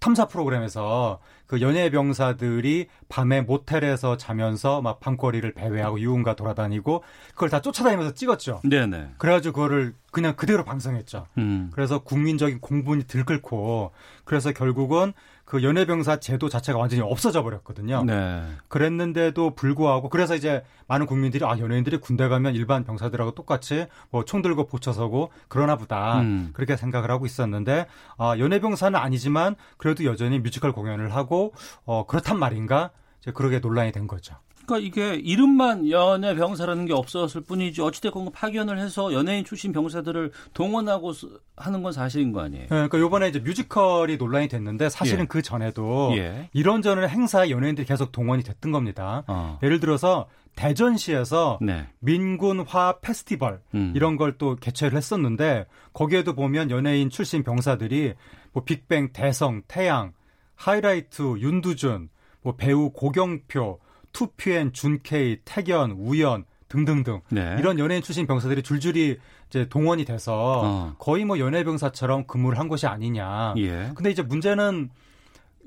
탐사 0.00 0.26
프로그램에서 0.26 1.20
그 1.46 1.60
연예 1.60 1.90
병사들이 1.90 2.88
밤에 3.08 3.40
모텔에서 3.42 4.16
자면서 4.16 4.82
막 4.82 5.00
밤거리를 5.00 5.52
배회하고 5.54 6.00
유흥가 6.00 6.34
돌아다니고 6.34 7.04
그걸 7.30 7.48
다 7.48 7.60
쫓아다니면서 7.60 8.14
찍었죠. 8.14 8.60
네네. 8.64 9.12
그래가지고 9.18 9.54
그거를 9.54 9.94
그냥 10.10 10.34
그대로 10.34 10.64
방송했죠. 10.64 11.26
음. 11.38 11.70
그래서 11.72 12.00
국민적인 12.00 12.60
공분이 12.60 13.04
들끓고 13.04 13.92
그래서 14.24 14.52
결국은 14.52 15.12
그 15.48 15.62
연예병사 15.62 16.20
제도 16.20 16.50
자체가 16.50 16.78
완전히 16.78 17.00
없어져 17.00 17.42
버렸거든요. 17.42 18.04
네. 18.04 18.44
그랬는데도 18.68 19.54
불구하고 19.54 20.10
그래서 20.10 20.36
이제 20.36 20.62
많은 20.88 21.06
국민들이 21.06 21.42
아 21.46 21.58
연예인들이 21.58 21.96
군대 22.00 22.28
가면 22.28 22.54
일반 22.54 22.84
병사들하고 22.84 23.30
똑같이 23.34 23.86
뭐 24.10 24.24
총 24.24 24.42
들고 24.42 24.66
보쳐서고 24.66 25.32
그러나 25.48 25.76
보다 25.76 26.20
음. 26.20 26.50
그렇게 26.52 26.76
생각을 26.76 27.10
하고 27.10 27.24
있었는데 27.24 27.86
아 28.18 28.36
연예병사는 28.38 28.98
아니지만 29.00 29.56
그래도 29.78 30.04
여전히 30.04 30.38
뮤지컬 30.38 30.72
공연을 30.72 31.14
하고 31.14 31.54
어 31.86 32.04
그렇단 32.06 32.38
말인가 32.38 32.90
이제 33.22 33.32
그러게 33.32 33.58
논란이 33.58 33.90
된 33.92 34.06
거죠. 34.06 34.34
그러니까 34.68 34.78
이게 34.78 35.14
이름만 35.14 35.88
연예 35.90 36.34
병사라는 36.34 36.84
게 36.86 36.92
없었을 36.92 37.40
뿐이지 37.40 37.80
어찌됐건 37.80 38.30
파견을 38.32 38.78
해서 38.78 39.12
연예인 39.12 39.44
출신 39.44 39.72
병사들을 39.72 40.30
동원하고 40.52 41.12
하는 41.56 41.82
건 41.82 41.92
사실인 41.92 42.32
거 42.32 42.40
아니에요? 42.40 42.62
네, 42.64 42.68
그러니까 42.68 42.98
요번에 42.98 43.28
이제 43.28 43.38
뮤지컬이 43.40 44.18
논란이 44.18 44.48
됐는데 44.48 44.90
사실은 44.90 45.22
예. 45.22 45.26
그 45.26 45.42
전에도 45.42 46.12
예. 46.16 46.50
이런저런 46.52 47.08
행사에 47.08 47.50
연예인들이 47.50 47.86
계속 47.86 48.12
동원이 48.12 48.42
됐던 48.42 48.70
겁니다. 48.70 49.24
어. 49.26 49.58
예를 49.62 49.80
들어서 49.80 50.28
대전시에서 50.54 51.58
네. 51.62 51.86
민군화 52.00 52.98
페스티벌 53.00 53.60
음. 53.74 53.92
이런 53.94 54.16
걸 54.16 54.38
또 54.38 54.56
개최를 54.56 54.96
했었는데 54.96 55.66
거기에도 55.92 56.34
보면 56.34 56.70
연예인 56.70 57.10
출신 57.10 57.42
병사들이 57.42 58.14
뭐 58.52 58.64
빅뱅, 58.64 59.12
대성, 59.12 59.62
태양, 59.66 60.12
하이라이트, 60.54 61.22
윤두준, 61.38 62.08
뭐 62.42 62.54
배우 62.56 62.90
고경표, 62.90 63.80
투피엔, 64.12 64.72
준케이, 64.72 65.38
태견, 65.44 65.92
우연 65.92 66.44
등등등 66.68 67.20
네. 67.30 67.56
이런 67.58 67.78
연예인 67.78 68.02
출신 68.02 68.26
병사들이 68.26 68.62
줄줄이 68.62 69.18
이제 69.48 69.68
동원이 69.68 70.04
돼서 70.04 70.62
어. 70.64 70.94
거의 70.98 71.24
뭐 71.24 71.38
연예 71.38 71.64
병사처럼 71.64 72.26
근무를 72.26 72.58
한 72.58 72.68
것이 72.68 72.86
아니냐. 72.86 73.54
예. 73.56 73.90
근데 73.94 74.10
이제 74.10 74.22
문제는 74.22 74.90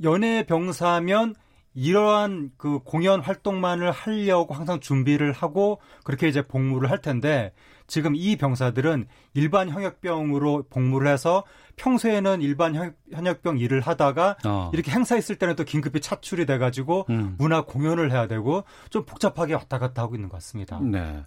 연예 0.03 0.45
병사면 0.45 1.35
이러한 1.73 2.51
그 2.57 2.79
공연 2.79 3.21
활동만을 3.21 3.91
하려고 3.91 4.53
항상 4.53 4.79
준비를 4.79 5.31
하고 5.31 5.79
그렇게 6.03 6.27
이제 6.27 6.41
복무를 6.41 6.91
할 6.91 7.01
텐데 7.01 7.53
지금 7.91 8.15
이 8.15 8.37
병사들은 8.37 9.05
일반 9.33 9.69
현역병으로 9.69 10.67
복무를 10.69 11.11
해서 11.11 11.43
평소에는 11.75 12.41
일반 12.41 12.93
현역병 13.11 13.59
일을 13.59 13.81
하다가 13.81 14.37
어. 14.45 14.71
이렇게 14.73 14.91
행사 14.91 15.17
있을 15.17 15.35
때는 15.35 15.57
또 15.57 15.65
긴급히 15.65 15.99
차출이 15.99 16.45
돼가지고 16.45 17.05
음. 17.09 17.35
문화 17.37 17.65
공연을 17.65 18.09
해야 18.11 18.27
되고 18.27 18.63
좀 18.89 19.05
복잡하게 19.05 19.55
왔다 19.55 19.77
갔다 19.77 20.03
하고 20.03 20.15
있는 20.15 20.29
것 20.29 20.37
같습니다. 20.37 20.79
네. 20.79 21.25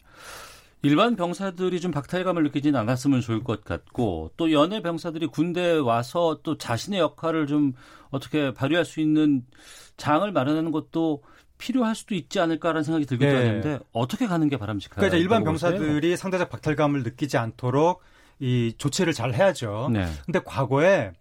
일반 0.80 1.16
병사들이 1.16 1.82
좀 1.82 1.90
박탈감을 1.90 2.42
느끼지는 2.44 2.80
않았으면 2.80 3.20
좋을 3.20 3.44
것 3.44 3.62
같고 3.62 4.30
또 4.38 4.50
연예 4.50 4.80
병사들이 4.80 5.26
군대에 5.26 5.76
와서 5.76 6.40
또 6.42 6.56
자신의 6.56 6.98
역할을 6.98 7.46
좀 7.46 7.74
어떻게 8.08 8.54
발휘할 8.54 8.86
수 8.86 9.00
있는 9.00 9.44
장을 9.98 10.30
마련하는 10.32 10.72
것도 10.72 11.22
필요할 11.64 11.94
수도 11.94 12.14
있지 12.14 12.40
않을까라는 12.40 12.82
생각이 12.82 13.06
들기도 13.06 13.30
네. 13.30 13.36
하는데 13.36 13.78
어떻게 13.92 14.26
가는 14.26 14.46
게 14.50 14.58
바람직할까요? 14.58 15.08
그러니까 15.08 15.16
일반 15.22 15.44
병사들이 15.44 16.00
보세요? 16.00 16.16
상대적 16.16 16.50
박탈감을 16.50 17.02
느끼지 17.04 17.38
않도록 17.38 18.02
이 18.38 18.74
조치를 18.76 19.14
잘 19.14 19.32
해야죠. 19.32 19.88
네. 19.90 20.06
근데 20.26 20.40
과거에 20.44 21.12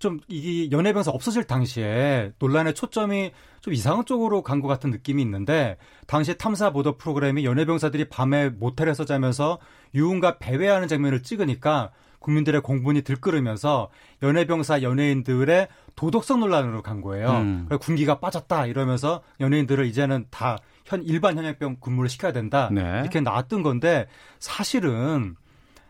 좀 0.00 0.18
이게 0.26 0.76
연예병사 0.76 1.12
없어질 1.12 1.44
당시에 1.44 2.32
논란의 2.40 2.74
초점이 2.74 3.30
좀 3.60 3.72
이상한 3.72 4.04
쪽으로 4.04 4.42
간 4.42 4.60
것 4.60 4.66
같은 4.66 4.90
느낌이 4.90 5.22
있는데 5.22 5.76
당시 6.08 6.36
탐사 6.36 6.70
보도 6.72 6.96
프로그램이 6.96 7.44
연예병사들이 7.44 8.08
밤에 8.08 8.48
모텔에서 8.48 9.04
자면서 9.04 9.60
유흥가 9.94 10.38
배회하는 10.38 10.88
장면을 10.88 11.22
찍으니까 11.22 11.92
국민들의 12.22 12.62
공분이 12.62 13.02
들끓으면서 13.02 13.90
연예병사 14.22 14.82
연예인들의 14.82 15.68
도덕성 15.96 16.40
논란으로 16.40 16.82
간 16.82 17.00
거예요. 17.00 17.30
음. 17.30 17.68
군기가 17.80 18.20
빠졌다 18.20 18.66
이러면서 18.66 19.22
연예인들을 19.40 19.84
이제는 19.86 20.26
다 20.30 20.58
현 20.84 21.02
일반 21.02 21.36
현역병 21.38 21.76
근무를 21.80 22.08
시켜야 22.08 22.32
된다 22.32 22.68
네. 22.72 23.00
이렇게 23.00 23.20
나왔던 23.20 23.62
건데 23.62 24.06
사실은 24.38 25.36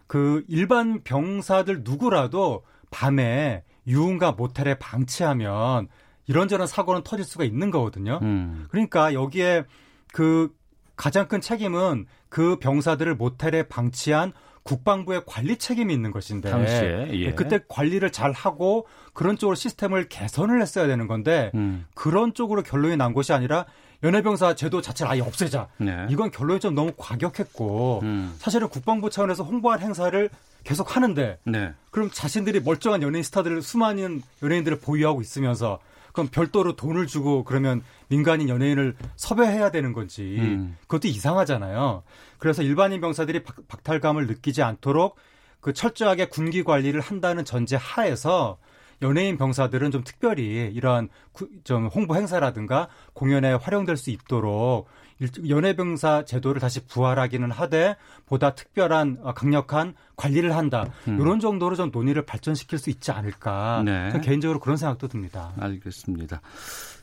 그 0.06 0.44
일반 0.48 1.02
병사들 1.02 1.80
누구라도 1.84 2.64
밤에 2.90 3.64
유흥가 3.86 4.32
모텔에 4.32 4.74
방치하면 4.78 5.88
이런저런 6.26 6.66
사고는 6.66 7.02
터질 7.02 7.24
수가 7.24 7.44
있는 7.44 7.70
거거든요. 7.70 8.20
음. 8.22 8.66
그러니까 8.70 9.14
여기에 9.14 9.64
그 10.12 10.54
가장 10.94 11.26
큰 11.26 11.40
책임은 11.40 12.06
그 12.28 12.56
병사들을 12.56 13.14
모텔에 13.16 13.64
방치한 13.64 14.32
국방부의 14.62 15.22
관리 15.26 15.56
책임이 15.56 15.92
있는 15.92 16.10
것인데 16.10 16.50
당시에, 16.50 17.08
예. 17.12 17.26
네, 17.26 17.34
그때 17.34 17.60
관리를 17.68 18.12
잘 18.12 18.32
하고 18.32 18.86
그런 19.12 19.36
쪽으로 19.36 19.54
시스템을 19.54 20.08
개선을 20.08 20.62
했어야 20.62 20.86
되는 20.86 21.06
건데 21.06 21.50
음. 21.54 21.84
그런 21.94 22.32
쪽으로 22.34 22.62
결론이 22.62 22.96
난 22.96 23.12
것이 23.12 23.32
아니라 23.32 23.66
연예병사 24.02 24.54
제도 24.54 24.80
자체를 24.80 25.12
아예 25.12 25.20
없애자. 25.20 25.68
네. 25.78 26.06
이건 26.10 26.30
결론이 26.30 26.60
좀 26.60 26.74
너무 26.74 26.92
과격했고 26.96 28.00
음. 28.02 28.34
사실은 28.38 28.68
국방부 28.68 29.10
차원에서 29.10 29.44
홍보할 29.44 29.80
행사를 29.80 30.28
계속 30.64 30.96
하는데 30.96 31.38
네. 31.44 31.72
그럼 31.90 32.10
자신들이 32.12 32.60
멀쩡한 32.60 33.02
연예인 33.02 33.22
스타들을 33.22 33.62
수많은 33.62 34.22
연예인들을 34.42 34.80
보유하고 34.80 35.20
있으면서 35.20 35.78
그럼 36.12 36.28
별도로 36.30 36.76
돈을 36.76 37.06
주고 37.06 37.44
그러면 37.44 37.82
민간인 38.08 38.48
연예인을 38.48 38.96
섭외해야 39.16 39.70
되는 39.70 39.92
건지 39.92 40.36
음. 40.38 40.76
그것도 40.82 41.08
이상하잖아요. 41.08 42.02
그래서 42.38 42.62
일반인 42.62 43.00
병사들이 43.00 43.42
박, 43.42 43.56
박탈감을 43.68 44.26
느끼지 44.26 44.62
않도록 44.62 45.16
그 45.60 45.72
철저하게 45.72 46.26
군기 46.26 46.64
관리를 46.64 47.00
한다는 47.00 47.44
전제 47.44 47.76
하에서 47.76 48.58
연예인 49.00 49.36
병사들은 49.36 49.90
좀 49.90 50.04
특별히 50.04 50.70
이러한 50.72 51.08
좀 51.64 51.86
홍보 51.86 52.14
행사라든가 52.14 52.88
공연에 53.14 53.52
활용될 53.52 53.96
수 53.96 54.10
있도록 54.10 54.86
연예병사 55.48 56.24
제도를 56.24 56.60
다시 56.60 56.84
부활하기는 56.86 57.50
하되 57.50 57.96
보다 58.26 58.54
특별한 58.54 59.18
어, 59.22 59.32
강력한 59.34 59.94
관리를 60.16 60.54
한다. 60.56 60.86
음. 61.08 61.20
이런 61.20 61.40
정도로 61.40 61.76
좀 61.76 61.90
논의를 61.92 62.24
발전시킬 62.24 62.78
수 62.78 62.90
있지 62.90 63.10
않을까. 63.12 63.82
네. 63.84 64.12
개인적으로 64.22 64.60
그런 64.60 64.76
생각도 64.76 65.08
듭니다. 65.08 65.52
알겠습니다. 65.58 66.40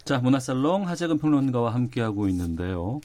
자, 0.05 0.19
문화살롱 0.19 0.87
하재근 0.87 1.17
평론가와 1.19 1.73
함께하고 1.73 2.27
있는데요. 2.29 2.99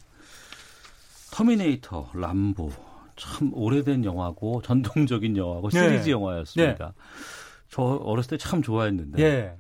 터미네이터, 1.32 2.10
람보. 2.14 2.70
참 3.16 3.50
오래된 3.54 4.04
영화고 4.04 4.62
전통적인 4.66 5.36
영화고 5.36 5.70
네. 5.70 5.80
시리즈 5.80 6.04
네. 6.06 6.10
영화였습니다. 6.12 6.86
네. 6.86 6.92
저 7.70 7.82
어렸을 7.82 8.36
때 8.36 8.38
참 8.38 8.62
좋아했는데. 8.62 9.22
네. 9.22 9.56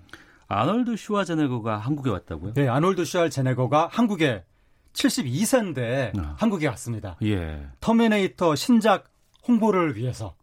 아놀드 0.46 0.96
슈왈제네거가 0.96 1.78
한국에 1.78 2.10
왔다고요? 2.10 2.52
네, 2.54 2.68
아놀드 2.68 3.04
슈왈제네거가 3.04 3.88
한국에 3.90 4.44
72세인데 4.94 6.18
어. 6.18 6.34
한국에 6.38 6.66
왔습니다. 6.68 7.16
예. 7.22 7.66
터미네이터 7.80 8.54
신작 8.54 9.04
홍보를 9.46 9.96
위해서. 9.96 10.34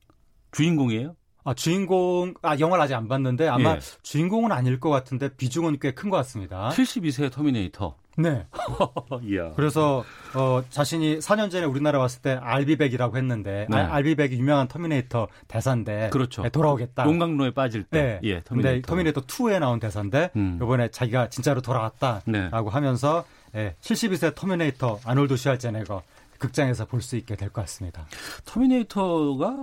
주인공이에요? 0.52 1.16
아, 1.44 1.56
주인공, 1.56 2.36
아, 2.44 2.60
영화를 2.60 2.84
아직 2.84 2.94
안 2.94 3.08
봤는데 3.08 3.48
아마 3.48 3.76
예. 3.76 3.80
주인공은 4.04 4.52
아닐 4.52 4.80
것 4.80 4.90
같은데 4.92 5.30
비중은 5.36 5.80
꽤 5.80 5.92
큰 5.94 6.10
것 6.12 6.18
같습니다. 6.18 6.70
72세 6.70 7.32
터미네이터. 7.32 7.96
네. 8.18 8.46
그래서 9.56 10.04
어, 10.36 10.62
자신이 10.70 11.20
4년 11.20 11.50
전에 11.50 11.66
우리나라 11.66 11.98
왔을 11.98 12.22
때 12.22 12.32
I'll 12.40 12.61
be 12.61 12.71
back이라고 12.71 13.18
했는데 13.18 13.66
네. 13.70 13.78
아, 13.78 13.94
I'll 13.96 14.11
be 14.11 14.19
back이 14.19 14.38
유명한 14.38 14.68
터미네이터 14.68 15.30
대사인데 15.48 16.10
그렇죠. 16.12 16.44
네, 16.44 16.50
돌아오겠다. 16.50 17.06
용광로에 17.06 17.52
빠질 17.52 17.84
때. 17.86 18.20
네. 18.22 18.30
예, 18.30 18.42
터미네이터. 18.44 18.88
터미네이터 18.88 19.22
2에 19.22 19.60
나온 19.60 19.80
대사인데 19.80 20.30
음. 20.36 20.60
이번에 20.62 20.90
자기가 20.90 21.30
진짜로 21.30 21.62
돌아왔다 21.62 22.22
라고 22.26 22.70
네. 22.70 22.74
하면서 22.74 23.24
예, 23.56 23.76
72세 23.82 24.34
터미네이터 24.36 25.00
아놀드 25.06 25.36
슈왈제네거 25.38 26.02
극장에서 26.40 26.86
볼 26.86 27.02
수 27.02 27.16
있게 27.18 27.36
될 27.36 27.50
것 27.50 27.62
같습니다. 27.62 28.06
터미네이터가 28.46 29.58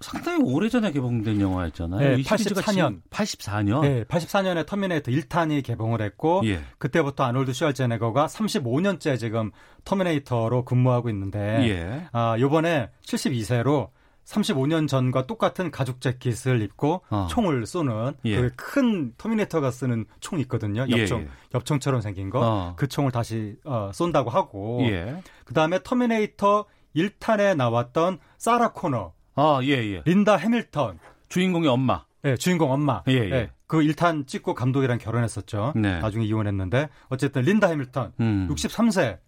상당히 0.00 0.42
오래전에 0.42 0.92
개봉된 0.92 1.40
영화였잖아요. 1.40 2.16
네, 2.16 2.22
84년. 2.22 3.00
84년? 3.10 3.80
네, 3.82 4.04
84년에 4.04 4.66
터미네이터 4.66 5.10
1탄이 5.10 5.62
개봉을 5.64 6.02
했고 6.02 6.42
예. 6.44 6.60
그때부터 6.78 7.24
아놀드 7.24 7.52
슈왈제네거가 7.52 8.26
35년째 8.26 9.18
지금 9.18 9.50
터미네이터로 9.84 10.64
근무하고 10.64 11.08
있는데 11.10 11.38
예. 11.68 12.08
아, 12.12 12.36
요번에 12.38 12.90
72세로 13.02 13.88
35년 14.24 14.88
전과 14.88 15.26
똑같은 15.26 15.70
가죽 15.70 16.00
재킷을 16.00 16.62
입고 16.62 17.02
어. 17.10 17.26
총을 17.30 17.66
쏘는 17.66 18.14
예. 18.24 18.40
그 18.40 18.72
큰 18.72 19.14
터미네이터가 19.16 19.70
쓰는 19.70 20.06
총이 20.20 20.42
있거든요. 20.42 20.86
예, 20.88 21.02
엽총 21.02 21.22
예, 21.22 21.28
엽총처럼 21.54 22.00
생긴 22.00 22.30
거. 22.30 22.40
어. 22.42 22.74
그 22.76 22.88
총을 22.88 23.12
다시 23.12 23.56
어, 23.64 23.90
쏜다고 23.92 24.30
하고 24.30 24.80
예. 24.82 25.22
그다음에 25.44 25.82
터미네이터 25.82 26.64
1탄에 26.96 27.56
나왔던 27.56 28.18
사라 28.38 28.72
코너. 28.72 29.12
아, 29.34 29.60
예, 29.62 29.70
예. 29.70 30.02
린다 30.04 30.36
해밀턴. 30.36 30.98
주인공의 31.28 31.68
엄마. 31.68 32.04
네, 32.22 32.36
주인공 32.36 32.70
엄마. 32.70 33.02
예, 33.08 33.12
예. 33.12 33.28
네, 33.28 33.50
그 33.66 33.78
1탄 33.80 34.26
찍고 34.26 34.54
감독이랑 34.54 34.98
결혼했었죠. 34.98 35.72
네. 35.76 35.98
나중에 36.00 36.24
이혼했는데 36.24 36.88
어쨌든 37.08 37.42
린다 37.42 37.68
해밀턴 37.68 38.12
음. 38.20 38.48
63세 38.50 39.18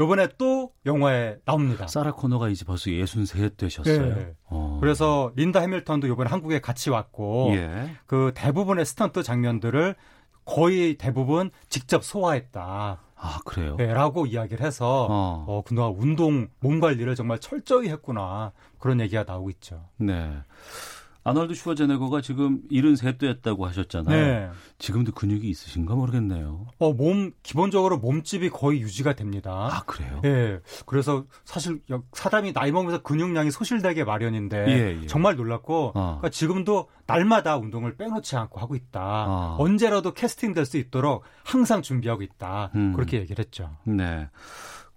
요번에 0.00 0.28
또 0.38 0.72
영화에 0.86 1.36
나옵니다. 1.44 1.86
사라 1.86 2.12
코너가 2.12 2.48
이제 2.48 2.64
벌써 2.64 2.90
63 2.90 3.50
되셨어요. 3.56 4.14
네. 4.14 4.34
어. 4.46 4.78
그래서 4.80 5.30
린다 5.36 5.60
해밀턴도 5.60 6.08
요번에 6.08 6.30
한국에 6.30 6.60
같이 6.60 6.88
왔고 6.88 7.50
예. 7.52 7.90
그 8.06 8.32
대부분의 8.34 8.86
스턴트 8.86 9.22
장면들을 9.22 9.94
거의 10.46 10.96
대부분 10.96 11.50
직접 11.68 12.02
소화했다. 12.02 12.98
아, 13.22 13.38
그래요? 13.44 13.76
네, 13.76 13.92
라고 13.92 14.24
이야기를 14.24 14.64
해서, 14.64 15.06
어. 15.10 15.44
어, 15.46 15.62
그동안 15.62 15.94
운동, 15.98 16.48
몸 16.58 16.80
관리를 16.80 17.14
정말 17.14 17.38
철저히 17.38 17.90
했구나. 17.90 18.52
그런 18.78 18.98
얘기가 19.00 19.24
나오고 19.24 19.50
있죠. 19.50 19.84
네. 19.98 20.38
아놀드 21.22 21.54
슈워제네거가 21.54 22.22
지금 22.22 22.62
73대였다고 22.72 23.60
하셨잖아요. 23.62 24.16
네. 24.26 24.50
지금도 24.78 25.12
근육이 25.12 25.48
있으신가 25.50 25.94
모르겠네요. 25.94 26.66
어, 26.78 26.92
몸, 26.94 27.32
기본적으로 27.42 27.98
몸집이 27.98 28.48
거의 28.48 28.80
유지가 28.80 29.12
됩니다. 29.14 29.68
아, 29.70 29.82
그래요? 29.84 30.22
예. 30.24 30.60
그래서 30.86 31.26
사실 31.44 31.80
사람이 32.12 32.54
나이 32.54 32.72
먹으면서 32.72 33.02
근육량이 33.02 33.50
소실되게 33.50 34.04
마련인데 34.04 34.64
예, 34.68 35.02
예. 35.02 35.06
정말 35.06 35.36
놀랐고 35.36 35.88
어. 35.88 35.92
그러니까 35.94 36.30
지금도 36.30 36.88
날마다 37.06 37.56
운동을 37.58 37.96
빼놓지 37.96 38.36
않고 38.36 38.58
하고 38.60 38.74
있다. 38.74 39.00
어. 39.28 39.56
언제라도 39.58 40.14
캐스팅 40.14 40.54
될 40.54 40.64
수 40.64 40.76
있도록 40.78 41.24
항상 41.44 41.82
준비하고 41.82 42.22
있다. 42.22 42.70
음. 42.76 42.92
그렇게 42.92 43.18
얘기를 43.18 43.42
했죠. 43.44 43.76
네. 43.84 44.28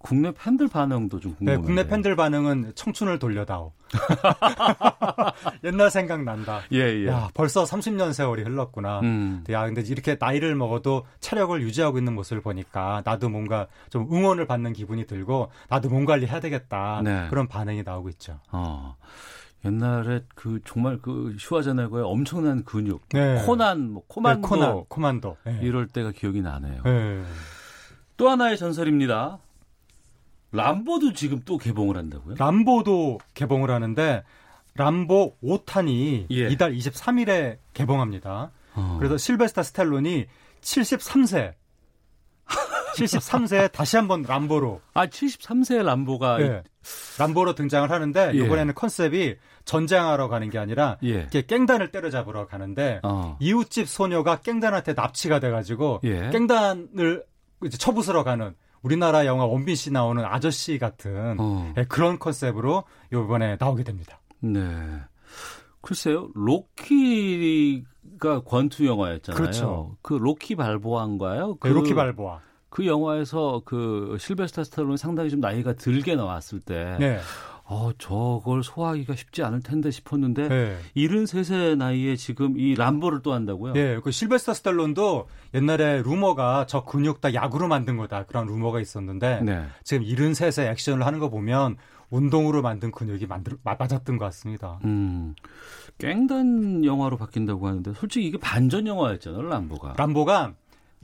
국내 0.04 0.30
팬들 0.32 0.68
반응도 0.68 1.18
좀 1.18 1.34
궁금해요. 1.34 1.60
네, 1.60 1.64
국내 1.64 1.86
팬들 1.86 2.14
반응은 2.14 2.72
청춘을 2.74 3.18
돌려다오. 3.18 3.72
옛날 5.64 5.90
생각난다. 5.90 6.60
예, 6.72 6.80
예. 6.80 7.06
야, 7.06 7.30
벌써 7.32 7.64
30년 7.64 8.12
세월이 8.12 8.42
흘렀구나. 8.42 9.00
음. 9.00 9.44
야, 9.48 9.64
근데 9.64 9.80
이렇게 9.80 10.18
나이를 10.20 10.56
먹어도 10.56 11.06
체력을 11.20 11.58
유지하고 11.62 11.96
있는 11.96 12.14
모습을 12.14 12.42
보니까 12.42 13.00
나도 13.06 13.30
뭔가 13.30 13.66
좀 13.88 14.06
응원을 14.12 14.46
받는 14.46 14.74
기분이 14.74 15.06
들고 15.06 15.50
나도 15.70 15.88
몸 15.88 16.04
관리해야 16.04 16.38
되겠다. 16.38 17.00
네. 17.02 17.26
그런 17.30 17.48
반응이 17.48 17.82
나오고 17.82 18.10
있죠. 18.10 18.40
어. 18.52 18.96
옛날에 19.64 20.20
그 20.34 20.60
정말 20.66 20.98
그 21.00 21.34
슈와제네거의 21.38 22.04
엄청난 22.04 22.62
근육, 22.64 23.08
네. 23.08 23.42
코난, 23.46 23.92
뭐 23.92 24.02
코만도, 24.06 24.42
네, 24.42 24.48
코난, 24.54 24.84
코만도 24.86 25.36
네. 25.46 25.60
이럴 25.62 25.86
때가 25.86 26.12
기억이 26.12 26.42
나네요. 26.42 26.82
네. 26.82 27.22
또 28.18 28.28
하나의 28.28 28.58
전설입니다. 28.58 29.38
람보도 30.54 31.12
지금 31.12 31.40
또 31.44 31.58
개봉을 31.58 31.96
한다고요? 31.96 32.36
람보도 32.38 33.18
개봉을 33.34 33.70
하는데 33.70 34.22
람보 34.76 35.36
5탄이 35.42 36.26
예. 36.30 36.48
이달 36.48 36.72
23일에 36.72 37.58
개봉합니다. 37.74 38.50
어. 38.74 38.96
그래서 38.98 39.16
실베스타 39.16 39.62
스텔론이 39.62 40.26
73세 40.60 41.54
73세에 42.96 43.70
다시 43.72 43.96
한번 43.96 44.22
람보로. 44.22 44.80
아, 44.94 45.06
73세의 45.06 45.84
람보가. 45.84 46.38
네. 46.38 46.62
람보로 47.18 47.54
등장을 47.54 47.90
하는데, 47.90 48.32
예. 48.34 48.38
이번에는 48.38 48.74
컨셉이 48.74 49.36
전쟁하러 49.64 50.28
가는 50.28 50.50
게 50.50 50.58
아니라, 50.58 50.98
예. 51.02 51.08
이렇게 51.08 51.42
깽단을 51.42 51.90
때려잡으러 51.90 52.46
가는데, 52.46 53.00
어. 53.02 53.36
이웃집 53.40 53.88
소녀가 53.88 54.36
깽단한테 54.36 54.92
납치가 54.92 55.40
돼가지고, 55.40 56.00
예. 56.04 56.30
깽단을 56.30 57.24
이제 57.64 57.78
처부수러 57.78 58.22
가는 58.22 58.54
우리나라 58.84 59.26
영화 59.26 59.46
원빈 59.46 59.74
씨 59.74 59.90
나오는 59.90 60.22
아저씨 60.24 60.78
같은 60.78 61.36
어. 61.40 61.72
네, 61.74 61.84
그런 61.84 62.18
컨셉으로 62.18 62.84
이번에 63.12 63.56
나오게 63.58 63.82
됩니다. 63.82 64.20
네. 64.40 64.60
글쎄요, 65.80 66.28
로키가 66.34 67.84
권투 68.44 68.86
영화였잖아요. 68.86 69.40
그렇죠. 69.40 69.96
그 70.02 70.14
로키 70.14 70.54
발보아인가요? 70.56 71.56
그, 71.56 71.68
네, 71.68 71.74
로키 71.74 71.94
발보아. 71.94 72.40
그 72.68 72.86
영화에서 72.86 73.62
그 73.64 74.16
실베스타 74.18 74.64
스타론이 74.64 74.98
상당히 74.98 75.30
좀 75.30 75.40
나이가 75.40 75.72
들게 75.74 76.14
나왔을 76.14 76.60
때, 76.60 76.96
네. 77.00 77.18
어, 77.66 77.90
저걸 77.96 78.62
소화하기가 78.62 79.16
쉽지 79.16 79.42
않을 79.42 79.62
텐데 79.62 79.90
싶었는데 79.90 80.48
네. 80.48 80.78
73세 80.96 81.76
나이에 81.76 82.14
지금 82.16 82.58
이 82.58 82.74
람보를 82.74 83.22
또 83.22 83.32
한다고요? 83.32 83.72
예, 83.76 84.00
그 84.04 84.10
실베스터 84.10 84.52
스탈론도 84.52 85.28
옛날에 85.54 86.02
루머가 86.02 86.66
저 86.66 86.84
근육 86.84 87.22
다 87.22 87.32
약으로 87.32 87.66
만든 87.68 87.96
거다 87.96 88.26
그런 88.26 88.46
루머가 88.46 88.80
있었는데 88.80 89.40
네. 89.42 89.64
지금 89.82 90.04
73세 90.04 90.70
액션을 90.70 91.06
하는 91.06 91.18
거 91.18 91.30
보면 91.30 91.76
운동으로 92.10 92.62
만든 92.62 92.90
근육이 92.90 93.26
만들, 93.26 93.56
맞았던 93.62 94.18
것 94.18 94.24
같습니다. 94.26 94.78
음, 94.84 95.34
깽단 95.98 96.84
영화로 96.84 97.16
바뀐다고 97.16 97.66
하는데 97.66 97.92
솔직히 97.94 98.26
이게 98.26 98.38
반전 98.38 98.86
영화였잖아요, 98.86 99.42
람보가. 99.42 99.94
람보가 99.96 100.54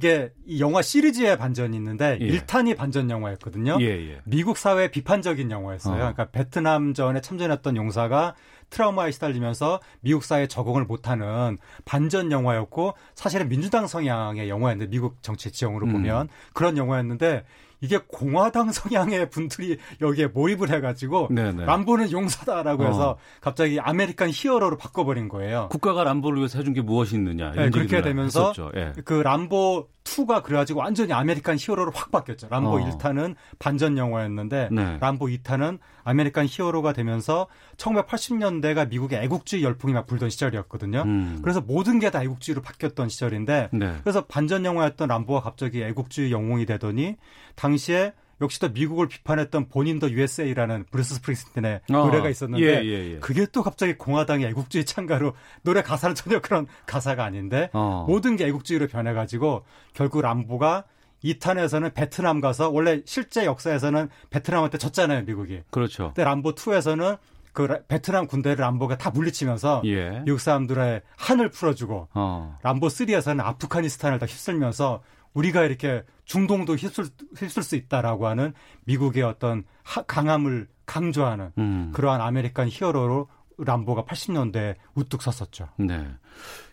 이게 0.01 0.33
이 0.47 0.61
영화 0.61 0.81
시리즈의 0.81 1.37
반전이 1.37 1.77
있는데 1.77 2.17
예. 2.23 2.27
1탄이 2.27 2.75
반전 2.75 3.11
영화였거든요. 3.11 3.77
예, 3.81 3.85
예. 3.85 4.21
미국 4.25 4.57
사회 4.57 4.91
비판적인 4.91 5.51
영화였어요. 5.51 5.95
어. 5.95 5.99
그러니까 5.99 6.31
베트남전에 6.31 7.21
참전했던 7.21 7.77
용사가 7.77 8.35
트라우마에 8.71 9.11
시달리면서 9.11 9.81
미국 10.01 10.25
사회에 10.25 10.47
적응을 10.47 10.87
못하는 10.87 11.59
반전 11.85 12.33
영화였고 12.33 12.95
사실은 13.15 13.51
민주당 13.51 13.87
성향의 13.87 14.49
영화였는데 14.49 14.91
미국 14.91 15.23
정치 15.23 15.53
지형으로 15.53 15.87
음. 15.87 15.93
보면 15.93 16.29
그런 16.55 16.79
영화였는데 16.79 17.45
이게 17.81 17.99
공화당 18.07 18.73
성향의 18.73 19.31
분들이 19.31 19.79
여기에 20.01 20.29
몰입을 20.29 20.71
해가지고 20.71 21.29
네네. 21.31 21.65
람보는 21.65 22.13
용사다라고 22.13 22.85
해서 22.87 23.11
어. 23.11 23.17
갑자기 23.41 23.81
American 23.81 24.31
hero로 24.33 24.77
바꿔버린 24.77 25.29
거예요. 25.29 25.69
국가가 25.71 26.05
람보를 26.05 26.39
위해서 26.39 26.59
해준 26.59 26.73
게 26.73 26.83
무엇이 26.83 27.17
있느냐. 27.17 27.53
네, 27.53 27.71
그렇게 27.71 28.03
되면서 28.03 28.53
예. 28.77 28.93
그 29.05 29.15
람보 29.15 29.89
2가 30.11 30.43
그래가지고 30.43 30.81
완전히 30.81 31.13
American 31.13 31.57
hero로 31.59 31.93
확 31.95 32.11
바뀌었죠. 32.11 32.49
람보 32.51 32.69
어. 32.71 32.79
1탄은 32.79 33.35
반전 33.59 33.97
영화였는데 33.97 34.69
네. 34.73 34.99
람보 35.01 35.27
2탄은 35.27 35.79
American 36.05 36.47
hero가 36.49 36.93
되면서 36.93 37.47
1980년대가 37.77 38.89
미국의 38.89 39.23
애국주의 39.25 39.63
열풍이 39.63 39.93
막 39.95 40.07
불던 40.07 40.31
시절이었거든요. 40.31 41.03
음. 41.03 41.39
그래서 41.43 41.61
모든 41.61 41.99
게 41.99 42.11
다 42.11 42.25
애국주의로 42.25 42.61
바뀌었던 42.63 43.09
시절인데 43.09 43.69
네. 43.73 43.95
그래서 44.03 44.25
반전 44.25 44.65
영화였던 44.65 45.09
람보가 45.09 45.43
갑자기 45.43 45.81
애국주의 45.85 46.33
영웅이 46.33 46.67
되더니 46.67 47.17
당시에 47.55 48.13
역시도 48.41 48.71
미국을 48.71 49.09
비판했던 49.09 49.69
Born 49.69 49.89
in 49.89 49.99
the 49.99 50.11
USA라는 50.11 50.87
브루스 50.91 51.15
스프링스틴의 51.17 51.81
어. 51.91 51.93
노래가 51.93 52.29
있었는데 52.29 52.65
예, 52.65 52.85
예, 52.85 53.13
예. 53.15 53.19
그게 53.19 53.47
또 53.53 53.63
갑자기 53.63 53.95
공화당의 53.95 54.47
애국주의 54.49 54.85
찬가로 54.85 55.35
노래 55.63 55.83
가사는 55.83 56.15
전혀 56.15 56.41
그런 56.41 56.67
가사가 56.87 57.25
아닌데 57.25 57.71
어. 57.73 58.05
모든 58.09 58.37
게 58.37 58.47
애국주의로 58.47 58.87
변해가지고 58.89 59.65
결국 59.93 60.23
람보가 60.23 60.85
2탄에서는 61.25 61.93
베트남 61.93 62.41
가서 62.41 62.71
원래 62.71 63.03
실제 63.05 63.45
역사에서는 63.45 64.09
베트남한테 64.31 64.79
졌잖아요 64.79 65.25
미국이. 65.25 65.63
그렇죠. 65.71 66.09
근데 66.15 66.25
람보 66.25 66.55
2에서는 66.55 67.19
그 67.53 67.67
베트남 67.89 68.27
군대를 68.27 68.63
람보가 68.63 68.97
다 68.97 69.11
물리치면서 69.11 69.83
예. 69.85 70.23
미국 70.25 70.41
사람들의 70.41 71.03
한을 71.17 71.51
풀어주고 71.51 72.09
어. 72.15 72.59
람보 72.63 72.87
3에서는 72.87 73.41
아프가니스탄을 73.41 74.19
다 74.19 74.27
휩쓸면서 74.27 75.03
우리가 75.35 75.65
이렇게 75.65 76.03
중동도 76.25 76.75
휩쓸, 76.75 77.07
휩쓸 77.37 77.63
수 77.63 77.77
있다라고 77.77 78.27
하는 78.27 78.53
미국의 78.85 79.23
어떤 79.23 79.65
하, 79.83 80.03
강함을 80.03 80.69
강조하는 80.87 81.53
음. 81.59 81.91
그러한 81.95 82.21
American 82.21 82.69
hero로 82.71 83.29
람보가 83.59 84.05
80년대에 84.05 84.77
우뚝 84.95 85.23
섰었죠. 85.23 85.69
네. 85.77 86.07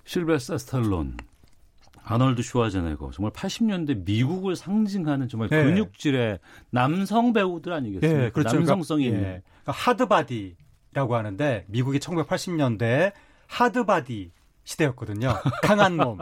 실베스터 0.06 0.58
스탈론, 0.58 1.18
아놀드 2.04 2.42
슈와제네거 2.42 3.12
정말 3.12 3.32
80년대 3.34 4.06
미국을 4.06 4.56
상징하는 4.56 5.28
정말 5.28 5.50
네. 5.50 5.64
근육질의 5.64 6.40
남성 6.70 7.34
배우들 7.34 7.74
아니겠습니까? 7.74 8.22
네, 8.22 8.30
그렇죠. 8.32 8.56
남성성이 8.56 9.10
그러니까, 9.10 9.28
있는. 9.28 9.42
예. 9.42 9.44
하드바디라고 9.66 11.16
하는데 11.16 11.66
미국이 11.68 12.00
1980년대에 12.00 13.12
하드바디 13.48 14.32
시대였거든요. 14.68 15.34
강한 15.64 15.96
몸. 15.96 16.18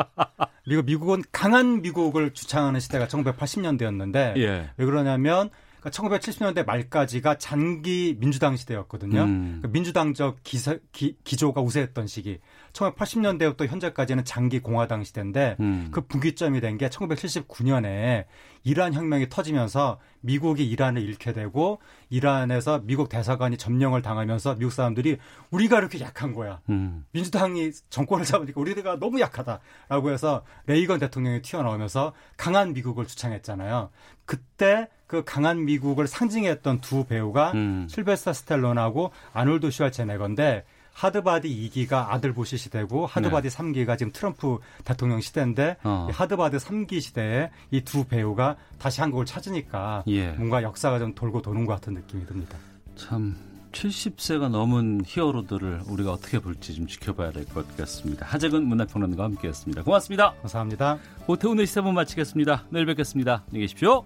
그리고 0.63 0.83
미국은 0.83 1.23
강한 1.31 1.81
미국을 1.81 2.33
주창하는 2.33 2.79
시대가 2.79 3.07
1980년대였는데 3.07 4.37
예. 4.37 4.69
왜 4.77 4.85
그러냐면 4.85 5.49
1970년대 5.89 6.65
말까지가 6.65 7.37
장기 7.37 8.15
민주당 8.19 8.55
시대였거든요. 8.55 9.23
음. 9.23 9.59
그 9.61 9.67
민주당적 9.67 10.37
기사, 10.43 10.77
기, 10.91 11.17
기조가 11.23 11.61
우세했던 11.61 12.07
시기. 12.07 12.39
1980년대부터 12.73 13.67
현재까지는 13.67 14.25
장기 14.25 14.59
공화당 14.59 15.03
시대인데 15.03 15.55
음. 15.59 15.87
그 15.91 16.01
분기점이 16.01 16.61
된 16.61 16.75
게 16.77 16.89
1979년에 16.89 18.25
이란 18.63 18.93
혁명이 18.93 19.29
터지면서 19.29 19.99
미국이 20.21 20.67
이란을 20.67 21.01
잃게 21.01 21.33
되고 21.33 21.79
이란에서 22.09 22.81
미국 22.83 23.09
대사관이 23.09 23.57
점령을 23.57 24.01
당하면서 24.01 24.55
미국 24.55 24.71
사람들이 24.71 25.17
우리가 25.51 25.77
이렇게 25.77 25.99
약한 25.99 26.33
거야. 26.33 26.61
음. 26.69 27.05
민주당이 27.11 27.71
정권을 27.89 28.25
잡으니까 28.25 28.59
우리가 28.59 28.99
너무 28.99 29.19
약하다라고 29.19 30.11
해서 30.11 30.43
레이건 30.65 30.99
대통령이 30.99 31.41
튀어나오면서 31.43 32.13
강한 32.37 32.73
미국을 32.73 33.05
주창했잖아요. 33.05 33.91
그때 34.25 34.87
그 35.15 35.23
강한 35.25 35.65
미국을 35.65 36.07
상징했던 36.07 36.81
두 36.81 37.05
배우가 37.05 37.51
음. 37.53 37.87
실베스타 37.89 38.33
스텔론하고 38.33 39.11
아놀드 39.33 39.71
슈왈체네거인데 39.71 40.63
하드바디 40.93 41.49
2기가 41.73 42.09
아들 42.09 42.31
부시 42.33 42.57
시대고 42.57 43.05
하드바디 43.05 43.49
네. 43.49 43.57
3기가 43.57 43.97
지금 43.97 44.11
트럼프 44.13 44.59
대통령 44.85 45.19
시대인데 45.19 45.75
어. 45.83 46.07
하드바디 46.11 46.57
3기 46.57 47.01
시대에 47.01 47.49
이 47.71 47.81
두 47.81 48.05
배우가 48.05 48.55
다시 48.79 49.01
한국을 49.01 49.25
찾으니까 49.25 50.03
예. 50.07 50.29
뭔가 50.31 50.63
역사가 50.63 50.99
좀 50.99 51.13
돌고 51.13 51.41
도는 51.41 51.65
것 51.65 51.73
같은 51.73 51.93
느낌이 51.95 52.25
듭니다. 52.25 52.57
참 52.95 53.35
70세가 53.73 54.47
넘은 54.47 55.01
히어로들을 55.05 55.81
우리가 55.87 56.13
어떻게 56.13 56.39
볼지 56.39 56.73
좀 56.73 56.87
지켜봐야 56.87 57.31
될 57.31 57.43
것 57.45 57.75
같습니다. 57.75 58.25
하재근 58.25 58.65
문화평론가와 58.65 59.27
함께했습니다. 59.29 59.83
고맙습니다. 59.83 60.33
감사합니다. 60.41 60.97
오태훈의 61.27 61.67
시사분 61.67 61.93
마치겠습니다. 61.93 62.63
내일 62.69 62.85
뵙겠습니다. 62.85 63.43
안녕히 63.47 63.65
계십시오. 63.65 64.05